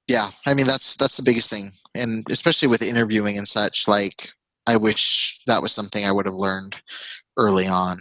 yeah, 0.09 0.27
I 0.45 0.53
mean 0.53 0.65
that's 0.65 0.97
that's 0.97 1.15
the 1.15 1.23
biggest 1.23 1.49
thing, 1.49 1.71
and 1.95 2.25
especially 2.29 2.67
with 2.67 2.81
interviewing 2.81 3.37
and 3.37 3.47
such. 3.47 3.87
Like 3.87 4.31
I 4.67 4.75
wish 4.75 5.39
that 5.47 5.61
was 5.61 5.71
something 5.71 6.05
I 6.05 6.11
would 6.11 6.25
have 6.25 6.35
learned 6.35 6.75
early 7.37 7.67
on. 7.67 7.99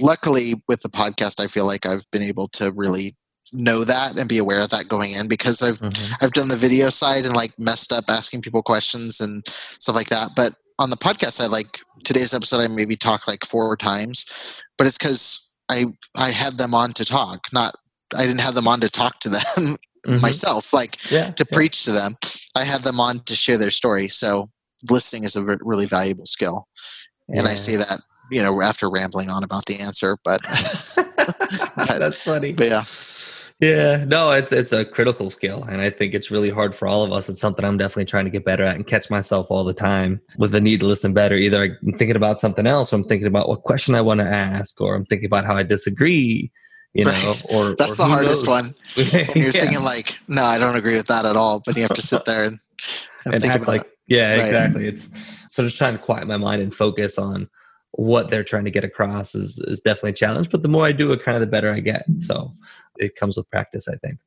Luckily, 0.00 0.54
with 0.68 0.82
the 0.82 0.88
podcast, 0.88 1.40
I 1.40 1.46
feel 1.46 1.66
like 1.66 1.86
I've 1.86 2.10
been 2.10 2.22
able 2.22 2.48
to 2.48 2.72
really 2.72 3.16
know 3.52 3.84
that 3.84 4.16
and 4.16 4.28
be 4.28 4.38
aware 4.38 4.60
of 4.60 4.70
that 4.70 4.88
going 4.88 5.12
in 5.12 5.28
because 5.28 5.62
I've 5.62 5.78
mm-hmm. 5.78 6.14
I've 6.20 6.32
done 6.32 6.48
the 6.48 6.56
video 6.56 6.90
side 6.90 7.24
and 7.24 7.36
like 7.36 7.56
messed 7.58 7.92
up 7.92 8.04
asking 8.08 8.42
people 8.42 8.62
questions 8.62 9.20
and 9.20 9.42
stuff 9.46 9.94
like 9.94 10.08
that. 10.08 10.30
But 10.34 10.54
on 10.78 10.90
the 10.90 10.96
podcast 10.96 11.32
side, 11.32 11.50
like 11.50 11.78
today's 12.04 12.34
episode, 12.34 12.60
I 12.60 12.68
maybe 12.68 12.96
talk 12.96 13.28
like 13.28 13.44
four 13.44 13.76
times, 13.76 14.62
but 14.78 14.86
it's 14.86 14.98
because 14.98 15.52
I 15.68 15.86
I 16.16 16.30
had 16.30 16.58
them 16.58 16.74
on 16.74 16.92
to 16.94 17.04
talk, 17.04 17.40
not 17.52 17.74
I 18.16 18.26
didn't 18.26 18.40
have 18.40 18.54
them 18.54 18.68
on 18.68 18.80
to 18.80 18.90
talk 18.90 19.20
to 19.20 19.28
them 19.28 19.42
mm-hmm. 20.06 20.20
myself, 20.20 20.72
like 20.72 21.10
yeah, 21.10 21.30
to 21.30 21.46
yeah. 21.48 21.54
preach 21.54 21.84
to 21.84 21.92
them. 21.92 22.16
I 22.56 22.64
had 22.64 22.82
them 22.82 23.00
on 23.00 23.20
to 23.24 23.34
share 23.34 23.58
their 23.58 23.70
story. 23.70 24.08
So 24.08 24.50
listening 24.90 25.24
is 25.24 25.36
a 25.36 25.58
really 25.60 25.86
valuable 25.86 26.26
skill, 26.26 26.68
and 27.28 27.44
yeah. 27.44 27.52
I 27.52 27.54
say 27.54 27.76
that 27.76 28.00
you 28.30 28.42
know, 28.42 28.60
after 28.62 28.90
rambling 28.90 29.30
on 29.30 29.44
about 29.44 29.66
the 29.66 29.78
answer, 29.80 30.18
but, 30.24 30.40
but 31.76 31.98
that's 31.98 32.22
funny. 32.22 32.52
But 32.52 32.68
yeah. 32.68 32.84
Yeah, 33.58 34.04
no, 34.04 34.32
it's 34.32 34.52
it's 34.52 34.72
a 34.72 34.84
critical 34.84 35.30
skill, 35.30 35.64
and 35.64 35.80
I 35.80 35.88
think 35.88 36.12
it's 36.12 36.30
really 36.30 36.50
hard 36.50 36.76
for 36.76 36.86
all 36.86 37.04
of 37.04 37.10
us. 37.10 37.30
It's 37.30 37.40
something 37.40 37.64
I'm 37.64 37.78
definitely 37.78 38.04
trying 38.04 38.26
to 38.26 38.30
get 38.30 38.44
better 38.44 38.62
at 38.62 38.76
and 38.76 38.86
catch 38.86 39.08
myself 39.08 39.46
all 39.48 39.64
the 39.64 39.72
time 39.72 40.20
with 40.36 40.52
the 40.52 40.60
need 40.60 40.80
to 40.80 40.86
listen 40.86 41.14
better. 41.14 41.36
Either 41.36 41.62
I'm 41.62 41.92
thinking 41.92 42.16
about 42.16 42.38
something 42.38 42.66
else, 42.66 42.92
or 42.92 42.96
I'm 42.96 43.02
thinking 43.02 43.26
about 43.26 43.48
what 43.48 43.62
question 43.62 43.94
I 43.94 44.02
want 44.02 44.20
to 44.20 44.26
ask, 44.26 44.78
or 44.78 44.94
I'm 44.94 45.06
thinking 45.06 45.24
about 45.24 45.46
how 45.46 45.56
I 45.56 45.62
disagree. 45.62 46.52
You 46.92 47.04
know, 47.04 47.12
right. 47.12 47.42
or 47.50 47.74
that's 47.78 47.98
or 47.98 48.04
the 48.04 48.04
hardest 48.04 48.46
knows. 48.46 48.64
one. 48.64 48.74
When 48.96 49.42
you're 49.42 49.46
yeah. 49.46 49.60
thinking 49.62 49.82
like, 49.82 50.18
no, 50.28 50.44
I 50.44 50.58
don't 50.58 50.76
agree 50.76 50.94
with 50.94 51.06
that 51.06 51.24
at 51.24 51.36
all, 51.36 51.62
but 51.64 51.76
you 51.76 51.82
have 51.82 51.94
to 51.94 52.02
sit 52.02 52.26
there 52.26 52.44
and 52.44 52.58
and, 53.24 53.36
and 53.36 53.44
act 53.44 53.66
like, 53.66 53.80
it. 53.80 53.98
yeah, 54.06 54.32
right. 54.32 54.44
exactly. 54.44 54.86
It's 54.86 55.08
so 55.48 55.64
just 55.64 55.78
trying 55.78 55.96
to 55.96 56.02
quiet 56.02 56.26
my 56.26 56.36
mind 56.36 56.60
and 56.60 56.74
focus 56.74 57.16
on 57.16 57.48
what 57.96 58.28
they're 58.28 58.44
trying 58.44 58.64
to 58.64 58.70
get 58.70 58.84
across 58.84 59.34
is 59.34 59.58
is 59.60 59.80
definitely 59.80 60.10
a 60.10 60.14
challenge. 60.14 60.50
But 60.50 60.62
the 60.62 60.68
more 60.68 60.86
I 60.86 60.92
do 60.92 61.12
it, 61.12 61.22
kind 61.22 61.36
of 61.36 61.40
the 61.40 61.46
better 61.46 61.72
I 61.72 61.80
get. 61.80 62.04
So 62.18 62.50
it 62.96 63.16
comes 63.16 63.36
with 63.36 63.50
practice, 63.50 63.88
I 63.88 63.96
think. 63.96 64.18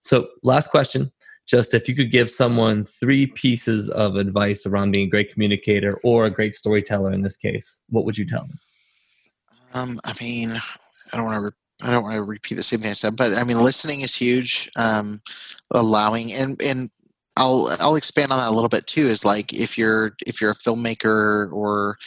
So 0.00 0.28
last 0.42 0.70
question. 0.70 1.12
Just 1.46 1.74
if 1.74 1.88
you 1.88 1.94
could 1.94 2.10
give 2.10 2.28
someone 2.28 2.84
three 2.84 3.26
pieces 3.26 3.88
of 3.90 4.16
advice 4.16 4.66
around 4.66 4.90
being 4.90 5.06
a 5.06 5.10
great 5.10 5.32
communicator 5.32 5.92
or 6.02 6.26
a 6.26 6.30
great 6.30 6.56
storyteller 6.56 7.12
in 7.12 7.20
this 7.20 7.36
case, 7.36 7.82
what 7.88 8.04
would 8.04 8.18
you 8.18 8.26
tell 8.26 8.40
them? 8.40 8.58
Um, 9.74 9.98
I 10.04 10.12
mean, 10.20 10.50
I 11.12 11.16
don't 11.16 11.26
want 11.26 11.36
to. 11.36 11.40
Re- 11.42 11.50
I 11.82 11.92
don't 11.92 12.04
want 12.04 12.16
to 12.16 12.22
repeat 12.22 12.54
the 12.54 12.62
same 12.62 12.80
thing 12.80 12.90
I 12.90 12.94
said, 12.94 13.16
but 13.16 13.36
I 13.36 13.44
mean, 13.44 13.62
listening 13.62 14.00
is 14.00 14.14
huge. 14.14 14.70
Um, 14.76 15.20
allowing 15.70 16.32
and 16.32 16.60
and 16.62 16.90
I'll 17.36 17.68
I'll 17.80 17.96
expand 17.96 18.32
on 18.32 18.38
that 18.38 18.48
a 18.48 18.54
little 18.54 18.70
bit 18.70 18.86
too. 18.86 19.06
Is 19.06 19.24
like 19.24 19.52
if 19.52 19.76
you're 19.76 20.16
if 20.26 20.40
you're 20.40 20.52
a 20.52 20.54
filmmaker 20.54 21.52
or 21.52 21.98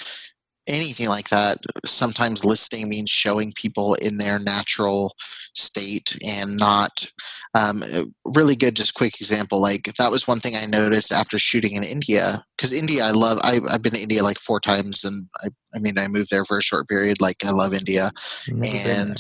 anything 0.70 1.10
like 1.10 1.30
that, 1.30 1.58
sometimes 1.86 2.46
listing 2.46 2.88
means 2.88 3.10
showing 3.10 3.52
people 3.54 3.96
in 3.96 4.18
their 4.18 4.40
natural 4.40 5.16
state 5.54 6.18
and 6.26 6.58
not 6.58 7.12
um, 7.54 7.84
really 8.24 8.56
good. 8.56 8.76
Just 8.76 8.94
quick 8.94 9.20
example, 9.20 9.60
like 9.60 9.84
that 9.98 10.12
was 10.12 10.28
one 10.28 10.40
thing 10.40 10.56
I 10.56 10.66
noticed 10.66 11.12
after 11.12 11.40
shooting 11.40 11.74
in 11.74 11.84
India 11.84 12.46
because 12.56 12.72
India, 12.72 13.04
I 13.04 13.12
love. 13.12 13.40
I, 13.44 13.60
have 13.72 13.82
been 13.82 13.94
to 13.94 14.02
India 14.02 14.24
like 14.24 14.38
four 14.38 14.60
times, 14.60 15.04
and 15.04 15.28
I, 15.44 15.50
I 15.76 15.80
mean, 15.80 15.98
I 15.98 16.08
moved 16.08 16.30
there 16.30 16.46
for 16.46 16.60
a 16.60 16.64
short 16.64 16.88
period. 16.88 17.20
Like 17.20 17.44
I 17.46 17.52
love 17.52 17.74
India, 17.74 18.12
and 18.48 19.18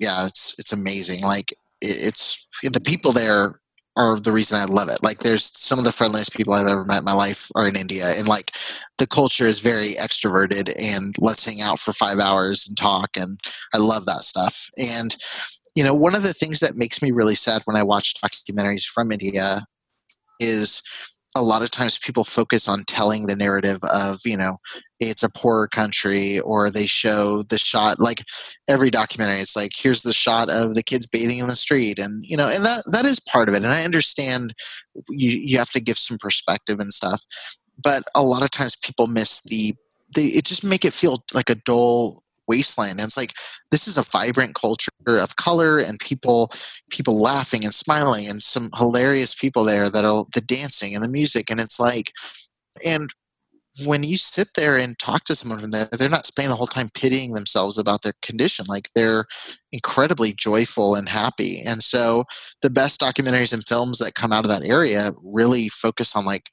yeah, 0.00 0.26
it's 0.26 0.54
it's 0.58 0.72
amazing. 0.72 1.22
Like 1.22 1.54
it's 1.82 2.46
the 2.62 2.80
people 2.80 3.12
there 3.12 3.60
are 3.96 4.20
the 4.20 4.32
reason 4.32 4.58
I 4.58 4.64
love 4.64 4.88
it. 4.90 5.02
Like 5.02 5.18
there's 5.18 5.58
some 5.58 5.78
of 5.78 5.84
the 5.84 5.92
friendliest 5.92 6.34
people 6.34 6.54
I've 6.54 6.66
ever 6.66 6.84
met 6.84 6.98
in 6.98 7.04
my 7.04 7.12
life 7.12 7.50
are 7.54 7.68
in 7.68 7.76
India 7.76 8.12
and 8.16 8.28
like 8.28 8.52
the 8.98 9.06
culture 9.06 9.44
is 9.44 9.60
very 9.60 9.94
extroverted 10.00 10.72
and 10.78 11.14
let's 11.18 11.44
hang 11.44 11.60
out 11.62 11.80
for 11.80 11.92
5 11.92 12.18
hours 12.18 12.66
and 12.68 12.76
talk 12.76 13.16
and 13.16 13.40
I 13.74 13.78
love 13.78 14.04
that 14.06 14.22
stuff. 14.22 14.68
And 14.78 15.16
you 15.74 15.84
know, 15.84 15.94
one 15.94 16.14
of 16.14 16.22
the 16.22 16.32
things 16.32 16.60
that 16.60 16.76
makes 16.76 17.02
me 17.02 17.10
really 17.10 17.34
sad 17.34 17.62
when 17.64 17.76
I 17.76 17.82
watch 17.82 18.14
documentaries 18.14 18.84
from 18.84 19.12
India 19.12 19.66
is 20.40 20.82
a 21.36 21.42
lot 21.42 21.62
of 21.62 21.70
times 21.70 21.98
people 21.98 22.24
focus 22.24 22.66
on 22.66 22.84
telling 22.84 23.26
the 23.26 23.36
narrative 23.36 23.78
of 23.92 24.20
you 24.24 24.36
know 24.36 24.58
it's 24.98 25.22
a 25.22 25.30
poorer 25.30 25.68
country 25.68 26.40
or 26.40 26.70
they 26.70 26.86
show 26.86 27.42
the 27.42 27.58
shot 27.58 28.00
like 28.00 28.24
every 28.68 28.90
documentary 28.90 29.36
it's 29.36 29.54
like 29.54 29.72
here's 29.74 30.02
the 30.02 30.12
shot 30.12 30.48
of 30.48 30.74
the 30.74 30.82
kids 30.82 31.06
bathing 31.06 31.38
in 31.38 31.48
the 31.48 31.56
street 31.56 31.98
and 31.98 32.24
you 32.26 32.36
know 32.36 32.48
and 32.48 32.64
that 32.64 32.82
that 32.90 33.04
is 33.04 33.20
part 33.20 33.48
of 33.48 33.54
it 33.54 33.62
and 33.62 33.72
i 33.72 33.84
understand 33.84 34.54
you 35.10 35.30
you 35.30 35.58
have 35.58 35.70
to 35.70 35.80
give 35.80 35.98
some 35.98 36.16
perspective 36.18 36.80
and 36.80 36.92
stuff 36.92 37.24
but 37.82 38.02
a 38.14 38.22
lot 38.22 38.42
of 38.42 38.50
times 38.50 38.76
people 38.76 39.06
miss 39.06 39.42
the 39.42 39.74
they 40.14 40.26
it 40.26 40.46
just 40.46 40.64
make 40.64 40.84
it 40.84 40.94
feel 40.94 41.22
like 41.34 41.50
a 41.50 41.54
dull 41.66 42.22
wasteland 42.48 42.92
and 42.92 43.02
it's 43.02 43.16
like 43.16 43.32
this 43.70 43.86
is 43.86 43.98
a 43.98 44.02
vibrant 44.02 44.54
culture 44.54 44.90
of 45.06 45.36
color 45.36 45.78
and 45.78 45.98
people 46.00 46.50
people 46.90 47.20
laughing 47.20 47.64
and 47.64 47.74
smiling 47.74 48.28
and 48.28 48.42
some 48.42 48.70
hilarious 48.76 49.34
people 49.34 49.64
there 49.64 49.90
that 49.90 50.04
are 50.04 50.24
the 50.34 50.40
dancing 50.40 50.94
and 50.94 51.02
the 51.02 51.08
music 51.08 51.50
and 51.50 51.60
it's 51.60 51.80
like 51.80 52.12
and 52.84 53.10
when 53.84 54.02
you 54.02 54.16
sit 54.16 54.48
there 54.56 54.76
and 54.76 54.98
talk 54.98 55.24
to 55.24 55.34
someone 55.34 55.58
from 55.58 55.70
there, 55.70 55.88
they're 55.92 56.08
not 56.08 56.26
spending 56.26 56.50
the 56.50 56.56
whole 56.56 56.66
time 56.66 56.88
pitying 56.94 57.34
themselves 57.34 57.76
about 57.76 58.02
their 58.02 58.14
condition. 58.22 58.64
Like 58.68 58.88
they're 58.94 59.26
incredibly 59.70 60.32
joyful 60.32 60.94
and 60.94 61.08
happy. 61.08 61.60
And 61.66 61.82
so 61.82 62.24
the 62.62 62.70
best 62.70 63.00
documentaries 63.00 63.52
and 63.52 63.64
films 63.64 63.98
that 63.98 64.14
come 64.14 64.32
out 64.32 64.44
of 64.44 64.50
that 64.50 64.66
area 64.66 65.12
really 65.22 65.68
focus 65.68 66.16
on 66.16 66.24
like 66.24 66.48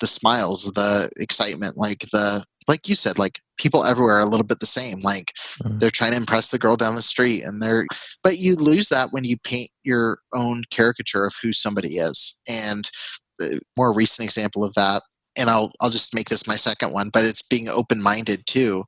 the 0.00 0.06
smiles, 0.06 0.72
the 0.72 1.10
excitement, 1.16 1.76
like 1.76 2.00
the 2.12 2.44
like 2.66 2.88
you 2.88 2.94
said, 2.94 3.18
like 3.18 3.40
people 3.58 3.84
everywhere 3.84 4.16
are 4.16 4.20
a 4.20 4.26
little 4.26 4.46
bit 4.46 4.60
the 4.60 4.66
same. 4.66 5.00
Like 5.00 5.32
mm-hmm. 5.62 5.78
they're 5.78 5.90
trying 5.90 6.12
to 6.12 6.16
impress 6.16 6.50
the 6.50 6.58
girl 6.58 6.76
down 6.76 6.94
the 6.94 7.02
street 7.02 7.42
and 7.42 7.62
they're 7.62 7.86
but 8.22 8.38
you 8.38 8.56
lose 8.56 8.88
that 8.88 9.12
when 9.12 9.24
you 9.24 9.36
paint 9.38 9.70
your 9.82 10.18
own 10.32 10.62
caricature 10.70 11.24
of 11.24 11.34
who 11.42 11.52
somebody 11.52 11.96
is. 11.96 12.36
And 12.48 12.90
the 13.38 13.60
more 13.76 13.92
recent 13.92 14.26
example 14.26 14.64
of 14.64 14.74
that 14.74 15.02
and 15.36 15.50
I'll 15.50 15.72
I'll 15.80 15.90
just 15.90 16.14
make 16.14 16.28
this 16.28 16.46
my 16.46 16.56
second 16.56 16.92
one, 16.92 17.10
but 17.10 17.24
it's 17.24 17.42
being 17.42 17.68
open 17.68 18.02
minded 18.02 18.46
too. 18.46 18.84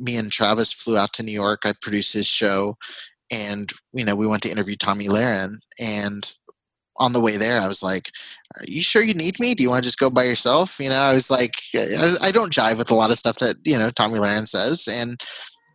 Me 0.00 0.16
and 0.16 0.32
Travis 0.32 0.72
flew 0.72 0.96
out 0.96 1.12
to 1.14 1.22
New 1.22 1.32
York. 1.32 1.62
I 1.64 1.74
produced 1.80 2.12
his 2.12 2.26
show, 2.26 2.76
and 3.32 3.70
you 3.92 4.04
know 4.04 4.14
we 4.14 4.26
went 4.26 4.42
to 4.44 4.50
interview 4.50 4.76
Tomi 4.76 5.06
Lahren. 5.06 5.58
And 5.80 6.32
on 7.02 7.12
the 7.12 7.20
way 7.20 7.36
there, 7.36 7.60
I 7.60 7.68
was 7.68 7.82
like, 7.82 8.10
"Are 8.58 8.64
you 8.66 8.82
sure 8.82 9.02
you 9.02 9.14
need 9.14 9.40
me? 9.40 9.54
Do 9.54 9.62
you 9.62 9.70
want 9.70 9.82
to 9.82 9.88
just 9.88 9.98
go 9.98 10.10
by 10.10 10.24
yourself?" 10.24 10.78
You 10.78 10.90
know, 10.90 10.96
I 10.96 11.14
was 11.14 11.30
like, 11.30 11.54
I, 11.74 12.16
I 12.22 12.30
don't 12.30 12.52
jive 12.52 12.78
with 12.78 12.90
a 12.90 12.94
lot 12.94 13.10
of 13.10 13.18
stuff 13.18 13.38
that 13.38 13.56
you 13.64 13.78
know 13.78 13.90
Tomi 13.90 14.18
Lahren 14.18 14.46
says, 14.46 14.88
and 14.90 15.20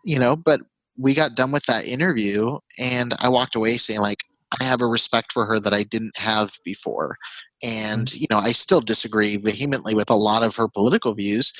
you 0.03 0.19
know, 0.19 0.35
but 0.35 0.61
we 0.97 1.13
got 1.13 1.35
done 1.35 1.51
with 1.51 1.65
that 1.65 1.87
interview, 1.87 2.57
and 2.79 3.13
I 3.19 3.29
walked 3.29 3.55
away 3.55 3.77
saying 3.77 4.01
like, 4.01 4.23
I 4.59 4.63
have 4.63 4.81
a 4.81 4.87
respect 4.87 5.31
for 5.31 5.45
her 5.45 5.59
that 5.59 5.73
I 5.73 5.83
didn't 5.83 6.17
have 6.17 6.51
before. 6.63 7.17
And, 7.63 8.07
mm. 8.07 8.19
you 8.19 8.27
know, 8.29 8.37
I 8.37 8.51
still 8.51 8.81
disagree 8.81 9.37
vehemently 9.37 9.93
with 9.93 10.09
a 10.09 10.15
lot 10.15 10.43
of 10.43 10.55
her 10.55 10.67
political 10.67 11.13
views, 11.13 11.53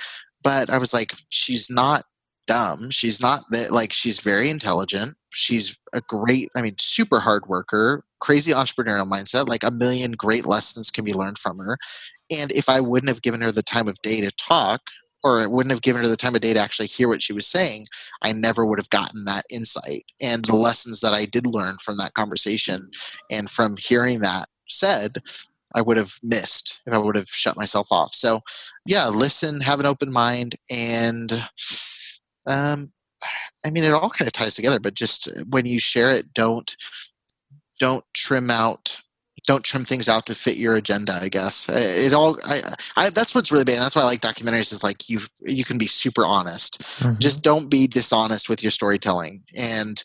but 0.43 0.70
I 0.70 0.78
was 0.78 0.93
like, 0.93 1.13
she's 1.30 1.70
not 1.70 2.03
dumb. 2.47 2.89
She's 2.89 3.22
not 3.22 3.43
that, 3.51 3.72
like, 3.72 3.93
she's 3.93 4.20
very 4.20 4.49
intelligent. 4.49 5.15
She's 5.32 5.78
a 5.93 6.01
great, 6.07 6.47
I 6.55 6.61
mean, 6.61 6.76
super 6.80 7.20
hard 7.20 7.47
worker, 7.47 8.05
crazy 8.20 8.51
entrepreneurial 8.51 9.09
mindset. 9.09 9.47
Like, 9.47 9.63
a 9.63 9.72
million 9.72 10.11
great 10.13 10.45
lessons 10.45 10.89
can 10.89 11.05
be 11.05 11.13
learned 11.13 11.38
from 11.38 11.59
her. 11.59 11.78
And 12.36 12.51
if 12.51 12.70
I 12.70 12.80
wouldn't 12.80 13.09
have 13.09 13.22
given 13.22 13.41
her 13.41 13.51
the 13.51 13.63
time 13.63 13.88
of 13.88 14.01
day 14.01 14.22
to 14.22 14.32
talk, 14.32 14.82
or 15.24 15.49
wouldn't 15.49 15.72
have 15.72 15.82
given 15.82 16.01
her 16.01 16.07
the 16.07 16.15
time 16.15 16.36
of 16.36 16.41
day 16.41 16.53
to 16.53 16.59
actually 16.59 16.88
hear 16.88 17.07
what 17.07 17.22
she 17.22 17.34
was 17.34 17.47
saying, 17.47 17.86
I 18.22 18.32
never 18.34 18.65
would 18.65 18.80
have 18.80 18.89
gotten 18.89 19.26
that 19.26 19.45
insight. 19.51 20.05
And 20.22 20.45
the 20.45 20.55
lessons 20.55 21.01
that 21.01 21.13
I 21.13 21.26
did 21.26 21.45
learn 21.47 21.78
from 21.84 21.97
that 21.97 22.13
conversation 22.13 22.91
and 23.32 23.49
from 23.49 23.76
hearing 23.78 24.20
that 24.20 24.47
said, 24.70 25.22
I 25.76 25.82
would 25.82 25.97
have 25.97 26.13
missed 26.24 26.82
if 26.86 26.93
I 26.93 26.97
would 26.97 27.18
have 27.18 27.28
shut 27.28 27.57
myself 27.57 27.88
off. 27.91 28.13
So, 28.13 28.41
yeah, 28.86 29.07
listen, 29.07 29.61
have 29.61 29.80
an 29.80 29.86
open 29.86 30.11
mind, 30.11 30.55
and 30.72 31.32
um, 32.47 32.91
I 33.65 33.70
mean, 33.70 33.84
it 33.84 33.91
all 33.91 34.09
kind 34.09 34.28
of 34.28 34.34
ties 34.34 34.55
together. 34.55 34.80
But 34.80 34.93
just 34.93 35.28
when 35.49 35.65
you 35.65 35.80
share 35.80 36.09
it, 36.09 36.34
don't 36.34 36.74
don't 37.80 38.03
trim 38.13 38.49
out 38.49 39.01
don't 39.45 39.63
trim 39.63 39.86
things 39.86 40.09
out 40.09 40.25
to 40.25 40.36
fit 40.36 40.57
your 40.57 40.75
agenda 40.75 41.17
i 41.21 41.30
guess. 41.30 41.67
It 41.69 42.13
all 42.13 42.38
I, 42.45 42.61
I 42.95 43.09
that's 43.09 43.34
what's 43.34 43.51
really 43.51 43.65
bad 43.65 43.80
that's 43.80 43.95
why 43.95 44.01
i 44.03 44.05
like 44.05 44.21
documentaries 44.21 44.73
is 44.73 44.84
like 44.84 45.09
you 45.09 45.21
you 45.45 45.63
can 45.63 45.78
be 45.78 45.88
super 45.88 46.25
honest. 46.25 46.82
Mm-hmm. 46.82 47.19
just 47.19 47.43
don't 47.43 47.69
be 47.69 47.88
dishonest 47.88 48.49
with 48.49 48.61
your 48.61 48.71
storytelling. 48.71 49.43
And 49.57 50.03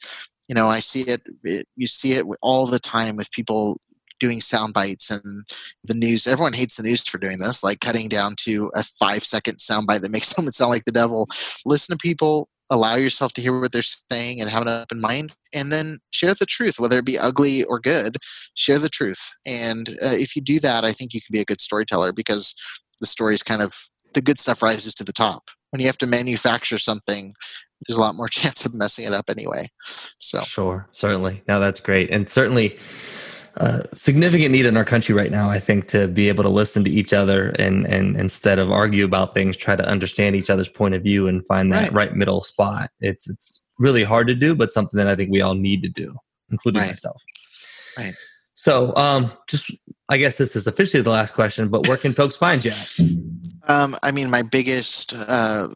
you 0.48 0.54
know 0.54 0.68
i 0.68 0.80
see 0.80 1.02
it, 1.02 1.22
it 1.44 1.66
you 1.76 1.86
see 1.86 2.12
it 2.12 2.24
all 2.40 2.66
the 2.66 2.80
time 2.80 3.16
with 3.16 3.30
people 3.32 3.80
doing 4.22 4.40
sound 4.40 4.72
bites 4.72 5.10
and 5.10 5.44
the 5.82 5.94
news. 5.94 6.28
Everyone 6.28 6.52
hates 6.52 6.76
the 6.76 6.84
news 6.84 7.00
for 7.06 7.18
doing 7.18 7.38
this 7.38 7.64
like 7.64 7.80
cutting 7.80 8.08
down 8.08 8.36
to 8.36 8.70
a 8.76 8.84
five 8.84 9.24
second 9.24 9.58
sound 9.58 9.88
bite 9.88 10.02
that 10.02 10.12
makes 10.12 10.28
someone 10.34 10.52
sound 10.52 10.70
like 10.70 10.84
the 10.84 10.92
devil. 10.92 11.28
Listen 11.66 11.98
to 11.98 12.00
people 12.00 12.48
allow 12.72 12.96
yourself 12.96 13.32
to 13.34 13.42
hear 13.42 13.58
what 13.60 13.70
they're 13.70 13.82
saying 13.82 14.40
and 14.40 14.48
have 14.50 14.62
an 14.62 14.68
open 14.68 15.00
mind 15.00 15.34
and 15.54 15.70
then 15.70 15.98
share 16.10 16.34
the 16.34 16.46
truth 16.46 16.76
whether 16.78 16.98
it 16.98 17.04
be 17.04 17.18
ugly 17.18 17.62
or 17.64 17.78
good 17.78 18.16
share 18.54 18.78
the 18.78 18.88
truth. 18.88 19.30
And 19.46 19.90
uh, 19.90 20.16
if 20.16 20.34
you 20.34 20.42
do 20.42 20.58
that 20.60 20.84
i 20.84 20.92
think 20.92 21.12
you 21.12 21.20
can 21.20 21.32
be 21.32 21.40
a 21.40 21.44
good 21.44 21.60
storyteller 21.60 22.12
because 22.12 22.54
the 23.00 23.06
story 23.06 23.34
is 23.34 23.42
kind 23.42 23.62
of 23.62 23.74
the 24.14 24.22
good 24.22 24.38
stuff 24.38 24.62
rises 24.62 24.94
to 24.94 25.04
the 25.04 25.12
top. 25.12 25.50
When 25.70 25.80
you 25.80 25.86
have 25.86 25.98
to 25.98 26.06
manufacture 26.06 26.78
something 26.78 27.34
there's 27.86 27.96
a 27.96 28.00
lot 28.00 28.14
more 28.14 28.28
chance 28.40 28.64
of 28.64 28.74
messing 28.74 29.06
it 29.06 29.12
up 29.12 29.26
anyway. 29.28 29.66
So 30.18 30.40
sure 30.40 30.88
certainly. 30.92 31.42
Now 31.46 31.58
that's 31.58 31.80
great. 31.80 32.10
And 32.10 32.28
certainly 32.28 32.78
uh, 33.56 33.82
significant 33.92 34.52
need 34.52 34.66
in 34.66 34.76
our 34.76 34.84
country 34.84 35.14
right 35.14 35.30
now, 35.30 35.50
I 35.50 35.60
think, 35.60 35.88
to 35.88 36.08
be 36.08 36.28
able 36.28 36.42
to 36.44 36.50
listen 36.50 36.84
to 36.84 36.90
each 36.90 37.12
other 37.12 37.50
and 37.58 37.86
and 37.86 38.16
instead 38.16 38.58
of 38.58 38.70
argue 38.70 39.04
about 39.04 39.34
things, 39.34 39.56
try 39.56 39.76
to 39.76 39.86
understand 39.86 40.36
each 40.36 40.50
other's 40.50 40.68
point 40.68 40.94
of 40.94 41.02
view 41.02 41.28
and 41.28 41.46
find 41.46 41.72
that 41.72 41.90
right, 41.90 42.08
right 42.08 42.16
middle 42.16 42.42
spot. 42.42 42.90
It's 43.00 43.28
it's 43.28 43.64
really 43.78 44.04
hard 44.04 44.26
to 44.28 44.34
do, 44.34 44.54
but 44.54 44.72
something 44.72 44.96
that 44.98 45.08
I 45.08 45.16
think 45.16 45.30
we 45.30 45.42
all 45.42 45.54
need 45.54 45.82
to 45.82 45.88
do, 45.88 46.14
including 46.50 46.80
right. 46.80 46.90
myself. 46.90 47.22
Right. 47.98 48.12
So, 48.54 48.94
um, 48.96 49.32
just 49.48 49.70
I 50.12 50.18
guess 50.18 50.36
this 50.36 50.54
is 50.54 50.66
officially 50.66 51.02
the 51.02 51.08
last 51.08 51.32
question, 51.32 51.70
but 51.70 51.88
where 51.88 51.96
can 51.96 52.12
folks 52.12 52.36
find 52.36 52.62
you? 52.62 52.72
Um, 53.66 53.96
I 54.02 54.12
mean, 54.12 54.30
my 54.30 54.42
biggest, 54.42 55.14
uh, 55.14 55.68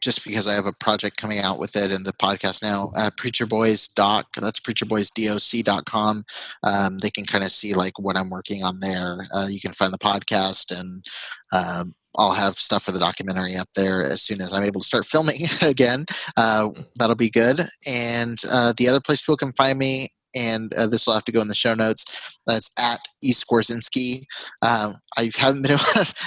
just 0.00 0.24
because 0.24 0.48
I 0.48 0.54
have 0.54 0.66
a 0.66 0.72
project 0.72 1.18
coming 1.18 1.38
out 1.38 1.60
with 1.60 1.76
it 1.76 1.92
and 1.92 2.04
the 2.04 2.12
podcast 2.14 2.64
now, 2.64 2.90
uh, 2.96 3.10
Preacher 3.16 3.46
Boys 3.46 3.86
doc, 3.86 4.26
that's 4.34 4.58
preacherboysdoc.com. 4.58 6.24
Um, 6.64 6.98
they 6.98 7.10
can 7.10 7.26
kind 7.26 7.44
of 7.44 7.52
see 7.52 7.74
like 7.74 7.96
what 8.00 8.16
I'm 8.16 8.28
working 8.28 8.64
on 8.64 8.80
there. 8.80 9.28
Uh, 9.32 9.46
you 9.48 9.60
can 9.60 9.70
find 9.70 9.92
the 9.92 9.98
podcast 9.98 10.76
and, 10.76 11.06
um, 11.52 11.94
I'll 12.18 12.34
have 12.34 12.54
stuff 12.54 12.84
for 12.84 12.92
the 12.92 12.98
documentary 12.98 13.54
up 13.54 13.68
there 13.76 14.02
as 14.02 14.20
soon 14.20 14.40
as 14.40 14.52
I'm 14.52 14.64
able 14.64 14.80
to 14.80 14.86
start 14.86 15.04
filming 15.04 15.42
again. 15.62 16.06
Uh, 16.36 16.70
that'll 16.96 17.14
be 17.14 17.30
good. 17.30 17.60
And 17.86 18.38
uh, 18.50 18.72
the 18.76 18.88
other 18.88 19.00
place 19.00 19.22
people 19.22 19.36
can 19.36 19.52
find 19.52 19.78
me 19.78 20.08
and 20.36 20.72
uh, 20.74 20.86
this 20.86 21.06
will 21.06 21.14
have 21.14 21.24
to 21.24 21.32
go 21.32 21.40
in 21.40 21.48
the 21.48 21.54
show 21.54 21.74
notes. 21.74 22.36
That's 22.46 22.70
at 22.78 23.00
E 23.24 23.32
Skwarczynski. 23.32 24.24
Um, 24.62 24.96
I 25.16 25.30
haven't 25.36 25.62
been 25.62 25.72
able, 25.72 25.82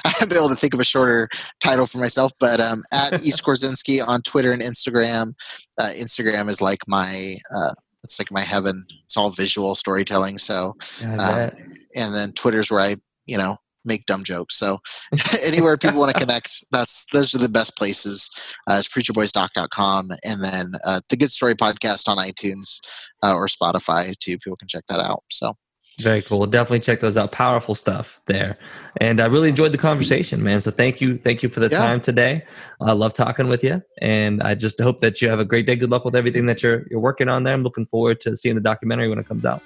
I 0.06 0.10
haven't 0.10 0.30
been 0.30 0.38
able 0.38 0.50
to 0.50 0.56
think 0.56 0.74
of 0.74 0.80
a 0.80 0.86
shorter 0.86 1.30
title 1.60 1.86
for 1.86 2.00
myself, 2.00 2.32
but 2.40 2.60
um, 2.60 2.84
at 2.92 3.14
E 3.26 3.32
Skwarczynski 3.32 4.06
on 4.06 4.22
Twitter 4.22 4.52
and 4.52 4.62
Instagram. 4.62 5.34
Uh, 5.78 5.92
Instagram 5.98 6.50
is 6.50 6.62
like 6.62 6.80
my 6.88 7.36
uh, 7.56 7.74
it's 8.04 8.20
like 8.20 8.32
my 8.32 8.42
heaven. 8.42 8.86
It's 9.04 9.18
all 9.18 9.30
visual 9.30 9.76
storytelling. 9.76 10.38
So, 10.38 10.76
um, 11.04 11.52
and 11.96 12.16
then 12.16 12.32
Twitter's 12.34 12.72
where 12.72 12.82
I 12.82 12.96
you 13.28 13.38
know 13.38 13.58
make 13.86 14.06
dumb 14.06 14.24
jokes. 14.24 14.58
So 14.58 14.80
anywhere 15.44 15.78
people 15.78 16.00
want 16.00 16.14
to 16.14 16.20
connect, 16.20 16.64
that's 16.72 17.06
those 17.14 17.34
are 17.34 17.40
the 17.40 17.50
best 17.50 17.78
places. 17.78 18.30
Uh, 18.68 18.80
it's 18.80 18.88
preacherboysdoc.com 18.88 20.12
and 20.24 20.44
then 20.44 20.74
uh, 20.86 21.02
the 21.10 21.18
Good 21.18 21.32
Story 21.32 21.56
podcast 21.56 22.08
on 22.08 22.18
iTunes 22.18 22.80
uh, 23.24 23.34
or 23.34 23.48
Spotify 23.48 24.18
too. 24.20 24.38
People 24.38 24.58
can 24.58 24.68
check 24.68 24.86
that 24.88 25.00
out. 25.00 25.24
So 25.30 25.56
very 26.02 26.22
cool. 26.22 26.46
Definitely 26.46 26.80
check 26.80 27.00
those 27.00 27.18
out. 27.18 27.32
Powerful 27.32 27.76
stuff 27.76 28.22
there. 28.26 28.58
And 29.02 29.20
I 29.20 29.26
really 29.26 29.50
enjoyed 29.50 29.72
the 29.72 29.78
conversation, 29.78 30.42
man. 30.42 30.62
So 30.62 30.72
thank 30.72 31.02
you. 31.02 31.18
Thank 31.18 31.44
you 31.44 31.50
for 31.50 31.60
the 31.60 31.70
yeah. 31.70 31.78
time 31.78 32.02
today. 32.02 32.46
I 32.82 32.94
love 32.94 33.14
talking 33.14 33.48
with 33.48 33.64
you. 33.64 33.82
And 34.02 34.42
I 34.42 34.56
just 34.56 34.80
hope 34.80 35.02
that 35.02 35.22
you 35.22 35.30
have 35.30 35.40
a 35.40 35.46
great 35.46 35.66
day. 35.66 35.76
Good 35.76 35.90
luck 35.90 36.06
with 36.06 36.16
everything 36.16 36.46
that 36.48 36.64
you're 36.64 36.86
you're 36.90 37.00
working 37.00 37.30
on 37.30 37.44
there. 37.44 37.54
I'm 37.54 37.64
looking 37.64 37.86
forward 37.86 38.22
to 38.22 38.36
seeing 38.36 38.56
the 38.56 38.62
documentary 38.62 39.10
when 39.10 39.20
it 39.20 39.28
comes 39.28 39.46
out. 39.46 39.62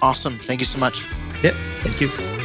Awesome. 0.00 0.34
Thank 0.34 0.60
you 0.60 0.66
so 0.66 0.78
much. 0.78 1.04
Yep. 1.42 1.54
Thank 1.82 2.00
you. 2.00 2.41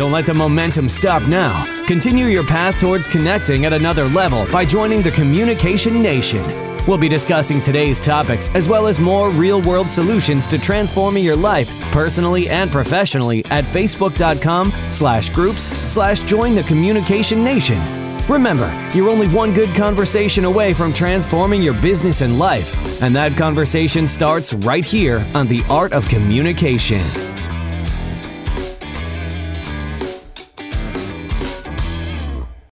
Don't 0.00 0.12
let 0.12 0.24
the 0.24 0.32
momentum 0.32 0.88
stop 0.88 1.24
now. 1.24 1.66
Continue 1.84 2.24
your 2.24 2.46
path 2.46 2.78
towards 2.78 3.06
connecting 3.06 3.66
at 3.66 3.74
another 3.74 4.06
level 4.06 4.46
by 4.50 4.64
joining 4.64 5.02
the 5.02 5.10
Communication 5.10 6.00
Nation. 6.00 6.42
We'll 6.88 6.96
be 6.96 7.06
discussing 7.06 7.60
today's 7.60 8.00
topics 8.00 8.48
as 8.54 8.66
well 8.66 8.86
as 8.86 8.98
more 8.98 9.28
real 9.28 9.60
world 9.60 9.90
solutions 9.90 10.48
to 10.48 10.58
transforming 10.58 11.22
your 11.22 11.36
life 11.36 11.68
personally 11.92 12.48
and 12.48 12.70
professionally 12.70 13.44
at 13.50 13.64
facebook.com 13.64 14.72
slash 14.88 15.28
groups 15.28 15.64
slash 15.64 16.20
join 16.20 16.54
the 16.54 16.62
communication 16.62 17.44
nation. 17.44 17.82
Remember, 18.26 18.72
you're 18.94 19.10
only 19.10 19.28
one 19.28 19.52
good 19.52 19.76
conversation 19.76 20.46
away 20.46 20.72
from 20.72 20.94
transforming 20.94 21.60
your 21.60 21.74
business 21.74 22.22
and 22.22 22.38
life, 22.38 23.02
and 23.02 23.14
that 23.14 23.36
conversation 23.36 24.06
starts 24.06 24.54
right 24.54 24.86
here 24.86 25.30
on 25.34 25.46
The 25.46 25.62
Art 25.68 25.92
of 25.92 26.08
Communication. 26.08 27.02